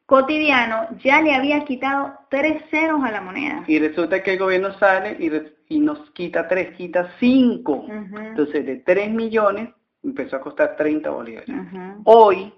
cotidiano 0.05 0.87
ya 1.03 1.19
le 1.19 1.33
había 1.33 1.65
quitado 1.65 2.13
3 2.29 2.63
ceros 2.69 3.03
a 3.03 3.11
la 3.11 3.21
moneda. 3.21 3.63
Y 3.67 3.79
resulta 3.79 4.21
que 4.21 4.33
el 4.33 4.39
gobierno 4.39 4.71
sale 4.77 5.17
y, 5.67 5.79
nos 5.79 6.11
quita 6.11 6.47
3, 6.47 6.77
quita 6.77 7.11
5. 7.19 7.87
Entonces, 7.89 8.65
de 8.65 8.77
3 8.77 9.11
millones 9.11 9.69
empezó 10.03 10.35
a 10.35 10.41
costar 10.41 10.75
30 10.75 11.09
bolívares. 11.09 11.49
Hoy, 12.05 12.53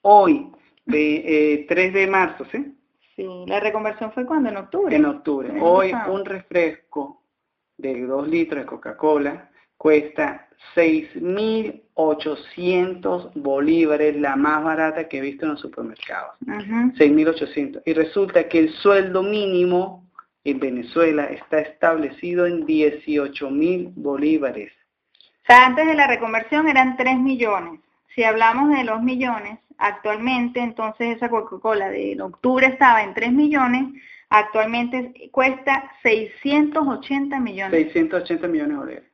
hoy, 0.00 0.50
de 0.86 1.66
3 1.68 1.86
eh, 1.86 1.90
de 1.90 2.06
marzo, 2.06 2.46
¿sí? 2.50 2.74
Sí, 3.14 3.28
la 3.46 3.60
reconversión 3.60 4.10
fue 4.12 4.24
cuando, 4.24 4.48
en 4.48 4.56
octubre. 4.56 4.96
En 4.96 5.04
octubre. 5.04 5.52
Hoy 5.60 5.92
un 6.08 6.24
refresco 6.24 7.22
de 7.76 8.06
2 8.06 8.26
litros 8.28 8.62
de 8.62 8.66
Coca-Cola 8.66 9.50
cuesta 9.84 10.48
6.800 10.76 13.32
bolívares, 13.34 14.16
la 14.16 14.34
más 14.34 14.64
barata 14.64 15.10
que 15.10 15.18
he 15.18 15.20
visto 15.20 15.44
en 15.44 15.50
los 15.50 15.60
supermercados. 15.60 16.36
6.800. 16.40 17.82
Y 17.84 17.92
resulta 17.92 18.48
que 18.48 18.60
el 18.60 18.70
sueldo 18.70 19.22
mínimo 19.22 20.08
en 20.42 20.58
Venezuela 20.58 21.26
está 21.26 21.58
establecido 21.58 22.46
en 22.46 22.64
18 22.64 23.50
mil 23.50 23.92
bolívares. 23.94 24.72
O 25.42 25.46
sea, 25.48 25.66
antes 25.66 25.86
de 25.86 25.92
la 25.92 26.06
reconversión 26.06 26.66
eran 26.66 26.96
3 26.96 27.18
millones. 27.18 27.80
Si 28.14 28.24
hablamos 28.24 28.70
de 28.70 28.84
los 28.84 29.02
millones, 29.02 29.58
actualmente 29.76 30.60
entonces 30.60 31.16
esa 31.16 31.28
Coca-Cola 31.28 31.90
de 31.90 32.16
octubre 32.22 32.68
estaba 32.68 33.02
en 33.02 33.12
3 33.12 33.32
millones, 33.32 33.88
actualmente 34.30 35.28
cuesta 35.30 35.92
680 36.02 37.38
millones. 37.38 37.92
680 37.92 38.48
millones 38.48 38.70
de 38.70 38.76
dólares. 38.76 39.13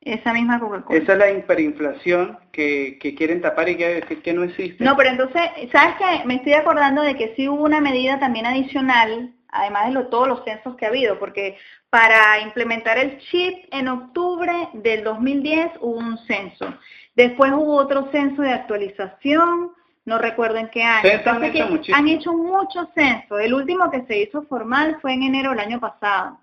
Esa 0.00 0.32
misma 0.32 0.60
Coca-Cola. 0.60 0.98
Esa 0.98 1.12
es 1.12 1.18
la 1.18 1.30
hiperinflación 1.30 2.38
que, 2.52 2.98
que 3.00 3.14
quieren 3.14 3.40
tapar 3.40 3.68
y 3.68 3.76
quiere 3.76 4.00
decir 4.00 4.22
que 4.22 4.32
no 4.32 4.44
existe. 4.44 4.84
No, 4.84 4.96
pero 4.96 5.10
entonces, 5.10 5.42
¿sabes 5.72 5.96
qué? 5.98 6.24
Me 6.24 6.36
estoy 6.36 6.54
acordando 6.54 7.02
de 7.02 7.16
que 7.16 7.34
sí 7.34 7.48
hubo 7.48 7.64
una 7.64 7.80
medida 7.80 8.18
también 8.18 8.46
adicional, 8.46 9.34
además 9.48 9.86
de 9.86 9.92
lo, 9.92 10.06
todos 10.06 10.28
los 10.28 10.44
censos 10.44 10.76
que 10.76 10.86
ha 10.86 10.88
habido, 10.88 11.18
porque 11.18 11.56
para 11.90 12.40
implementar 12.40 12.98
el 12.98 13.18
chip 13.18 13.64
en 13.72 13.88
octubre 13.88 14.68
del 14.74 15.04
2010 15.04 15.72
hubo 15.80 15.98
un 15.98 16.18
censo. 16.26 16.74
Después 17.16 17.52
hubo 17.52 17.74
otro 17.76 18.10
censo 18.12 18.42
de 18.42 18.52
actualización, 18.52 19.72
no 20.08 20.18
recuerdo 20.18 20.56
en 20.56 20.68
qué 20.68 20.82
año. 20.82 21.08
han, 21.24 21.44
hecho 21.44 21.94
han 21.94 22.08
hecho 22.08 22.32
muchos 22.32 22.88
censos. 22.94 23.40
El 23.40 23.54
último 23.54 23.90
que 23.90 24.02
se 24.06 24.18
hizo 24.18 24.42
formal 24.44 24.98
fue 25.00 25.12
en 25.12 25.22
enero 25.22 25.50
del 25.50 25.60
año 25.60 25.78
pasado. 25.78 26.38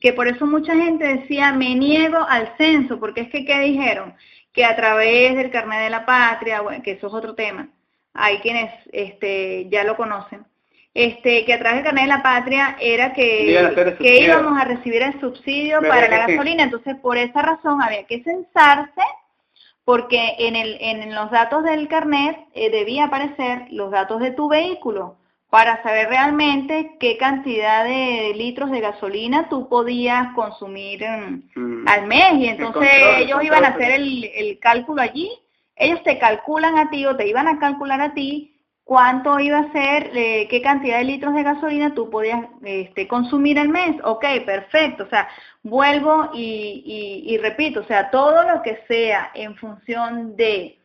Que 0.00 0.12
por 0.14 0.28
eso 0.28 0.46
mucha 0.46 0.74
gente 0.74 1.18
decía, 1.18 1.52
me 1.52 1.74
niego 1.74 2.18
al 2.26 2.54
censo, 2.56 2.98
porque 2.98 3.22
es 3.22 3.28
que, 3.28 3.44
¿qué 3.44 3.58
dijeron? 3.58 4.14
Que 4.52 4.64
a 4.64 4.74
través 4.74 5.36
del 5.36 5.50
carnet 5.50 5.82
de 5.82 5.90
la 5.90 6.06
patria, 6.06 6.62
bueno, 6.62 6.82
que 6.82 6.92
eso 6.92 7.08
es 7.08 7.12
otro 7.12 7.34
tema, 7.34 7.68
hay 8.14 8.38
quienes 8.38 8.72
este, 8.90 9.68
ya 9.68 9.84
lo 9.84 9.96
conocen, 9.96 10.46
este, 10.94 11.44
que 11.44 11.52
a 11.52 11.58
través 11.58 11.76
del 11.76 11.84
carnet 11.84 12.04
de 12.04 12.08
la 12.08 12.22
patria 12.22 12.76
era 12.80 13.12
que, 13.12 13.96
que 14.00 14.22
íbamos 14.22 14.58
a 14.58 14.64
recibir 14.64 15.02
el 15.02 15.20
subsidio 15.20 15.82
para 15.82 16.08
la 16.08 16.26
gasolina, 16.26 16.62
entonces 16.62 16.96
por 16.96 17.18
esa 17.18 17.42
razón 17.42 17.82
había 17.82 18.06
que 18.06 18.22
censarse 18.22 19.02
porque 19.90 20.36
en, 20.38 20.54
el, 20.54 20.76
en 20.78 21.12
los 21.16 21.32
datos 21.32 21.64
del 21.64 21.88
carnet 21.88 22.38
eh, 22.54 22.70
debía 22.70 23.06
aparecer 23.06 23.66
los 23.72 23.90
datos 23.90 24.20
de 24.20 24.30
tu 24.30 24.48
vehículo 24.48 25.16
para 25.48 25.82
saber 25.82 26.08
realmente 26.08 26.92
qué 27.00 27.16
cantidad 27.16 27.82
de 27.82 28.32
litros 28.36 28.70
de 28.70 28.78
gasolina 28.78 29.48
tú 29.48 29.68
podías 29.68 30.32
consumir 30.36 31.04
mm. 31.56 31.88
al 31.88 32.06
mes. 32.06 32.34
Y 32.34 32.46
entonces 32.46 32.88
ellos 33.18 33.42
iban 33.42 33.64
a 33.64 33.70
hacer 33.70 33.90
el, 33.90 34.30
el 34.32 34.60
cálculo 34.60 35.02
allí, 35.02 35.28
ellos 35.74 36.00
te 36.04 36.20
calculan 36.20 36.78
a 36.78 36.88
ti 36.88 37.04
o 37.04 37.16
te 37.16 37.26
iban 37.26 37.48
a 37.48 37.58
calcular 37.58 38.00
a 38.00 38.14
ti 38.14 38.49
cuánto 38.90 39.38
iba 39.38 39.58
a 39.60 39.70
ser, 39.70 40.10
eh, 40.16 40.48
qué 40.50 40.60
cantidad 40.62 40.98
de 40.98 41.04
litros 41.04 41.32
de 41.32 41.44
gasolina 41.44 41.94
tú 41.94 42.10
podías 42.10 42.40
este, 42.64 43.06
consumir 43.06 43.56
al 43.56 43.68
mes. 43.68 43.94
Ok, 44.02 44.24
perfecto. 44.44 45.04
O 45.04 45.08
sea, 45.08 45.28
vuelvo 45.62 46.30
y, 46.34 47.22
y, 47.24 47.38
repito, 47.38 47.82
o 47.82 47.84
sea, 47.84 48.10
todo 48.10 48.42
lo 48.52 48.62
que 48.62 48.80
sea 48.88 49.30
en 49.34 49.54
función 49.54 50.34
de, 50.34 50.80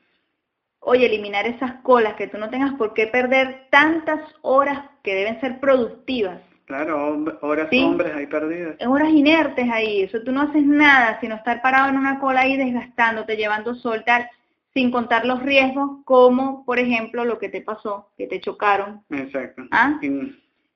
oye, 0.82 1.08
eliminar 1.08 1.48
esas 1.48 1.82
colas, 1.82 2.14
que 2.14 2.28
tú 2.28 2.38
no 2.38 2.52
tengas 2.52 2.76
por 2.76 2.94
qué 2.94 3.08
perder 3.08 3.70
tantas 3.72 4.20
horas 4.44 4.84
que 5.02 5.16
deben 5.16 5.42
ser 5.42 5.60
productivas. 5.60 6.40
Claro, 6.66 7.26
horas 7.42 7.70
hombres 7.74 8.16
ahí 8.16 8.28
perdidas. 8.28 8.76
Horas 8.86 9.10
inertes 9.10 9.68
ahí, 9.72 10.04
eso 10.04 10.22
tú 10.22 10.32
no 10.32 10.44
haces 10.44 10.64
nada, 10.64 11.20
sino 11.22 11.34
estar 11.34 11.60
parado 11.60 11.90
en 11.90 11.98
una 11.98 12.20
cola 12.20 12.42
ahí 12.42 12.56
desgastándote, 12.56 13.36
llevando 13.36 13.74
sol, 13.74 14.04
tal 14.06 14.30
sin 14.76 14.92
contar 14.92 15.26
los 15.26 15.42
riesgos 15.42 16.04
como, 16.04 16.66
por 16.66 16.80
ejemplo, 16.80 17.24
lo 17.24 17.40
que 17.40 17.48
te 17.48 17.62
pasó, 17.62 18.10
que 18.18 18.28
te 18.28 18.42
chocaron. 18.42 19.02
Exacto. 19.10 19.64
¿Ah? 19.72 19.98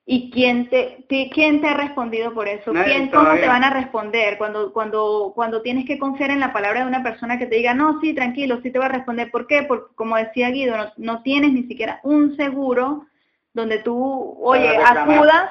¿Y 0.06 0.30
quién 0.30 0.70
te, 0.70 1.04
quién 1.32 1.60
te 1.60 1.68
ha 1.68 1.74
respondido 1.74 2.32
por 2.32 2.48
eso? 2.48 2.72
¿Quién, 2.72 3.10
¿Cómo 3.10 3.34
te 3.34 3.46
van 3.46 3.62
a 3.62 3.70
responder 3.70 4.38
cuando, 4.38 4.72
cuando, 4.72 5.32
cuando 5.34 5.60
tienes 5.60 5.84
que 5.84 5.98
confiar 5.98 6.30
en 6.30 6.40
la 6.40 6.52
palabra 6.52 6.80
de 6.80 6.86
una 6.86 7.02
persona 7.02 7.38
que 7.38 7.46
te 7.46 7.56
diga, 7.56 7.74
no, 7.74 8.00
sí, 8.00 8.14
tranquilo, 8.14 8.58
sí 8.62 8.70
te 8.70 8.78
va 8.78 8.86
a 8.86 8.88
responder? 8.88 9.30
¿Por 9.30 9.46
qué? 9.46 9.64
Porque, 9.64 9.94
como 9.94 10.16
decía 10.16 10.48
Guido, 10.48 10.76
no, 10.96 11.22
tienes 11.22 11.52
ni 11.52 11.64
siquiera 11.64 12.00
un 12.02 12.34
seguro 12.36 13.04
donde 13.52 13.80
tú, 13.80 14.38
oye, 14.40 14.78
acudas 14.78 15.50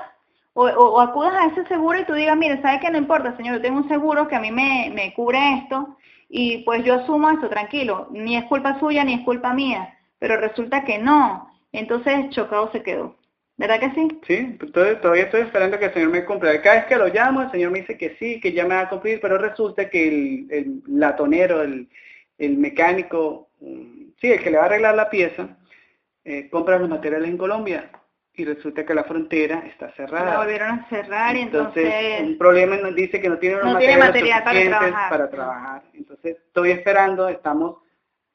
o, 0.53 0.63
o, 0.65 0.99
acudas 0.99 1.33
a 1.35 1.45
ese 1.45 1.65
seguro 1.67 1.99
y 1.99 2.05
tú 2.05 2.13
digas, 2.13 2.35
mire, 2.35 2.59
¿sabe 2.63 2.79
qué? 2.79 2.89
No 2.89 2.97
importa, 2.97 3.37
señor, 3.37 3.57
yo 3.57 3.61
tengo 3.61 3.77
un 3.77 3.87
seguro 3.87 4.27
que 4.27 4.35
a 4.35 4.41
mí 4.41 4.51
me, 4.51 4.91
me 4.93 5.13
cubre 5.13 5.37
esto 5.59 5.95
y 6.29 6.59
pues 6.59 6.85
yo 6.85 6.93
asumo 6.93 7.29
esto, 7.31 7.49
tranquilo, 7.49 8.07
ni 8.11 8.37
es 8.37 8.45
culpa 8.45 8.79
suya 8.79 9.03
ni 9.03 9.15
es 9.15 9.21
culpa 9.21 9.53
mía, 9.53 9.97
pero 10.19 10.37
resulta 10.37 10.85
que 10.85 10.99
no, 10.99 11.49
entonces 11.71 12.29
chocado 12.29 12.71
se 12.71 12.83
quedó. 12.83 13.17
¿Verdad 13.57 13.79
que 13.81 13.91
sí? 13.91 14.19
Sí, 14.25 14.57
todavía 14.71 15.23
estoy 15.23 15.41
esperando 15.41 15.77
que 15.77 15.85
el 15.85 15.93
Señor 15.93 16.11
me 16.11 16.23
cumpla. 16.23 16.61
Cada 16.61 16.77
vez 16.77 16.85
que 16.85 16.95
lo 16.95 17.07
llamo, 17.07 17.41
el 17.41 17.51
Señor 17.51 17.71
me 17.71 17.79
dice 17.79 17.97
que 17.97 18.15
sí, 18.17 18.39
que 18.39 18.53
ya 18.53 18.63
me 18.63 18.75
va 18.75 18.81
a 18.81 18.89
cumplir, 18.89 19.19
pero 19.19 19.37
resulta 19.37 19.89
que 19.89 20.07
el, 20.07 20.47
el 20.49 20.83
latonero, 20.87 21.61
el, 21.61 21.89
el 22.37 22.57
mecánico, 22.57 23.49
mm, 23.59 24.11
sí, 24.21 24.31
el 24.31 24.41
que 24.41 24.51
le 24.51 24.57
va 24.57 24.63
a 24.63 24.65
arreglar 24.67 24.95
la 24.95 25.09
pieza, 25.09 25.57
eh, 26.23 26.49
compra 26.49 26.79
los 26.79 26.87
materiales 26.87 27.27
en 27.27 27.37
Colombia 27.37 27.91
y 28.39 28.45
resulta 28.45 28.85
que 28.85 28.93
la 28.93 29.03
frontera 29.03 29.63
está 29.67 29.91
cerrada. 29.91 30.31
La 30.31 30.37
volvieron 30.39 30.71
a 30.71 30.89
cerrar 30.89 31.35
y 31.35 31.41
entonces... 31.41 31.85
entonces 31.85 32.27
un 32.29 32.37
problema 32.37 32.77
nos 32.77 32.95
dice 32.95 33.19
que 33.19 33.29
no 33.29 33.37
tiene 33.37 33.57
no 33.63 33.77
tiene 33.77 33.97
material 33.97 34.43
para 34.43 34.61
trabajar. 34.61 35.09
para 35.09 35.29
trabajar. 35.29 35.83
Entonces 35.93 36.37
estoy 36.47 36.71
esperando, 36.71 37.27
estamos 37.27 37.77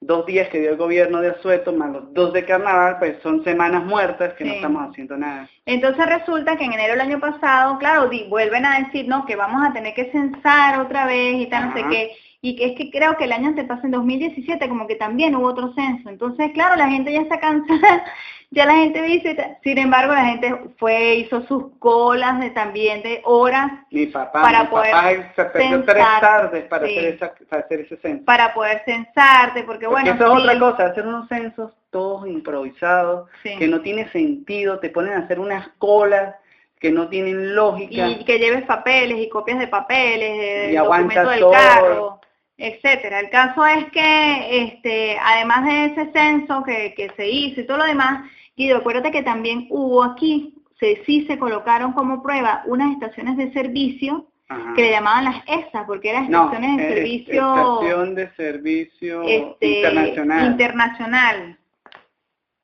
dos 0.00 0.26
días 0.26 0.48
que 0.50 0.60
dio 0.60 0.70
el 0.70 0.76
gobierno 0.76 1.22
de 1.22 1.30
Azueto, 1.30 1.72
más 1.72 1.90
los 1.90 2.12
dos 2.12 2.34
de 2.34 2.44
carnaval, 2.44 2.98
pues 2.98 3.16
son 3.22 3.42
semanas 3.42 3.82
muertas 3.84 4.34
que 4.34 4.44
no 4.44 4.52
estamos 4.52 4.90
haciendo 4.90 5.16
nada. 5.16 5.48
Entonces 5.64 6.04
resulta 6.06 6.56
que 6.56 6.64
en 6.64 6.74
enero 6.74 6.92
del 6.92 7.00
año 7.00 7.20
pasado, 7.20 7.78
claro, 7.78 8.10
vuelven 8.28 8.66
a 8.66 8.80
decir, 8.80 9.08
no, 9.08 9.24
que 9.24 9.36
vamos 9.36 9.66
a 9.66 9.72
tener 9.72 9.94
que 9.94 10.10
censar 10.12 10.80
otra 10.80 11.06
vez 11.06 11.36
y 11.36 11.46
tal, 11.46 11.70
no 11.70 11.74
sé 11.74 11.84
qué 11.88 12.10
y 12.44 12.56
que 12.56 12.66
es 12.66 12.76
que 12.76 12.90
creo 12.90 13.16
que 13.16 13.24
el 13.24 13.32
año 13.32 13.48
antepasado, 13.48 13.86
en 13.86 13.92
2017, 13.92 14.68
como 14.68 14.86
que 14.86 14.96
también 14.96 15.34
hubo 15.34 15.46
otro 15.46 15.72
censo. 15.72 16.10
Entonces, 16.10 16.50
claro, 16.52 16.76
la 16.76 16.90
gente 16.90 17.10
ya 17.10 17.22
está 17.22 17.40
cansada, 17.40 18.04
ya 18.50 18.66
la 18.66 18.74
gente 18.74 19.02
dice, 19.02 19.58
sin 19.62 19.78
embargo, 19.78 20.12
la 20.12 20.26
gente 20.26 20.54
fue, 20.78 21.16
hizo 21.16 21.42
sus 21.42 21.76
colas 21.78 22.40
de 22.40 22.50
también 22.50 23.02
de 23.02 23.20
horas 23.24 23.72
mi 23.90 24.06
papá, 24.06 24.42
para 24.42 24.70
poder 24.70 24.92
papá 24.92 25.10
se 25.34 25.78
tres 25.78 26.06
tardes 26.20 26.64
para, 26.64 26.84
hacer 26.84 27.80
ese 27.80 27.96
censo. 27.96 28.24
Para 28.24 28.54
poder 28.54 28.82
censarte, 28.84 29.64
porque, 29.64 29.86
bueno... 29.86 30.12
Eso 30.12 30.24
es 30.24 30.42
otra 30.42 30.58
cosa, 30.58 30.86
hacer 30.86 31.06
unos 31.06 31.28
censos 31.28 31.72
todos 31.90 32.26
improvisados, 32.26 33.28
que 33.42 33.68
no 33.68 33.80
tiene 33.80 34.10
sentido, 34.10 34.78
te 34.80 34.90
ponen 34.90 35.14
a 35.14 35.18
hacer 35.18 35.38
unas 35.38 35.68
colas 35.78 36.34
que 36.80 36.90
no 36.90 37.08
tienen 37.08 37.54
lógica. 37.54 38.08
Y 38.08 38.24
que 38.24 38.38
lleves 38.38 38.64
papeles 38.64 39.18
y 39.18 39.28
copias 39.28 39.58
de 39.58 39.68
papeles, 39.68 40.38
de 40.38 40.76
documentos 40.76 41.30
del 41.30 41.50
carro 41.50 42.20
etcétera. 42.56 43.20
El 43.20 43.30
caso 43.30 43.64
es 43.66 43.86
que, 43.90 44.64
este, 44.64 45.18
además 45.18 45.64
de 45.64 45.84
ese 45.86 46.12
censo 46.12 46.62
que, 46.64 46.94
que 46.96 47.10
se 47.16 47.28
hizo 47.28 47.60
y 47.60 47.66
todo 47.66 47.78
lo 47.78 47.84
demás, 47.84 48.30
Guido, 48.56 48.78
acuérdate 48.78 49.10
que 49.10 49.22
también 49.22 49.66
hubo 49.70 50.04
aquí, 50.04 50.54
se, 50.78 51.02
sí 51.04 51.26
se 51.26 51.38
colocaron 51.38 51.92
como 51.92 52.22
prueba 52.22 52.62
unas 52.66 52.92
estaciones 52.92 53.36
de 53.36 53.52
servicio 53.52 54.28
que 54.76 54.82
le 54.82 54.90
llamaban 54.90 55.24
las 55.24 55.42
ESA, 55.46 55.86
porque 55.86 56.10
eran 56.10 56.24
estaciones 56.24 56.76
de 56.76 56.94
servicio... 56.94 57.54
Estación 57.54 58.14
de 58.14 58.30
servicio 58.34 59.22
este, 59.22 59.66
internacional. 59.66 60.46
Internacional. 60.46 61.58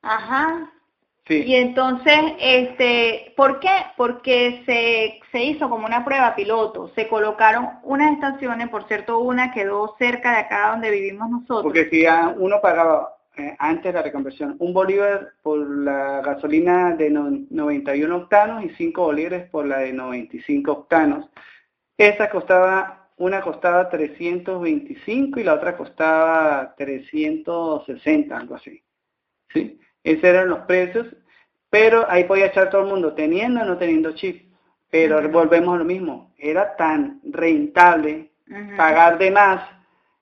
Ajá. 0.01 0.71
Y 1.39 1.55
entonces, 1.55 2.15
este, 2.39 3.33
¿por 3.37 3.59
qué? 3.59 3.69
Porque 3.97 4.63
se, 4.65 5.19
se 5.31 5.43
hizo 5.43 5.69
como 5.69 5.85
una 5.85 6.03
prueba 6.03 6.35
piloto, 6.35 6.91
se 6.95 7.07
colocaron 7.07 7.69
unas 7.83 8.13
estaciones, 8.13 8.69
por 8.69 8.87
cierto, 8.87 9.19
una 9.19 9.53
quedó 9.53 9.95
cerca 9.97 10.31
de 10.31 10.37
acá 10.39 10.71
donde 10.71 10.91
vivimos 10.91 11.29
nosotros. 11.29 11.63
Porque 11.63 11.89
si 11.89 12.05
uno 12.37 12.59
pagaba 12.61 13.15
eh, 13.37 13.55
antes 13.59 13.85
de 13.85 13.93
la 13.93 14.03
reconversión 14.03 14.57
un 14.59 14.73
bolívar 14.73 15.33
por 15.41 15.57
la 15.57 16.21
gasolina 16.21 16.95
de 16.95 17.09
91 17.09 18.15
octanos 18.15 18.63
y 18.63 18.69
5 18.71 19.01
bolívares 19.01 19.49
por 19.49 19.65
la 19.65 19.79
de 19.79 19.93
95 19.93 20.71
octanos, 20.71 21.29
esa 21.97 22.29
costaba, 22.29 23.09
una 23.17 23.41
costaba 23.41 23.89
325 23.89 25.39
y 25.39 25.43
la 25.43 25.53
otra 25.53 25.77
costaba 25.77 26.73
360, 26.75 28.35
algo 28.35 28.55
así. 28.55 28.83
¿Sí? 29.53 29.79
Esos 30.03 30.23
eran 30.23 30.49
los 30.49 30.59
precios, 30.61 31.07
pero 31.71 32.05
ahí 32.09 32.25
podía 32.25 32.47
echar 32.47 32.69
todo 32.69 32.81
el 32.81 32.89
mundo, 32.89 33.13
teniendo 33.13 33.61
o 33.61 33.65
no 33.65 33.77
teniendo 33.77 34.11
chip. 34.11 34.51
Pero 34.91 35.27
volvemos 35.29 35.73
a 35.73 35.77
lo 35.79 35.85
mismo, 35.85 36.33
era 36.37 36.75
tan 36.75 37.21
rentable 37.23 38.29
pagar 38.75 39.17
de 39.17 39.31
más 39.31 39.61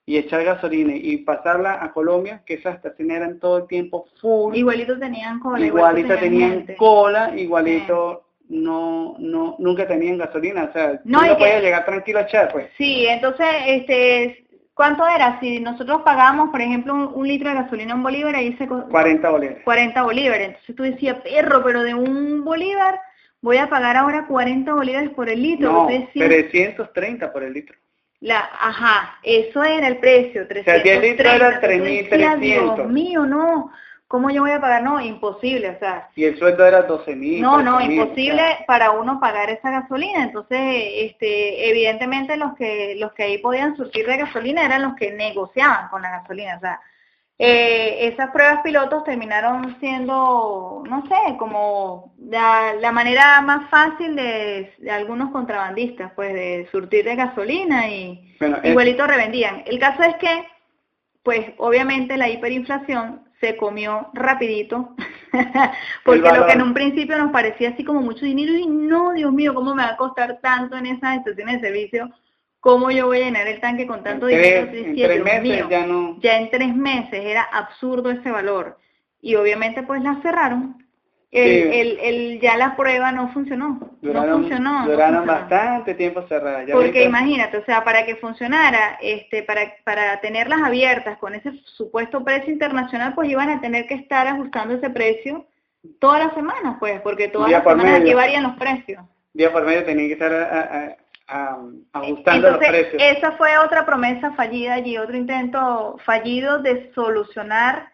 y 0.05 0.17
echar 0.17 0.43
gasolina 0.43 0.93
y 0.95 1.17
pasarla 1.17 1.83
a 1.83 1.91
Colombia, 1.91 2.43
que 2.45 2.53
esas 2.53 2.75
estaciones 2.75 3.17
eran 3.17 3.39
todo 3.39 3.57
el 3.57 3.67
tiempo 3.67 4.05
full. 4.21 4.55
Igualito 4.55 4.97
tenían 4.99 5.39
cola. 5.39 5.65
Igualito 5.65 6.15
tenían, 6.17 6.67
cola, 6.77 7.33
igualito 7.35 8.25
no, 8.49 9.15
no, 9.17 9.55
nunca 9.57 9.87
tenían 9.87 10.19
gasolina, 10.19 10.65
o 10.65 10.71
sea, 10.71 11.01
no, 11.03 11.19
podía 11.37 11.61
llegar 11.61 11.85
tranquilo 11.85 12.19
a 12.19 12.23
echar, 12.23 12.51
pues. 12.51 12.69
Sí, 12.77 13.07
entonces, 13.07 13.47
este, 13.65 14.45
¿Cuánto 14.79 15.05
era? 15.05 15.37
Si 15.41 15.59
nosotros 15.59 16.03
pagamos, 16.03 16.51
por 16.51 16.61
ejemplo, 16.61 17.11
un, 17.13 17.27
litro 17.27 17.49
de 17.49 17.55
gasolina 17.55 17.95
en 17.95 18.01
bolívar, 18.01 18.33
ahí 18.33 18.55
se... 18.55 18.65
40 18.65 19.29
bolívares. 19.29 19.63
40 19.65 20.03
bolívares. 20.03 20.47
Entonces 20.47 20.73
tú 20.73 20.83
decías, 20.83 21.17
perro, 21.21 21.61
pero 21.65 21.83
de 21.83 21.95
un 21.95 22.45
bolívar 22.45 22.97
voy 23.41 23.57
a 23.57 23.67
pagar 23.67 23.97
ahora 23.97 24.25
40 24.25 24.73
bolívares 24.73 25.09
por 25.09 25.27
el 25.27 25.43
litro. 25.43 25.69
No, 25.69 25.87
330 25.87 27.33
por 27.33 27.43
el 27.43 27.51
litro. 27.51 27.75
La, 28.21 28.39
ajá, 28.39 29.19
eso 29.21 29.65
era 29.65 29.85
el 29.85 29.97
precio, 29.97 30.47
330. 30.47 30.71
O 30.71 30.73
sea, 30.73 30.81
10 30.81 31.01
litros 31.01 31.33
era 31.33 31.61
3.300. 31.61 32.39
Dios 32.39 32.87
mío, 32.87 33.25
no. 33.25 33.73
¿Cómo 34.09 34.31
yo 34.31 34.41
voy 34.41 34.49
a 34.49 34.59
pagar? 34.59 34.81
No, 34.81 34.99
imposible, 34.99 35.69
o 35.69 35.77
sea. 35.77 36.09
Y 36.15 36.23
el 36.25 36.39
sueldo 36.39 36.65
era 36.65 36.81
12 36.81 37.15
mil. 37.15 37.43
No, 37.43 37.61
no, 37.61 37.79
imposible 37.79 38.41
para 38.65 38.89
uno 38.89 39.19
pagar 39.19 39.51
esa 39.51 39.69
gasolina. 39.69 40.23
Entonces, 40.23 40.59
este, 40.59 41.69
evidentemente 41.69 42.35
los 42.35 42.55
que 42.55 42.95
los 42.97 43.13
que 43.13 43.21
ahí 43.21 43.37
podían 43.37 43.77
surtir 43.77 44.07
de 44.07 44.17
gasolina 44.17 44.65
eran 44.65 44.81
los 44.81 44.95
que 44.95 45.11
negociaban 45.11 45.89
con 45.89 46.01
la 46.01 46.09
gasolina. 46.09 46.57
O 46.57 46.59
sea, 46.59 46.81
eh, 47.37 48.07
esas 48.07 48.31
pruebas 48.31 48.61
pilotos 48.63 49.03
terminaron 49.03 49.79
siendo, 49.79 50.81
no 50.89 51.03
sé, 51.07 51.37
como 51.37 52.15
la, 52.17 52.91
manera 52.91 53.39
más 53.41 53.69
fácil 53.69 54.15
de, 54.15 54.73
algunos 54.89 55.29
contrabandistas, 55.29 56.13
pues, 56.15 56.33
de 56.33 56.67
surtir 56.71 57.05
de 57.05 57.15
gasolina 57.15 57.87
y 57.87 58.35
igualito 58.63 59.05
revendían. 59.05 59.61
El 59.67 59.77
caso 59.77 60.01
es 60.01 60.15
que, 60.15 60.47
pues, 61.21 61.51
obviamente 61.59 62.17
la 62.17 62.27
hiperinflación 62.27 63.28
se 63.39 63.55
comió 63.55 64.09
rapidito, 64.13 64.95
porque 66.03 66.31
lo 66.31 66.45
que 66.45 66.53
en 66.53 66.61
un 66.61 66.73
principio 66.73 67.17
nos 67.17 67.31
parecía 67.31 67.69
así 67.69 67.83
como 67.83 68.01
mucho 68.01 68.25
dinero 68.25 68.53
y 68.53 68.67
no, 68.67 69.13
Dios 69.13 69.31
mío, 69.31 69.53
¿cómo 69.53 69.73
me 69.73 69.83
va 69.83 69.91
a 69.91 69.97
costar 69.97 70.39
tanto 70.41 70.75
en 70.77 70.87
esas 70.87 71.17
estaciones 71.17 71.61
de 71.61 71.67
servicio? 71.67 72.09
¿Cómo 72.59 72.91
yo 72.91 73.07
voy 73.07 73.21
a 73.21 73.25
llenar 73.25 73.47
el 73.47 73.61
tanque 73.61 73.87
con 73.87 74.03
tanto 74.03 74.25
dinero? 74.25 74.69
en 74.71 74.93
tres 74.93 75.23
meses 75.23 75.69
ya 75.69 75.87
no. 75.87 76.17
Ya 76.19 76.37
en 76.37 76.49
tres 76.49 76.75
meses 76.75 77.25
era 77.25 77.43
absurdo 77.43 78.11
ese 78.11 78.29
valor. 78.31 78.77
Y 79.21 79.35
obviamente 79.35 79.83
pues 79.83 80.01
la 80.03 80.21
cerraron 80.21 80.83
el, 81.31 81.73
el, 81.73 81.99
el, 81.99 82.39
ya 82.39 82.57
la 82.57 82.75
prueba 82.75 83.11
no 83.11 83.31
funcionó. 83.31 83.79
no 84.01 84.27
funcionó. 84.27 84.85
Duraron 84.85 85.27
bastante 85.27 85.93
tiempo 85.93 86.23
cerrada. 86.27 86.65
Porque 86.71 87.03
imagínate, 87.03 87.57
o 87.57 87.65
sea, 87.65 87.83
para 87.83 88.05
que 88.05 88.15
funcionara, 88.15 88.97
este, 89.01 89.43
para, 89.43 89.75
para 89.83 90.19
tenerlas 90.21 90.61
abiertas 90.63 91.19
con 91.19 91.35
ese 91.35 91.51
supuesto 91.65 92.23
precio 92.23 92.51
internacional, 92.51 93.13
pues 93.13 93.29
iban 93.29 93.49
a 93.49 93.61
tener 93.61 93.85
que 93.85 93.93
estar 93.93 94.25
ajustando 94.27 94.73
ese 94.73 94.89
precio 94.89 95.45
todas 95.99 96.25
las 96.25 96.33
semanas, 96.33 96.77
pues, 96.79 96.99
porque 97.01 97.27
todas 97.27 97.51
las 97.51 97.63
semanas 97.63 98.01
aquí 98.01 98.13
varían 98.13 98.43
los 98.43 98.57
precios. 98.57 99.03
Día 99.33 99.51
por 99.51 99.63
medio 99.65 99.85
tenía 99.85 100.07
que 100.07 100.13
estar 100.13 100.97
ajustando 101.93 102.49
los 102.49 102.57
precios. 102.57 103.01
Esa 103.01 103.33
fue 103.33 103.55
otra 103.59 103.85
promesa 103.85 104.31
fallida 104.31 104.79
y 104.79 104.97
otro 104.97 105.15
intento 105.15 105.95
fallido 106.03 106.59
de 106.59 106.91
solucionar 106.95 107.87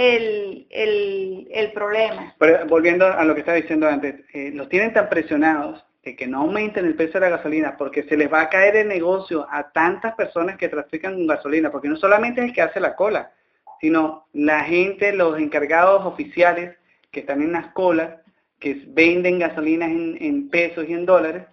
el, 0.00 0.66
el, 0.70 1.46
el 1.50 1.72
problema. 1.72 2.34
volviendo 2.68 3.06
a 3.06 3.22
lo 3.24 3.34
que 3.34 3.40
estaba 3.40 3.58
diciendo 3.58 3.86
antes, 3.86 4.14
eh, 4.32 4.50
los 4.54 4.70
tienen 4.70 4.94
tan 4.94 5.10
presionados 5.10 5.84
de 6.02 6.16
que 6.16 6.26
no 6.26 6.38
aumenten 6.38 6.86
el 6.86 6.94
precio 6.94 7.20
de 7.20 7.28
la 7.28 7.36
gasolina 7.36 7.76
porque 7.76 8.04
se 8.04 8.16
les 8.16 8.32
va 8.32 8.40
a 8.40 8.48
caer 8.48 8.76
el 8.76 8.88
negocio 8.88 9.46
a 9.50 9.70
tantas 9.70 10.14
personas 10.14 10.56
que 10.56 10.70
trafican 10.70 11.16
con 11.16 11.26
gasolina, 11.26 11.70
porque 11.70 11.88
no 11.88 11.96
solamente 11.96 12.40
es 12.40 12.48
el 12.48 12.54
que 12.54 12.62
hace 12.62 12.80
la 12.80 12.96
cola, 12.96 13.32
sino 13.78 14.26
la 14.32 14.64
gente, 14.64 15.12
los 15.12 15.38
encargados 15.38 16.06
oficiales 16.06 16.78
que 17.10 17.20
están 17.20 17.42
en 17.42 17.52
las 17.52 17.66
colas, 17.72 18.20
que 18.58 18.82
venden 18.88 19.38
gasolinas 19.38 19.90
en, 19.90 20.16
en 20.18 20.48
pesos 20.48 20.86
y 20.88 20.94
en 20.94 21.04
dólares, 21.04 21.44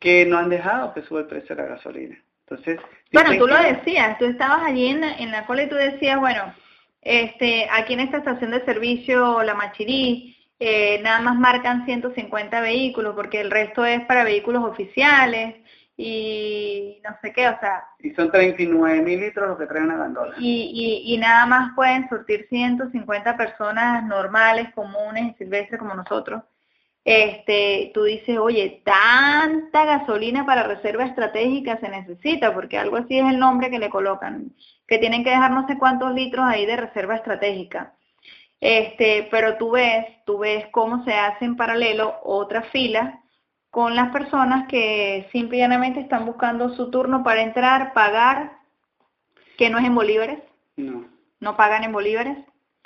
que 0.00 0.26
no 0.26 0.38
han 0.38 0.48
dejado 0.48 0.94
que 0.94 1.02
suba 1.02 1.20
el 1.20 1.26
precio 1.26 1.54
de 1.54 1.62
la 1.62 1.68
gasolina. 1.68 2.16
Entonces, 2.48 2.80
bueno, 3.12 3.30
tú 3.38 3.46
lo 3.46 3.56
decías, 3.56 4.18
tú 4.18 4.24
estabas 4.24 4.62
allí 4.64 4.88
en, 4.88 5.04
en 5.04 5.30
la 5.30 5.46
cola 5.46 5.62
y 5.62 5.68
tú 5.68 5.76
decías, 5.76 6.18
bueno, 6.18 6.52
este, 7.00 7.68
aquí 7.70 7.94
en 7.94 8.00
esta 8.00 8.18
estación 8.18 8.50
de 8.50 8.64
servicio, 8.64 9.42
La 9.42 9.54
Machirí, 9.54 10.36
eh, 10.60 11.00
nada 11.02 11.20
más 11.20 11.36
marcan 11.36 11.84
150 11.84 12.60
vehículos 12.60 13.14
porque 13.14 13.40
el 13.40 13.50
resto 13.50 13.84
es 13.84 14.00
para 14.06 14.24
vehículos 14.24 14.64
oficiales 14.64 15.56
y 15.96 17.00
no 17.04 17.16
sé 17.22 17.32
qué, 17.32 17.48
o 17.48 17.58
sea... 17.58 17.84
Y 18.00 18.10
son 18.14 18.30
39 18.30 19.02
mil 19.02 19.20
litros 19.20 19.48
los 19.48 19.58
que 19.58 19.66
traen 19.66 19.90
a 19.90 19.96
gandola. 19.96 20.34
Y, 20.38 20.70
y, 21.04 21.14
y 21.14 21.18
nada 21.18 21.46
más 21.46 21.74
pueden 21.74 22.08
surtir 22.08 22.46
150 22.48 23.36
personas 23.36 24.04
normales, 24.04 24.68
comunes 24.74 25.32
y 25.32 25.38
silvestres 25.38 25.78
como 25.78 25.94
nosotros. 25.94 26.42
Este, 27.10 27.90
tú 27.94 28.04
dices, 28.04 28.36
oye, 28.36 28.82
tanta 28.84 29.86
gasolina 29.86 30.44
para 30.44 30.64
reserva 30.64 31.06
estratégica 31.06 31.78
se 31.80 31.88
necesita, 31.88 32.52
porque 32.52 32.76
algo 32.76 32.98
así 32.98 33.18
es 33.18 33.26
el 33.26 33.38
nombre 33.38 33.70
que 33.70 33.78
le 33.78 33.88
colocan 33.88 34.52
que 34.86 34.98
tienen 34.98 35.24
que 35.24 35.30
dejar 35.30 35.52
no 35.52 35.66
sé 35.66 35.78
cuántos 35.78 36.12
litros 36.12 36.44
ahí 36.46 36.66
de 36.66 36.76
reserva 36.76 37.16
estratégica. 37.16 37.94
Este, 38.60 39.26
pero 39.30 39.56
tú 39.56 39.70
ves, 39.70 40.04
tú 40.26 40.38
ves 40.38 40.66
cómo 40.70 41.02
se 41.04 41.14
hace 41.14 41.46
en 41.46 41.56
paralelo 41.56 42.16
otra 42.24 42.64
fila 42.64 43.20
con 43.70 43.96
las 43.96 44.10
personas 44.10 44.68
que 44.68 45.30
simplemente 45.32 46.00
están 46.00 46.26
buscando 46.26 46.74
su 46.74 46.90
turno 46.90 47.22
para 47.24 47.40
entrar, 47.40 47.94
pagar, 47.94 48.58
que 49.56 49.70
no 49.70 49.78
es 49.78 49.86
en 49.86 49.94
bolívares. 49.94 50.40
No. 50.76 51.06
No 51.40 51.56
pagan 51.56 51.84
en 51.84 51.92
bolívares. 51.92 52.36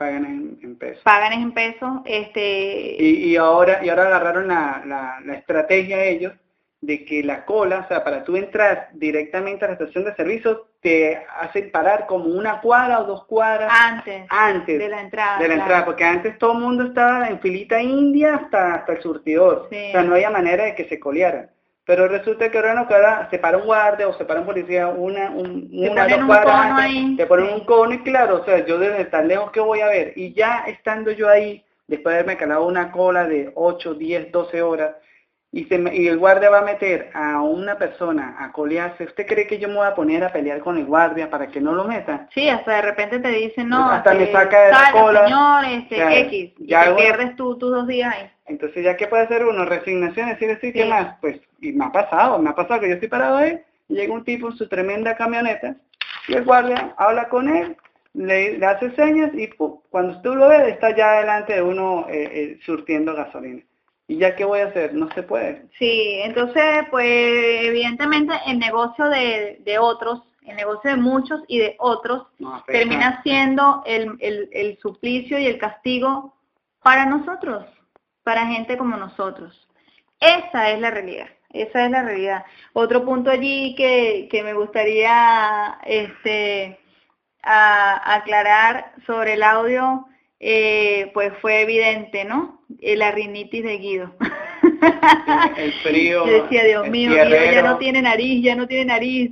Pagan 0.02 0.58
en, 0.62 0.76
pesos. 0.76 1.02
Pagan 1.04 1.32
en 1.32 1.52
pesos. 1.52 2.00
Este... 2.04 2.96
Y, 2.98 3.30
y, 3.30 3.36
ahora, 3.36 3.84
y 3.84 3.88
ahora 3.88 4.06
agarraron 4.06 4.48
la, 4.48 4.82
la, 4.84 5.20
la 5.24 5.34
estrategia 5.34 6.04
ellos 6.04 6.32
de 6.80 7.04
que 7.04 7.22
la 7.22 7.44
cola, 7.44 7.82
o 7.84 7.88
sea, 7.88 8.02
para 8.02 8.24
tú 8.24 8.36
entrar 8.36 8.88
directamente 8.94 9.64
a 9.64 9.68
la 9.68 9.74
estación 9.74 10.04
de 10.04 10.16
servicio, 10.16 10.66
te 10.80 11.24
hacen 11.38 11.70
parar 11.70 12.06
como 12.06 12.24
una 12.24 12.60
cuadra 12.60 13.00
o 13.00 13.04
dos 13.04 13.24
cuadras 13.26 13.72
antes, 13.72 14.26
antes 14.28 14.78
de 14.80 14.88
la 14.88 15.00
entrada. 15.00 15.38
De 15.38 15.46
la 15.46 15.54
entrada, 15.54 15.84
porque 15.84 16.02
antes 16.02 16.36
todo 16.38 16.54
el 16.54 16.58
mundo 16.58 16.86
estaba 16.86 17.28
en 17.28 17.38
filita 17.38 17.80
india 17.80 18.34
hasta, 18.34 18.74
hasta 18.74 18.94
el 18.94 19.00
surtidor. 19.00 19.68
O 19.68 19.68
sea, 19.68 20.02
no 20.02 20.14
había 20.14 20.30
manera 20.30 20.64
de 20.64 20.74
que 20.74 20.88
se 20.88 20.98
colearan. 20.98 21.50
Pero 21.84 22.06
resulta 22.06 22.50
que 22.50 22.58
ahora 22.58 22.74
no 22.74 22.86
queda, 22.86 23.28
se 23.30 23.38
para 23.38 23.58
un 23.58 23.64
guardia 23.64 24.06
o 24.06 24.14
se 24.14 24.24
para 24.24 24.40
un 24.40 24.46
policía 24.46 24.86
una, 24.88 25.30
un, 25.30 25.68
una 25.72 26.06
dos 26.06 26.24
cuadras 26.26 26.80
antes, 26.80 27.16
te 27.16 27.26
ponen 27.26 27.54
un 27.54 27.64
cono 27.64 27.92
y 27.92 27.98
claro, 28.02 28.40
o 28.40 28.44
sea, 28.44 28.64
yo 28.64 28.78
desde 28.78 29.06
tan 29.06 29.26
lejos 29.26 29.50
que 29.50 29.60
voy 29.60 29.80
a 29.80 29.88
ver. 29.88 30.12
Y 30.14 30.32
ya 30.32 30.64
estando 30.68 31.10
yo 31.10 31.28
ahí, 31.28 31.64
después 31.88 32.12
de 32.12 32.20
haberme 32.20 32.36
calado 32.36 32.66
una 32.66 32.92
cola 32.92 33.26
de 33.26 33.50
8, 33.56 33.94
10, 33.94 34.30
12 34.30 34.62
horas, 34.62 34.94
y, 35.54 35.64
se 35.64 35.76
y 35.94 36.08
el 36.08 36.18
guardia 36.18 36.48
va 36.48 36.60
a 36.60 36.64
meter 36.64 37.10
a 37.12 37.42
una 37.42 37.76
persona 37.76 38.36
a 38.38 38.50
colearse, 38.52 39.04
¿usted 39.04 39.26
cree 39.26 39.46
que 39.46 39.58
yo 39.58 39.68
me 39.68 39.74
voy 39.74 39.86
a 39.86 39.94
poner 39.94 40.24
a 40.24 40.32
pelear 40.32 40.60
con 40.60 40.78
el 40.78 40.86
guardia 40.86 41.28
para 41.28 41.48
que 41.48 41.60
no 41.60 41.74
lo 41.74 41.84
meta? 41.84 42.26
Sí, 42.32 42.48
hasta 42.48 42.76
de 42.76 42.82
repente 42.82 43.18
te 43.18 43.28
dicen, 43.28 43.68
no, 43.68 43.90
hasta 43.90 44.14
me 44.14 44.32
saca 44.32 44.62
de 44.62 44.72
la 44.72 44.90
cola. 44.92 45.24
señor, 45.24 45.64
este, 45.66 46.20
X, 46.20 46.52
y 46.58 46.66
te 46.66 46.94
pierdes 46.94 47.36
tú 47.36 47.58
tus 47.58 47.70
dos 47.70 47.86
días 47.86 48.14
ahí. 48.14 48.30
Entonces, 48.46 48.82
¿ya 48.82 48.96
qué 48.96 49.06
puede 49.06 49.24
hacer 49.24 49.44
uno? 49.44 49.66
Resignación, 49.66 50.30
decir, 50.30 50.58
sí, 50.62 50.72
¿qué 50.72 50.86
más? 50.86 51.16
Pues, 51.20 51.38
y 51.60 51.72
me 51.72 51.84
ha 51.84 51.92
pasado, 51.92 52.38
me 52.38 52.48
ha 52.48 52.54
pasado 52.54 52.80
que 52.80 52.88
yo 52.88 52.94
estoy 52.94 53.08
parado 53.08 53.36
ahí, 53.36 53.60
llega 53.88 54.14
un 54.14 54.24
tipo 54.24 54.48
en 54.48 54.56
su 54.56 54.68
tremenda 54.68 55.16
camioneta, 55.16 55.76
y 56.28 56.34
el 56.34 56.44
guardia 56.44 56.94
habla 56.96 57.28
con 57.28 57.54
él, 57.54 57.76
le, 58.14 58.64
hace 58.64 58.90
señas, 58.92 59.30
y 59.34 59.48
cuando 59.90 60.20
tú 60.22 60.34
lo 60.34 60.48
ves, 60.48 60.68
está 60.68 60.96
ya 60.96 61.20
delante 61.20 61.52
de 61.52 61.62
uno 61.62 62.06
eh, 62.08 62.30
eh, 62.32 62.58
surtiendo 62.64 63.14
gasolina. 63.14 63.62
¿Y 64.08 64.18
ya 64.18 64.36
qué 64.36 64.44
voy 64.44 64.60
a 64.60 64.66
hacer? 64.66 64.94
No 64.94 65.10
se 65.12 65.22
puede. 65.22 65.66
Sí, 65.78 66.20
entonces, 66.22 66.84
pues 66.90 67.06
evidentemente 67.06 68.34
el 68.46 68.58
negocio 68.58 69.08
de, 69.08 69.60
de 69.64 69.78
otros, 69.78 70.22
el 70.44 70.56
negocio 70.56 70.90
de 70.90 70.96
muchos 70.96 71.40
y 71.46 71.58
de 71.58 71.76
otros, 71.78 72.26
termina 72.66 73.22
siendo 73.22 73.82
el, 73.86 74.16
el, 74.20 74.48
el 74.52 74.78
suplicio 74.78 75.38
y 75.38 75.46
el 75.46 75.58
castigo 75.58 76.34
para 76.82 77.06
nosotros, 77.06 77.64
para 78.22 78.46
gente 78.46 78.76
como 78.76 78.96
nosotros. 78.96 79.68
Esa 80.22 80.70
es 80.70 80.80
la 80.80 80.90
realidad, 80.90 81.26
esa 81.50 81.84
es 81.84 81.90
la 81.90 82.02
realidad. 82.02 82.44
Otro 82.74 83.04
punto 83.04 83.30
allí 83.30 83.74
que, 83.76 84.28
que 84.30 84.42
me 84.42 84.52
gustaría 84.52 85.78
este, 85.84 86.78
a, 87.42 88.14
aclarar 88.14 88.92
sobre 89.06 89.34
el 89.34 89.42
audio, 89.42 90.06
eh, 90.44 91.12
pues 91.14 91.32
fue 91.40 91.62
evidente, 91.62 92.24
¿no? 92.24 92.60
la 92.80 93.12
rinitis 93.12 93.62
de 93.62 93.78
Guido. 93.78 94.12
el 95.56 95.72
frío. 95.74 96.26
Yo 96.26 96.42
decía, 96.42 96.64
Dios 96.64 96.88
mío, 96.88 97.12
Guido 97.12 97.52
ya 97.52 97.62
no 97.62 97.78
tiene 97.78 98.02
nariz, 98.02 98.42
ya 98.42 98.56
no 98.56 98.66
tiene 98.66 98.86
nariz. 98.86 99.30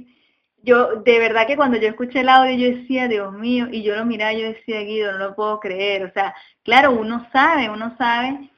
Yo, 0.62 1.02
de 1.02 1.18
verdad 1.18 1.48
que 1.48 1.56
cuando 1.56 1.78
yo 1.78 1.88
escuché 1.88 2.20
el 2.20 2.28
audio, 2.28 2.54
yo 2.54 2.76
decía, 2.76 3.08
Dios 3.08 3.32
mío, 3.32 3.68
y 3.72 3.82
yo 3.82 3.96
lo 3.96 4.04
miraba, 4.04 4.34
yo 4.34 4.46
decía, 4.46 4.82
Guido, 4.82 5.10
no 5.12 5.18
lo 5.18 5.34
puedo 5.34 5.58
creer. 5.58 6.04
O 6.04 6.12
sea, 6.12 6.34
claro, 6.62 6.92
uno 6.92 7.26
sabe, 7.32 7.70
uno 7.70 7.96
sabe, 7.96 8.50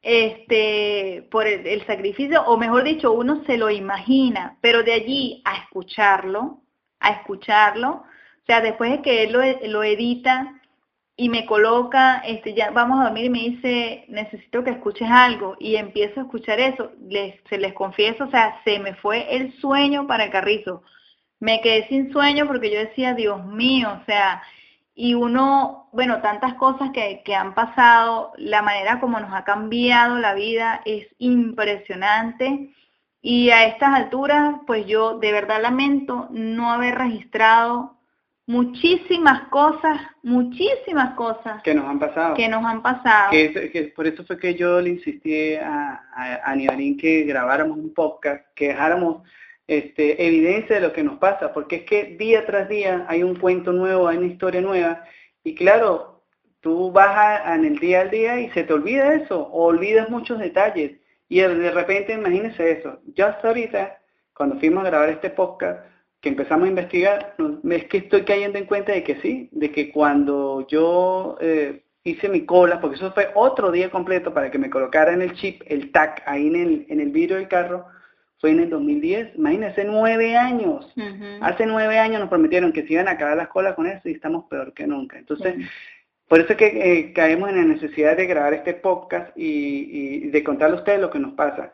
este, 0.00 1.26
por 1.30 1.46
el, 1.46 1.84
sacrificio, 1.84 2.42
o 2.44 2.56
mejor 2.56 2.84
dicho, 2.84 3.12
uno 3.12 3.42
se 3.44 3.58
lo 3.58 3.70
imagina, 3.70 4.56
pero 4.60 4.84
de 4.84 4.92
allí 4.94 5.42
a 5.44 5.56
escucharlo, 5.56 6.60
a 7.00 7.10
escucharlo, 7.10 7.90
o 7.90 8.46
sea, 8.46 8.60
después 8.60 8.92
de 8.92 9.02
que 9.02 9.24
él 9.24 9.32
lo, 9.32 9.40
lo 9.68 9.82
edita, 9.82 10.57
y 11.20 11.28
me 11.28 11.46
coloca, 11.46 12.18
este, 12.24 12.54
ya 12.54 12.70
vamos 12.70 13.00
a 13.00 13.04
dormir 13.06 13.24
y 13.24 13.30
me 13.30 13.40
dice, 13.40 14.04
necesito 14.06 14.62
que 14.62 14.70
escuches 14.70 15.10
algo 15.10 15.56
y 15.58 15.74
empiezo 15.74 16.20
a 16.20 16.22
escuchar 16.22 16.60
eso, 16.60 16.92
se 17.50 17.58
les 17.58 17.72
confieso, 17.74 18.24
o 18.24 18.30
sea, 18.30 18.60
se 18.62 18.78
me 18.78 18.94
fue 18.94 19.26
el 19.34 19.52
sueño 19.60 20.06
para 20.06 20.26
el 20.26 20.30
carrizo, 20.30 20.84
me 21.40 21.60
quedé 21.60 21.88
sin 21.88 22.12
sueño 22.12 22.46
porque 22.46 22.70
yo 22.70 22.78
decía, 22.78 23.14
Dios 23.14 23.44
mío, 23.46 23.98
o 24.00 24.04
sea, 24.06 24.44
y 24.94 25.14
uno, 25.14 25.88
bueno, 25.92 26.22
tantas 26.22 26.54
cosas 26.54 26.90
que, 26.92 27.22
que, 27.24 27.34
han 27.34 27.52
pasado, 27.52 28.32
la 28.36 28.62
manera 28.62 29.00
como 29.00 29.18
nos 29.18 29.34
ha 29.34 29.42
cambiado 29.42 30.18
la 30.18 30.34
vida 30.34 30.82
es 30.84 31.08
impresionante 31.18 32.70
y 33.20 33.50
a 33.50 33.66
estas 33.66 33.92
alturas, 33.92 34.60
pues 34.68 34.86
yo 34.86 35.18
de 35.18 35.32
verdad 35.32 35.62
lamento 35.62 36.28
no 36.30 36.72
haber 36.72 36.96
registrado 36.96 37.97
muchísimas 38.48 39.48
cosas, 39.48 40.00
muchísimas 40.22 41.14
cosas 41.14 41.62
que 41.62 41.74
nos 41.74 41.84
han 41.84 41.98
pasado. 41.98 42.34
Que 42.34 42.48
nos 42.48 42.64
han 42.64 42.82
pasado. 42.82 43.30
Que, 43.30 43.92
por 43.94 44.06
eso 44.06 44.24
fue 44.24 44.38
que 44.38 44.54
yo 44.54 44.80
le 44.80 44.88
insistí 44.88 45.54
a, 45.54 46.02
a, 46.14 46.52
a 46.52 46.56
que 46.56 47.24
grabáramos 47.24 47.76
un 47.76 47.92
podcast, 47.92 48.46
que 48.54 48.68
dejáramos 48.68 49.22
este, 49.66 50.26
evidencia 50.26 50.76
de 50.76 50.80
lo 50.80 50.94
que 50.94 51.02
nos 51.02 51.18
pasa, 51.18 51.52
porque 51.52 51.76
es 51.76 51.82
que 51.82 52.16
día 52.16 52.46
tras 52.46 52.70
día 52.70 53.04
hay 53.06 53.22
un 53.22 53.36
cuento 53.36 53.70
nuevo, 53.70 54.08
hay 54.08 54.16
una 54.16 54.28
historia 54.28 54.62
nueva, 54.62 55.04
y 55.44 55.54
claro, 55.54 56.22
tú 56.60 56.90
vas 56.90 57.54
en 57.54 57.66
el 57.66 57.78
día 57.78 58.00
al 58.00 58.10
día 58.10 58.40
y 58.40 58.48
se 58.52 58.64
te 58.64 58.72
olvida 58.72 59.12
eso, 59.12 59.42
o 59.42 59.66
olvidas 59.66 60.08
muchos 60.08 60.38
detalles, 60.38 60.92
y 61.28 61.40
de 61.40 61.70
repente 61.70 62.14
imagínese 62.14 62.72
eso, 62.72 62.98
yo 63.14 63.26
hasta 63.26 63.48
ahorita, 63.48 63.98
cuando 64.32 64.58
fuimos 64.58 64.84
a 64.84 64.88
grabar 64.88 65.10
este 65.10 65.28
podcast, 65.28 65.84
que 66.20 66.28
empezamos 66.28 66.66
a 66.66 66.70
investigar, 66.70 67.36
es 67.70 67.84
que 67.84 67.98
estoy 67.98 68.22
cayendo 68.22 68.58
en 68.58 68.66
cuenta 68.66 68.92
de 68.92 69.04
que 69.04 69.20
sí, 69.20 69.48
de 69.52 69.70
que 69.70 69.92
cuando 69.92 70.66
yo 70.66 71.36
eh, 71.40 71.84
hice 72.02 72.28
mi 72.28 72.44
cola, 72.44 72.80
porque 72.80 72.96
eso 72.96 73.12
fue 73.12 73.30
otro 73.34 73.70
día 73.70 73.90
completo 73.90 74.34
para 74.34 74.50
que 74.50 74.58
me 74.58 74.70
colocara 74.70 75.12
en 75.12 75.22
el 75.22 75.34
chip, 75.34 75.62
el 75.66 75.92
TAC, 75.92 76.22
ahí 76.26 76.48
en 76.48 76.56
el, 76.56 76.86
en 76.88 77.00
el 77.00 77.10
vidrio 77.10 77.36
del 77.36 77.48
carro, 77.48 77.86
fue 78.38 78.50
en 78.50 78.60
el 78.60 78.70
2010, 78.70 79.36
imagínense, 79.36 79.84
nueve 79.84 80.36
años. 80.36 80.92
Hace 81.40 81.66
nueve 81.66 81.98
años 81.98 82.20
nos 82.20 82.28
prometieron 82.28 82.72
que 82.72 82.86
se 82.86 82.92
iban 82.92 83.08
a 83.08 83.12
acabar 83.12 83.36
las 83.36 83.48
colas 83.48 83.74
con 83.74 83.86
eso 83.86 84.08
y 84.08 84.12
estamos 84.12 84.44
peor 84.48 84.72
que 84.74 84.86
nunca. 84.86 85.18
Entonces, 85.18 85.56
por 86.28 86.38
eso 86.38 86.52
es 86.52 86.58
que 86.58 86.66
eh, 86.66 87.12
caemos 87.12 87.48
en 87.48 87.56
la 87.56 87.64
necesidad 87.64 88.16
de 88.16 88.26
grabar 88.26 88.54
este 88.54 88.74
podcast 88.74 89.36
y, 89.36 90.20
y 90.26 90.30
de 90.30 90.44
contarle 90.44 90.76
a 90.76 90.78
ustedes 90.78 91.00
lo 91.00 91.10
que 91.10 91.18
nos 91.18 91.34
pasa. 91.34 91.72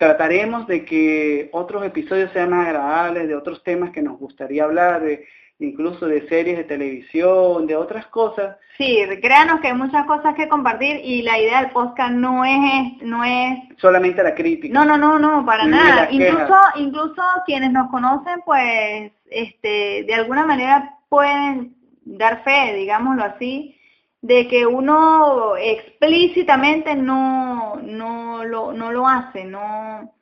Trataremos 0.00 0.66
de 0.66 0.86
que 0.86 1.50
otros 1.52 1.84
episodios 1.84 2.32
sean 2.32 2.48
más 2.48 2.66
agradables, 2.66 3.28
de 3.28 3.34
otros 3.34 3.62
temas 3.62 3.90
que 3.90 4.00
nos 4.00 4.18
gustaría 4.18 4.64
hablar, 4.64 5.02
de, 5.02 5.26
incluso 5.58 6.06
de 6.06 6.26
series 6.26 6.56
de 6.56 6.64
televisión, 6.64 7.66
de 7.66 7.76
otras 7.76 8.06
cosas. 8.06 8.56
Sí, 8.78 8.98
créanos 9.20 9.60
que 9.60 9.68
hay 9.68 9.74
muchas 9.74 10.06
cosas 10.06 10.34
que 10.36 10.48
compartir 10.48 11.02
y 11.04 11.20
la 11.20 11.38
idea 11.38 11.60
del 11.60 11.72
podcast 11.72 12.12
no 12.12 12.46
es 12.46 13.02
no 13.02 13.22
es 13.26 13.58
solamente 13.76 14.22
la 14.22 14.34
crítica. 14.34 14.72
No, 14.72 14.86
no, 14.86 14.96
no, 14.96 15.18
no, 15.18 15.44
para 15.44 15.66
nada. 15.66 16.08
Incluso 16.10 16.54
incluso 16.76 17.22
quienes 17.44 17.70
nos 17.70 17.90
conocen 17.90 18.40
pues 18.46 19.12
este 19.30 20.04
de 20.04 20.14
alguna 20.14 20.46
manera 20.46 20.94
pueden 21.10 21.74
dar 22.06 22.42
fe, 22.42 22.72
digámoslo 22.74 23.22
así, 23.22 23.78
de 24.22 24.48
que 24.48 24.66
uno 24.66 25.56
explícitamente 25.56 26.94
no 26.94 27.76
no 27.82 28.44
lo 28.44 28.72
no 28.72 28.92
lo 28.92 29.06
hace, 29.06 29.44
no 29.44 30.12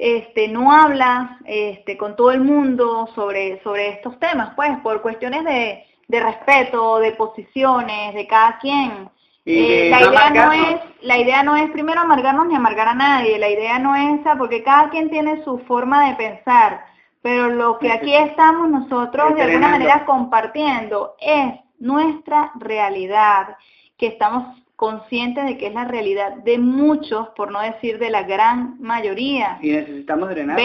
este, 0.00 0.48
no 0.48 0.72
habla 0.72 1.38
este, 1.44 1.98
con 1.98 2.16
todo 2.16 2.30
el 2.30 2.40
mundo 2.40 3.06
sobre, 3.14 3.62
sobre 3.62 3.90
estos 3.90 4.18
temas, 4.18 4.54
pues, 4.56 4.70
por 4.78 5.02
cuestiones 5.02 5.44
de, 5.44 5.84
de 6.08 6.20
respeto, 6.20 6.98
de 7.00 7.12
posiciones, 7.12 8.14
de 8.14 8.26
cada 8.26 8.58
quien. 8.58 9.10
Eh, 9.44 9.90
la, 9.90 10.00
idea 10.00 10.30
no 10.30 10.52
es, 10.52 10.80
la 11.02 11.18
idea 11.18 11.42
no 11.42 11.56
es 11.56 11.70
primero 11.70 12.00
amargarnos 12.00 12.46
ni 12.46 12.56
amargar 12.56 12.88
a 12.88 12.94
nadie, 12.94 13.38
la 13.38 13.50
idea 13.50 13.78
no 13.78 13.94
es 13.94 14.20
esa, 14.20 14.36
porque 14.36 14.62
cada 14.62 14.88
quien 14.88 15.10
tiene 15.10 15.44
su 15.44 15.58
forma 15.60 16.08
de 16.08 16.14
pensar, 16.14 16.82
pero 17.20 17.50
lo 17.50 17.78
que 17.78 17.92
aquí 17.92 18.14
estamos 18.14 18.70
nosotros 18.70 19.34
de 19.34 19.42
alguna 19.42 19.68
manera 19.68 20.06
compartiendo 20.06 21.14
es 21.20 21.54
nuestra 21.80 22.52
realidad, 22.60 23.56
que 23.96 24.06
estamos 24.06 24.56
conscientes 24.76 25.44
de 25.44 25.58
que 25.58 25.66
es 25.66 25.74
la 25.74 25.84
realidad 25.84 26.36
de 26.36 26.58
muchos, 26.58 27.28
por 27.36 27.50
no 27.50 27.60
decir 27.60 27.98
de 27.98 28.10
la 28.10 28.22
gran 28.22 28.80
mayoría. 28.80 29.58
Y 29.60 29.72
necesitamos 29.72 30.30
drenar. 30.30 30.58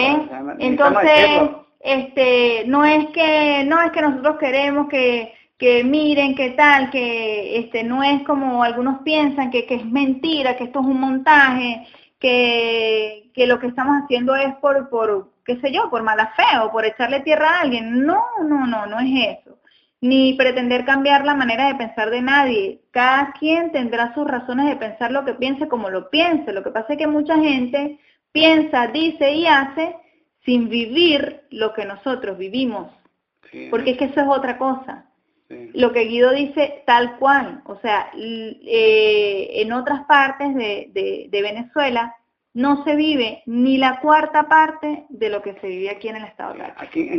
Entonces, 0.58 1.50
este, 1.80 2.64
no 2.66 2.84
es 2.84 3.08
que 3.08 3.64
no 3.66 3.82
es 3.82 3.90
que 3.92 4.00
nosotros 4.00 4.38
queremos 4.38 4.88
que, 4.88 5.34
que 5.58 5.84
miren 5.84 6.34
qué 6.34 6.50
tal, 6.50 6.90
que 6.90 7.58
este 7.58 7.82
no 7.82 8.02
es 8.02 8.22
como 8.22 8.62
algunos 8.62 9.02
piensan 9.02 9.50
que, 9.50 9.66
que 9.66 9.74
es 9.74 9.84
mentira, 9.84 10.56
que 10.56 10.64
esto 10.64 10.80
es 10.80 10.86
un 10.86 11.00
montaje, 11.00 11.86
que, 12.18 13.30
que 13.34 13.46
lo 13.46 13.58
que 13.58 13.66
estamos 13.66 14.02
haciendo 14.02 14.34
es 14.34 14.54
por, 14.56 14.88
por, 14.88 15.30
qué 15.44 15.60
sé 15.60 15.70
yo, 15.72 15.90
por 15.90 16.02
mala 16.02 16.32
fe 16.36 16.58
o 16.62 16.72
por 16.72 16.86
echarle 16.86 17.20
tierra 17.20 17.50
a 17.50 17.60
alguien. 17.60 18.06
No, 18.06 18.24
no, 18.42 18.66
no, 18.66 18.86
no 18.86 18.98
es 18.98 19.40
eso 19.40 19.58
ni 20.00 20.34
pretender 20.34 20.84
cambiar 20.84 21.24
la 21.24 21.34
manera 21.34 21.68
de 21.68 21.74
pensar 21.74 22.10
de 22.10 22.22
nadie. 22.22 22.80
Cada 22.90 23.32
quien 23.32 23.72
tendrá 23.72 24.14
sus 24.14 24.26
razones 24.26 24.66
de 24.66 24.76
pensar 24.76 25.10
lo 25.10 25.24
que 25.24 25.34
piense 25.34 25.68
como 25.68 25.90
lo 25.90 26.10
piense. 26.10 26.52
Lo 26.52 26.62
que 26.62 26.70
pasa 26.70 26.92
es 26.92 26.98
que 26.98 27.06
mucha 27.06 27.36
gente 27.36 27.98
piensa, 28.32 28.88
dice 28.88 29.32
y 29.32 29.46
hace 29.46 29.96
sin 30.44 30.68
vivir 30.68 31.42
lo 31.50 31.72
que 31.74 31.84
nosotros 31.84 32.38
vivimos. 32.38 32.92
Porque 33.70 33.92
es 33.92 33.98
que 33.98 34.04
eso 34.06 34.20
es 34.20 34.28
otra 34.28 34.58
cosa. 34.58 35.06
Lo 35.48 35.92
que 35.92 36.04
Guido 36.04 36.32
dice 36.32 36.82
tal 36.86 37.16
cual. 37.18 37.62
O 37.64 37.76
sea, 37.76 38.10
eh, 38.16 39.48
en 39.54 39.72
otras 39.72 40.04
partes 40.04 40.54
de, 40.54 41.28
de 41.30 41.42
Venezuela 41.42 42.14
no 42.56 42.84
se 42.84 42.96
vive 42.96 43.42
ni 43.44 43.76
la 43.76 44.00
cuarta 44.00 44.44
parte 44.48 45.04
de 45.10 45.28
lo 45.28 45.42
que 45.42 45.52
se 45.60 45.66
vive 45.66 45.90
aquí 45.90 46.08
en 46.08 46.16
el 46.16 46.24
Estado 46.24 46.54
de 46.54 46.64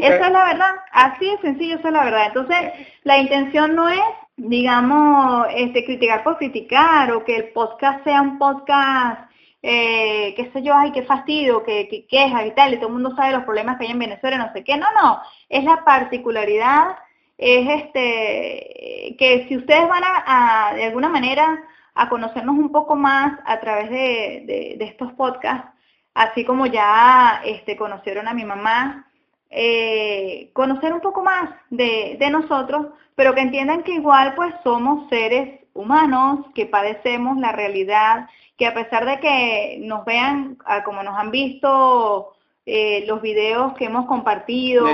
Esa 0.01 0.25
es 0.25 0.31
la 0.31 0.45
verdad, 0.45 0.71
así 0.91 1.29
de 1.29 1.37
sencillo, 1.37 1.75
esa 1.75 1.89
es 1.89 1.93
la 1.93 2.05
verdad. 2.05 2.25
Entonces, 2.25 2.57
la 3.03 3.19
intención 3.19 3.75
no 3.75 3.87
es, 3.87 4.01
digamos, 4.35 5.45
este, 5.53 5.85
criticar 5.85 6.23
por 6.23 6.39
criticar 6.39 7.11
o 7.11 7.23
que 7.23 7.35
el 7.35 7.49
podcast 7.49 8.03
sea 8.03 8.23
un 8.23 8.39
podcast, 8.39 9.29
eh, 9.61 10.33
qué 10.35 10.49
sé 10.51 10.63
yo, 10.63 10.73
ay, 10.75 10.91
qué 10.91 11.03
fastidio, 11.03 11.63
que, 11.63 11.87
que 11.87 12.07
queja 12.07 12.43
y 12.47 12.55
tal, 12.55 12.73
y 12.73 12.77
todo 12.77 12.87
el 12.87 12.93
mundo 12.93 13.15
sabe 13.15 13.33
los 13.33 13.43
problemas 13.43 13.77
que 13.77 13.85
hay 13.85 13.91
en 13.91 13.99
Venezuela, 13.99 14.39
no 14.39 14.51
sé 14.53 14.63
qué. 14.63 14.75
No, 14.75 14.87
no, 14.99 15.21
es 15.49 15.63
la 15.63 15.83
particularidad, 15.85 16.97
es 17.37 17.83
este, 17.83 19.15
que 19.19 19.45
si 19.47 19.57
ustedes 19.57 19.87
van 19.87 20.01
a 20.03 20.73
de 20.73 20.85
alguna 20.85 21.09
manera, 21.09 21.63
a 21.97 22.09
conocernos 22.09 22.55
un 22.55 22.71
poco 22.71 22.95
más 22.95 23.39
a 23.45 23.59
través 23.59 23.89
de, 23.89 24.77
estos 24.79 25.11
podcasts, 25.13 25.67
así 26.13 26.45
como 26.45 26.67
ya 26.67 27.41
este, 27.43 27.75
conocieron 27.75 28.27
a 28.27 28.33
mi 28.33 28.45
mamá, 28.45 29.07
eh, 29.49 30.51
conocer 30.53 30.93
un 30.93 31.01
poco 31.01 31.23
más 31.23 31.49
de, 31.71 32.17
nosotros, 32.31 32.87
pero 33.15 33.33
que 33.33 33.41
entiendan 33.41 33.81
que 33.81 33.93
igual 33.93 34.35
pues 34.35 34.53
somos 34.63 35.09
seres 35.09 35.61
humanos, 35.73 36.45
que 36.53 36.67
padecemos 36.67 37.37
la 37.37 37.51
realidad, 37.51 38.27
que 38.57 38.67
a 38.67 38.75
pesar 38.75 39.05
de 39.05 39.19
que 39.19 39.79
nos 39.81 40.05
vean 40.05 40.57
como 40.85 41.01
nos 41.01 41.17
han 41.17 41.31
visto 41.31 42.33
eh, 42.65 43.05
los 43.07 43.21
videos 43.21 43.73
que 43.73 43.85
hemos 43.85 44.05
compartido 44.05 44.87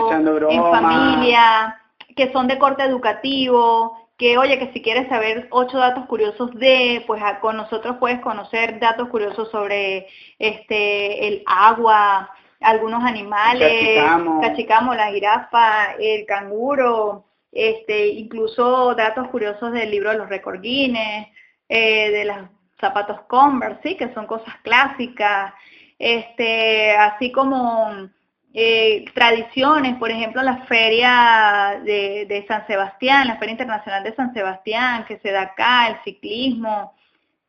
en 0.49 0.63
familia, 0.63 1.81
que 2.15 2.31
son 2.31 2.47
de 2.47 2.57
corte 2.59 2.83
educativo, 2.83 4.02
que 4.23 4.37
oye, 4.37 4.57
que 4.57 4.71
si 4.71 4.81
quieres 4.81 5.09
saber 5.09 5.49
ocho 5.51 5.77
datos 5.77 6.05
curiosos 6.05 6.49
de, 6.55 7.03
pues 7.05 7.21
con 7.41 7.57
nosotros 7.57 7.97
puedes 7.99 8.21
conocer 8.21 8.79
datos 8.79 9.09
curiosos 9.09 9.51
sobre 9.51 10.07
este 10.39 11.27
el 11.27 11.43
agua, 11.45 12.31
algunos 12.61 13.03
animales, 13.03 14.01
cachicamo, 14.41 14.95
la 14.95 15.11
jirafa, 15.11 15.95
el 15.99 16.25
canguro, 16.25 17.25
este, 17.51 18.07
incluso 18.07 18.95
datos 18.95 19.27
curiosos 19.27 19.73
del 19.73 19.91
libro 19.91 20.11
de 20.11 20.19
los 20.19 20.29
récord 20.29 20.61
Guinness, 20.61 21.27
eh, 21.67 22.09
de 22.11 22.23
los 22.23 22.37
zapatos 22.79 23.23
Converse, 23.27 23.81
¿sí? 23.83 23.97
que 23.97 24.13
son 24.13 24.25
cosas 24.25 24.55
clásicas, 24.63 25.53
este, 25.99 26.95
así 26.95 27.29
como 27.29 28.09
eh, 28.55 29.05
tradiciones, 29.15 29.95
por 29.95 30.11
ejemplo, 30.11 30.43
la 30.43 30.57
feria 30.65 31.81
de, 31.83 32.45
San 32.47 32.67
Sebastián, 32.67 33.27
la 33.27 33.37
Feria 33.37 33.53
Internacional 33.53 34.03
de 34.03 34.13
San 34.13 34.31
Sebastián, 34.33 35.05
que 35.07 35.17
se 35.19 35.31
da 35.31 35.41
acá, 35.41 35.87
el 35.87 35.95
ciclismo, 36.03 36.93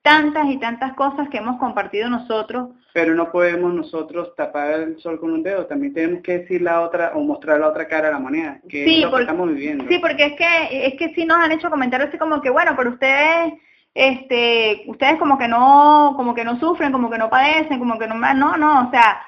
tantas 0.01 0.47
y 0.49 0.57
tantas 0.57 0.95
cosas 0.95 1.29
que 1.29 1.39
hemos 1.39 1.59
compartido 1.59 2.09
nosotros. 2.09 2.71
Pero 2.95 3.15
no 3.15 3.31
podemos 3.31 3.75
nosotros 3.75 4.35
tapar 4.35 4.81
el 4.81 4.99
sol 4.99 5.21
con 5.21 5.33
un 5.33 5.43
dedo, 5.43 5.67
también 5.67 5.93
tenemos 5.93 6.23
que 6.23 6.39
decir 6.39 6.63
la 6.63 6.81
otra 6.81 7.13
o 7.15 7.21
mostrar 7.21 7.61
la 7.61 7.69
otra 7.69 7.87
cara 7.87 8.07
de 8.07 8.15
la 8.15 8.21
moneda, 8.21 8.61
que 8.67 8.85
es 8.85 9.05
lo 9.05 9.15
que 9.15 9.23
estamos 9.23 9.49
viviendo. 9.49 9.85
Sí, 9.89 9.99
porque 9.99 10.25
es 10.25 10.33
que 10.37 10.87
es 10.87 10.95
que 10.95 11.15
sí 11.15 11.27
nos 11.27 11.37
han 11.37 11.53
hecho 11.53 11.69
comentarios 11.69 12.09
así 12.09 12.17
como 12.17 12.41
que 12.41 12.49
bueno, 12.49 12.73
pero 12.79 12.91
ustedes 12.91 13.55
este 13.93 14.85
ustedes 14.87 15.19
como 15.19 15.37
que 15.37 15.49
no 15.49 16.15
como 16.17 16.35
que 16.35 16.45
no 16.45 16.59
sufren, 16.59 16.93
como 16.93 17.11
que 17.11 17.19
no 17.19 17.29
padecen, 17.29 17.79
como 17.79 17.99
que 17.99 18.07
no 18.07 18.15
no, 18.15 18.57
no, 18.57 18.89
o 18.89 18.91
sea, 18.91 19.21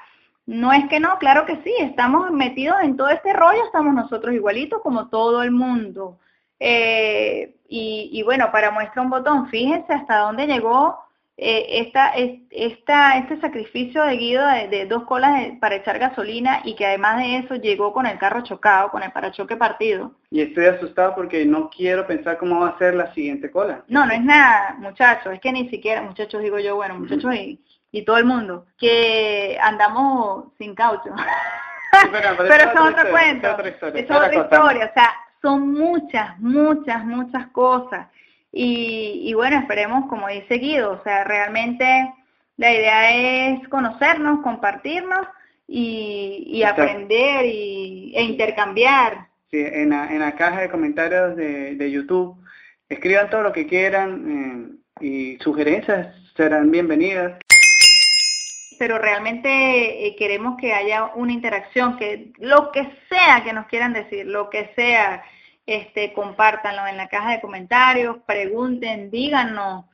no 0.47 0.71
es 0.71 0.87
que 0.87 0.99
no, 1.01 1.19
claro 1.19 1.45
que 1.45 1.57
sí, 1.57 1.73
estamos 1.79 2.31
metidos 2.31 2.77
en 2.81 2.95
todo 2.95 3.09
este 3.09 3.33
rollo, 3.33 3.65
estamos 3.65 3.93
nosotros 3.93 4.33
igualitos 4.33 4.81
como 4.81 5.09
todo 5.09 5.43
el 5.43 5.51
mundo. 5.51 6.19
Eh, 6.59 7.53
y, 7.69 8.23
bueno, 8.23 8.49
para 8.49 8.71
muestra 8.71 9.01
un 9.01 9.09
botón, 9.09 9.49
fíjense 9.49 9.91
hasta 9.91 10.19
dónde 10.19 10.47
llegó 10.47 10.99
eh, 11.35 11.81
esta, 11.81 12.13
esta, 12.49 13.17
este 13.17 13.41
sacrificio 13.41 14.03
de 14.03 14.15
Guido 14.15 14.47
de, 14.47 14.85
dos 14.85 15.03
colas 15.03 15.51
para 15.59 15.75
echar 15.75 15.99
gasolina 15.99 16.61
y 16.63 16.75
que 16.75 16.85
además 16.85 17.17
de 17.17 17.39
eso 17.39 17.55
llegó 17.55 17.91
con 17.91 18.05
el 18.05 18.17
carro 18.17 18.41
chocado, 18.41 18.89
con 18.89 19.03
el 19.03 19.11
parachoque 19.11 19.57
partido. 19.57 20.13
Y 20.31 20.39
estoy 20.39 20.67
asustado 20.67 21.13
porque 21.13 21.45
no 21.45 21.69
quiero 21.69 22.07
pensar 22.07 22.37
cómo 22.37 22.61
va 22.61 22.69
a 22.69 22.77
ser 22.77 22.95
la 22.95 23.13
siguiente 23.13 23.51
cola. 23.51 23.83
No, 23.89 24.05
no 24.05 24.13
es 24.13 24.23
nada, 24.23 24.77
muchachos, 24.79 25.33
es 25.33 25.41
que 25.41 25.51
ni 25.51 25.69
siquiera, 25.69 26.01
muchachos 26.01 26.41
digo 26.41 26.57
yo, 26.57 26.77
bueno, 26.77 26.97
muchachos 26.97 27.35
y, 27.35 27.59
y 27.91 28.03
todo 28.03 28.17
el 28.17 28.25
mundo, 28.25 28.65
que 28.77 29.57
andamos 29.61 30.53
sin 30.57 30.75
caucho. 30.75 31.09
pero, 32.11 32.43
eso 32.43 32.53
es 32.53 32.79
otro 32.79 33.09
cuento, 33.09 33.47
es 33.93 34.11
otra 34.11 34.35
historia, 34.35 34.85
o 34.85 34.93
sea, 34.93 35.13
son 35.41 35.73
muchas, 35.73 36.37
muchas, 36.39 37.05
muchas 37.05 37.47
cosas 37.47 38.07
y, 38.51 39.33
bueno, 39.35 39.59
esperemos, 39.59 40.07
como 40.09 40.27
dice 40.29 40.55
Guido, 40.55 40.93
o 40.93 41.03
sea, 41.03 41.23
realmente 41.23 41.85
la 42.57 42.71
idea 42.71 43.51
es 43.51 43.67
conocernos, 43.67 44.41
compartirnos 44.41 45.27
y, 45.67 46.63
aprender 46.63 47.45
y, 47.45 48.13
e 48.15 48.23
intercambiar. 48.23 49.27
Sí, 49.51 49.59
en 49.59 49.91
la, 49.91 50.11
en 50.11 50.19
la 50.19 50.35
caja 50.35 50.61
de 50.61 50.69
comentarios 50.69 51.35
de, 51.35 51.75
de 51.75 51.91
YouTube, 51.91 52.35
escriban 52.89 53.29
todo 53.29 53.43
lo 53.43 53.53
que 53.53 53.67
quieran 53.67 54.81
eh, 55.01 55.05
y 55.05 55.37
sugerencias 55.37 56.15
serán 56.35 56.71
bienvenidas. 56.71 57.37
Pero 58.77 58.97
realmente 58.97 60.07
eh, 60.07 60.15
queremos 60.15 60.57
que 60.59 60.73
haya 60.73 61.11
una 61.15 61.33
interacción, 61.33 61.97
que 61.97 62.31
lo 62.39 62.71
que 62.71 62.89
sea 63.09 63.43
que 63.43 63.53
nos 63.53 63.67
quieran 63.67 63.93
decir, 63.93 64.25
lo 64.25 64.49
que 64.49 64.71
sea, 64.75 65.23
este, 65.65 66.13
compártanlo 66.13 66.87
en 66.87 66.97
la 66.97 67.07
caja 67.07 67.31
de 67.31 67.41
comentarios, 67.41 68.17
pregunten, 68.25 69.11
díganos. 69.11 69.85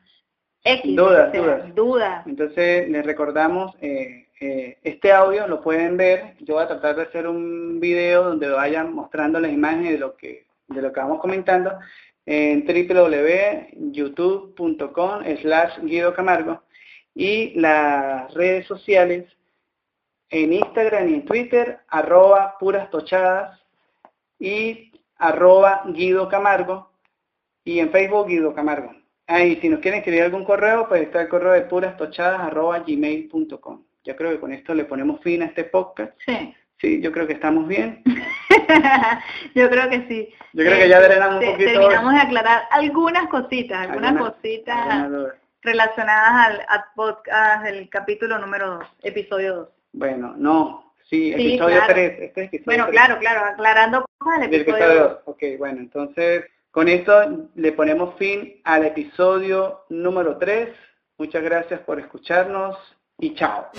X, 0.65 0.95
dudas, 0.95 1.33
dudas. 1.75 2.25
Entonces 2.25 2.89
les 2.89 3.05
recordamos, 3.05 3.75
eh, 3.81 4.29
eh, 4.39 4.77
este 4.83 5.11
audio 5.11 5.45
lo 5.45 5.61
pueden 5.61 5.97
ver, 5.97 6.35
yo 6.39 6.53
voy 6.55 6.63
a 6.63 6.67
tratar 6.67 6.95
de 6.95 7.01
hacer 7.01 7.27
un 7.27 7.81
video 7.81 8.23
donde 8.23 8.47
vayan 8.47 8.93
mostrando 8.93 9.41
las 9.41 9.51
imágenes 9.51 9.91
de 9.91 9.97
lo 9.97 10.15
que, 10.15 10.45
de 10.69 10.81
lo 10.81 10.93
que 10.93 11.01
vamos 11.01 11.19
comentando 11.19 11.77
en 12.25 12.65
www.youtube.com 12.65 15.23
slash 15.41 15.79
Guido 15.81 16.13
Camargo 16.13 16.63
y 17.15 17.59
las 17.59 18.33
redes 18.33 18.65
sociales 18.67 19.25
en 20.29 20.53
Instagram 20.53 21.09
y 21.09 21.13
en 21.13 21.25
Twitter, 21.25 21.79
arroba 21.87 22.57
puras 22.59 22.89
tochadas 22.89 23.59
y 24.39 24.91
arroba 25.17 25.83
Guido 25.87 26.27
Camargo 26.27 26.89
y 27.63 27.79
en 27.79 27.91
Facebook 27.91 28.27
Guido 28.27 28.53
Camargo. 28.53 28.93
Ahí, 29.27 29.57
si 29.61 29.69
nos 29.69 29.79
quieren 29.79 29.99
escribir 29.99 30.23
algún 30.23 30.43
correo, 30.43 30.87
pues 30.89 31.03
está 31.03 31.21
el 31.21 31.29
correo 31.29 31.53
de 31.53 31.61
purastochadas 31.61 32.41
arroba 32.41 32.79
gmail.com. 32.79 33.83
Yo 34.03 34.15
creo 34.15 34.31
que 34.31 34.39
con 34.39 34.51
esto 34.51 34.73
le 34.73 34.85
ponemos 34.85 35.21
fin 35.21 35.43
a 35.43 35.45
este 35.45 35.63
podcast. 35.63 36.11
Sí. 36.25 36.53
Sí, 36.81 36.99
yo 36.99 37.13
creo 37.13 37.25
que 37.25 37.33
estamos 37.33 37.65
bien. 37.65 38.03
yo 39.55 39.69
creo 39.69 39.89
que 39.89 40.05
sí. 40.09 40.29
Yo 40.51 40.65
creo 40.65 40.77
que 40.77 40.89
ya 40.89 40.99
drenamos 40.99 41.41
un 41.41 41.51
poquito. 41.51 41.71
Terminamos 41.71 42.13
de 42.13 42.19
aclarar 42.19 42.63
algunas 42.71 43.29
cositas, 43.29 43.87
algunas, 43.87 44.17
cositas 44.17 45.09
relacionadas 45.63 46.47
al, 46.47 46.65
al, 46.67 46.83
podcast 46.95 47.63
del 47.63 47.89
capítulo 47.89 48.37
número 48.37 48.77
2, 48.77 48.87
episodio 49.03 49.55
2. 49.55 49.69
Bueno, 49.93 50.33
no, 50.37 50.83
Sí, 51.09 51.31
episodio 51.31 51.81
3. 51.87 52.33
Este 52.35 52.61
bueno, 52.65 52.87
claro, 52.89 53.19
claro, 53.19 53.45
aclarando 53.45 54.05
cosas 54.17 54.49
del 54.49 54.61
episodio 54.61 55.03
2. 55.03 55.17
Ok, 55.25 55.43
bueno, 55.59 55.79
entonces 55.79 56.45
con 56.71 56.87
esto 56.87 57.49
le 57.53 57.71
ponemos 57.71 58.15
fin 58.15 58.61
al 58.63 58.85
episodio 58.85 59.85
número 59.89 60.37
3. 60.37 60.69
Muchas 61.19 61.43
gracias 61.43 61.81
por 61.81 61.99
escucharnos 61.99 62.77
y 63.19 63.35
chao. 63.35 63.69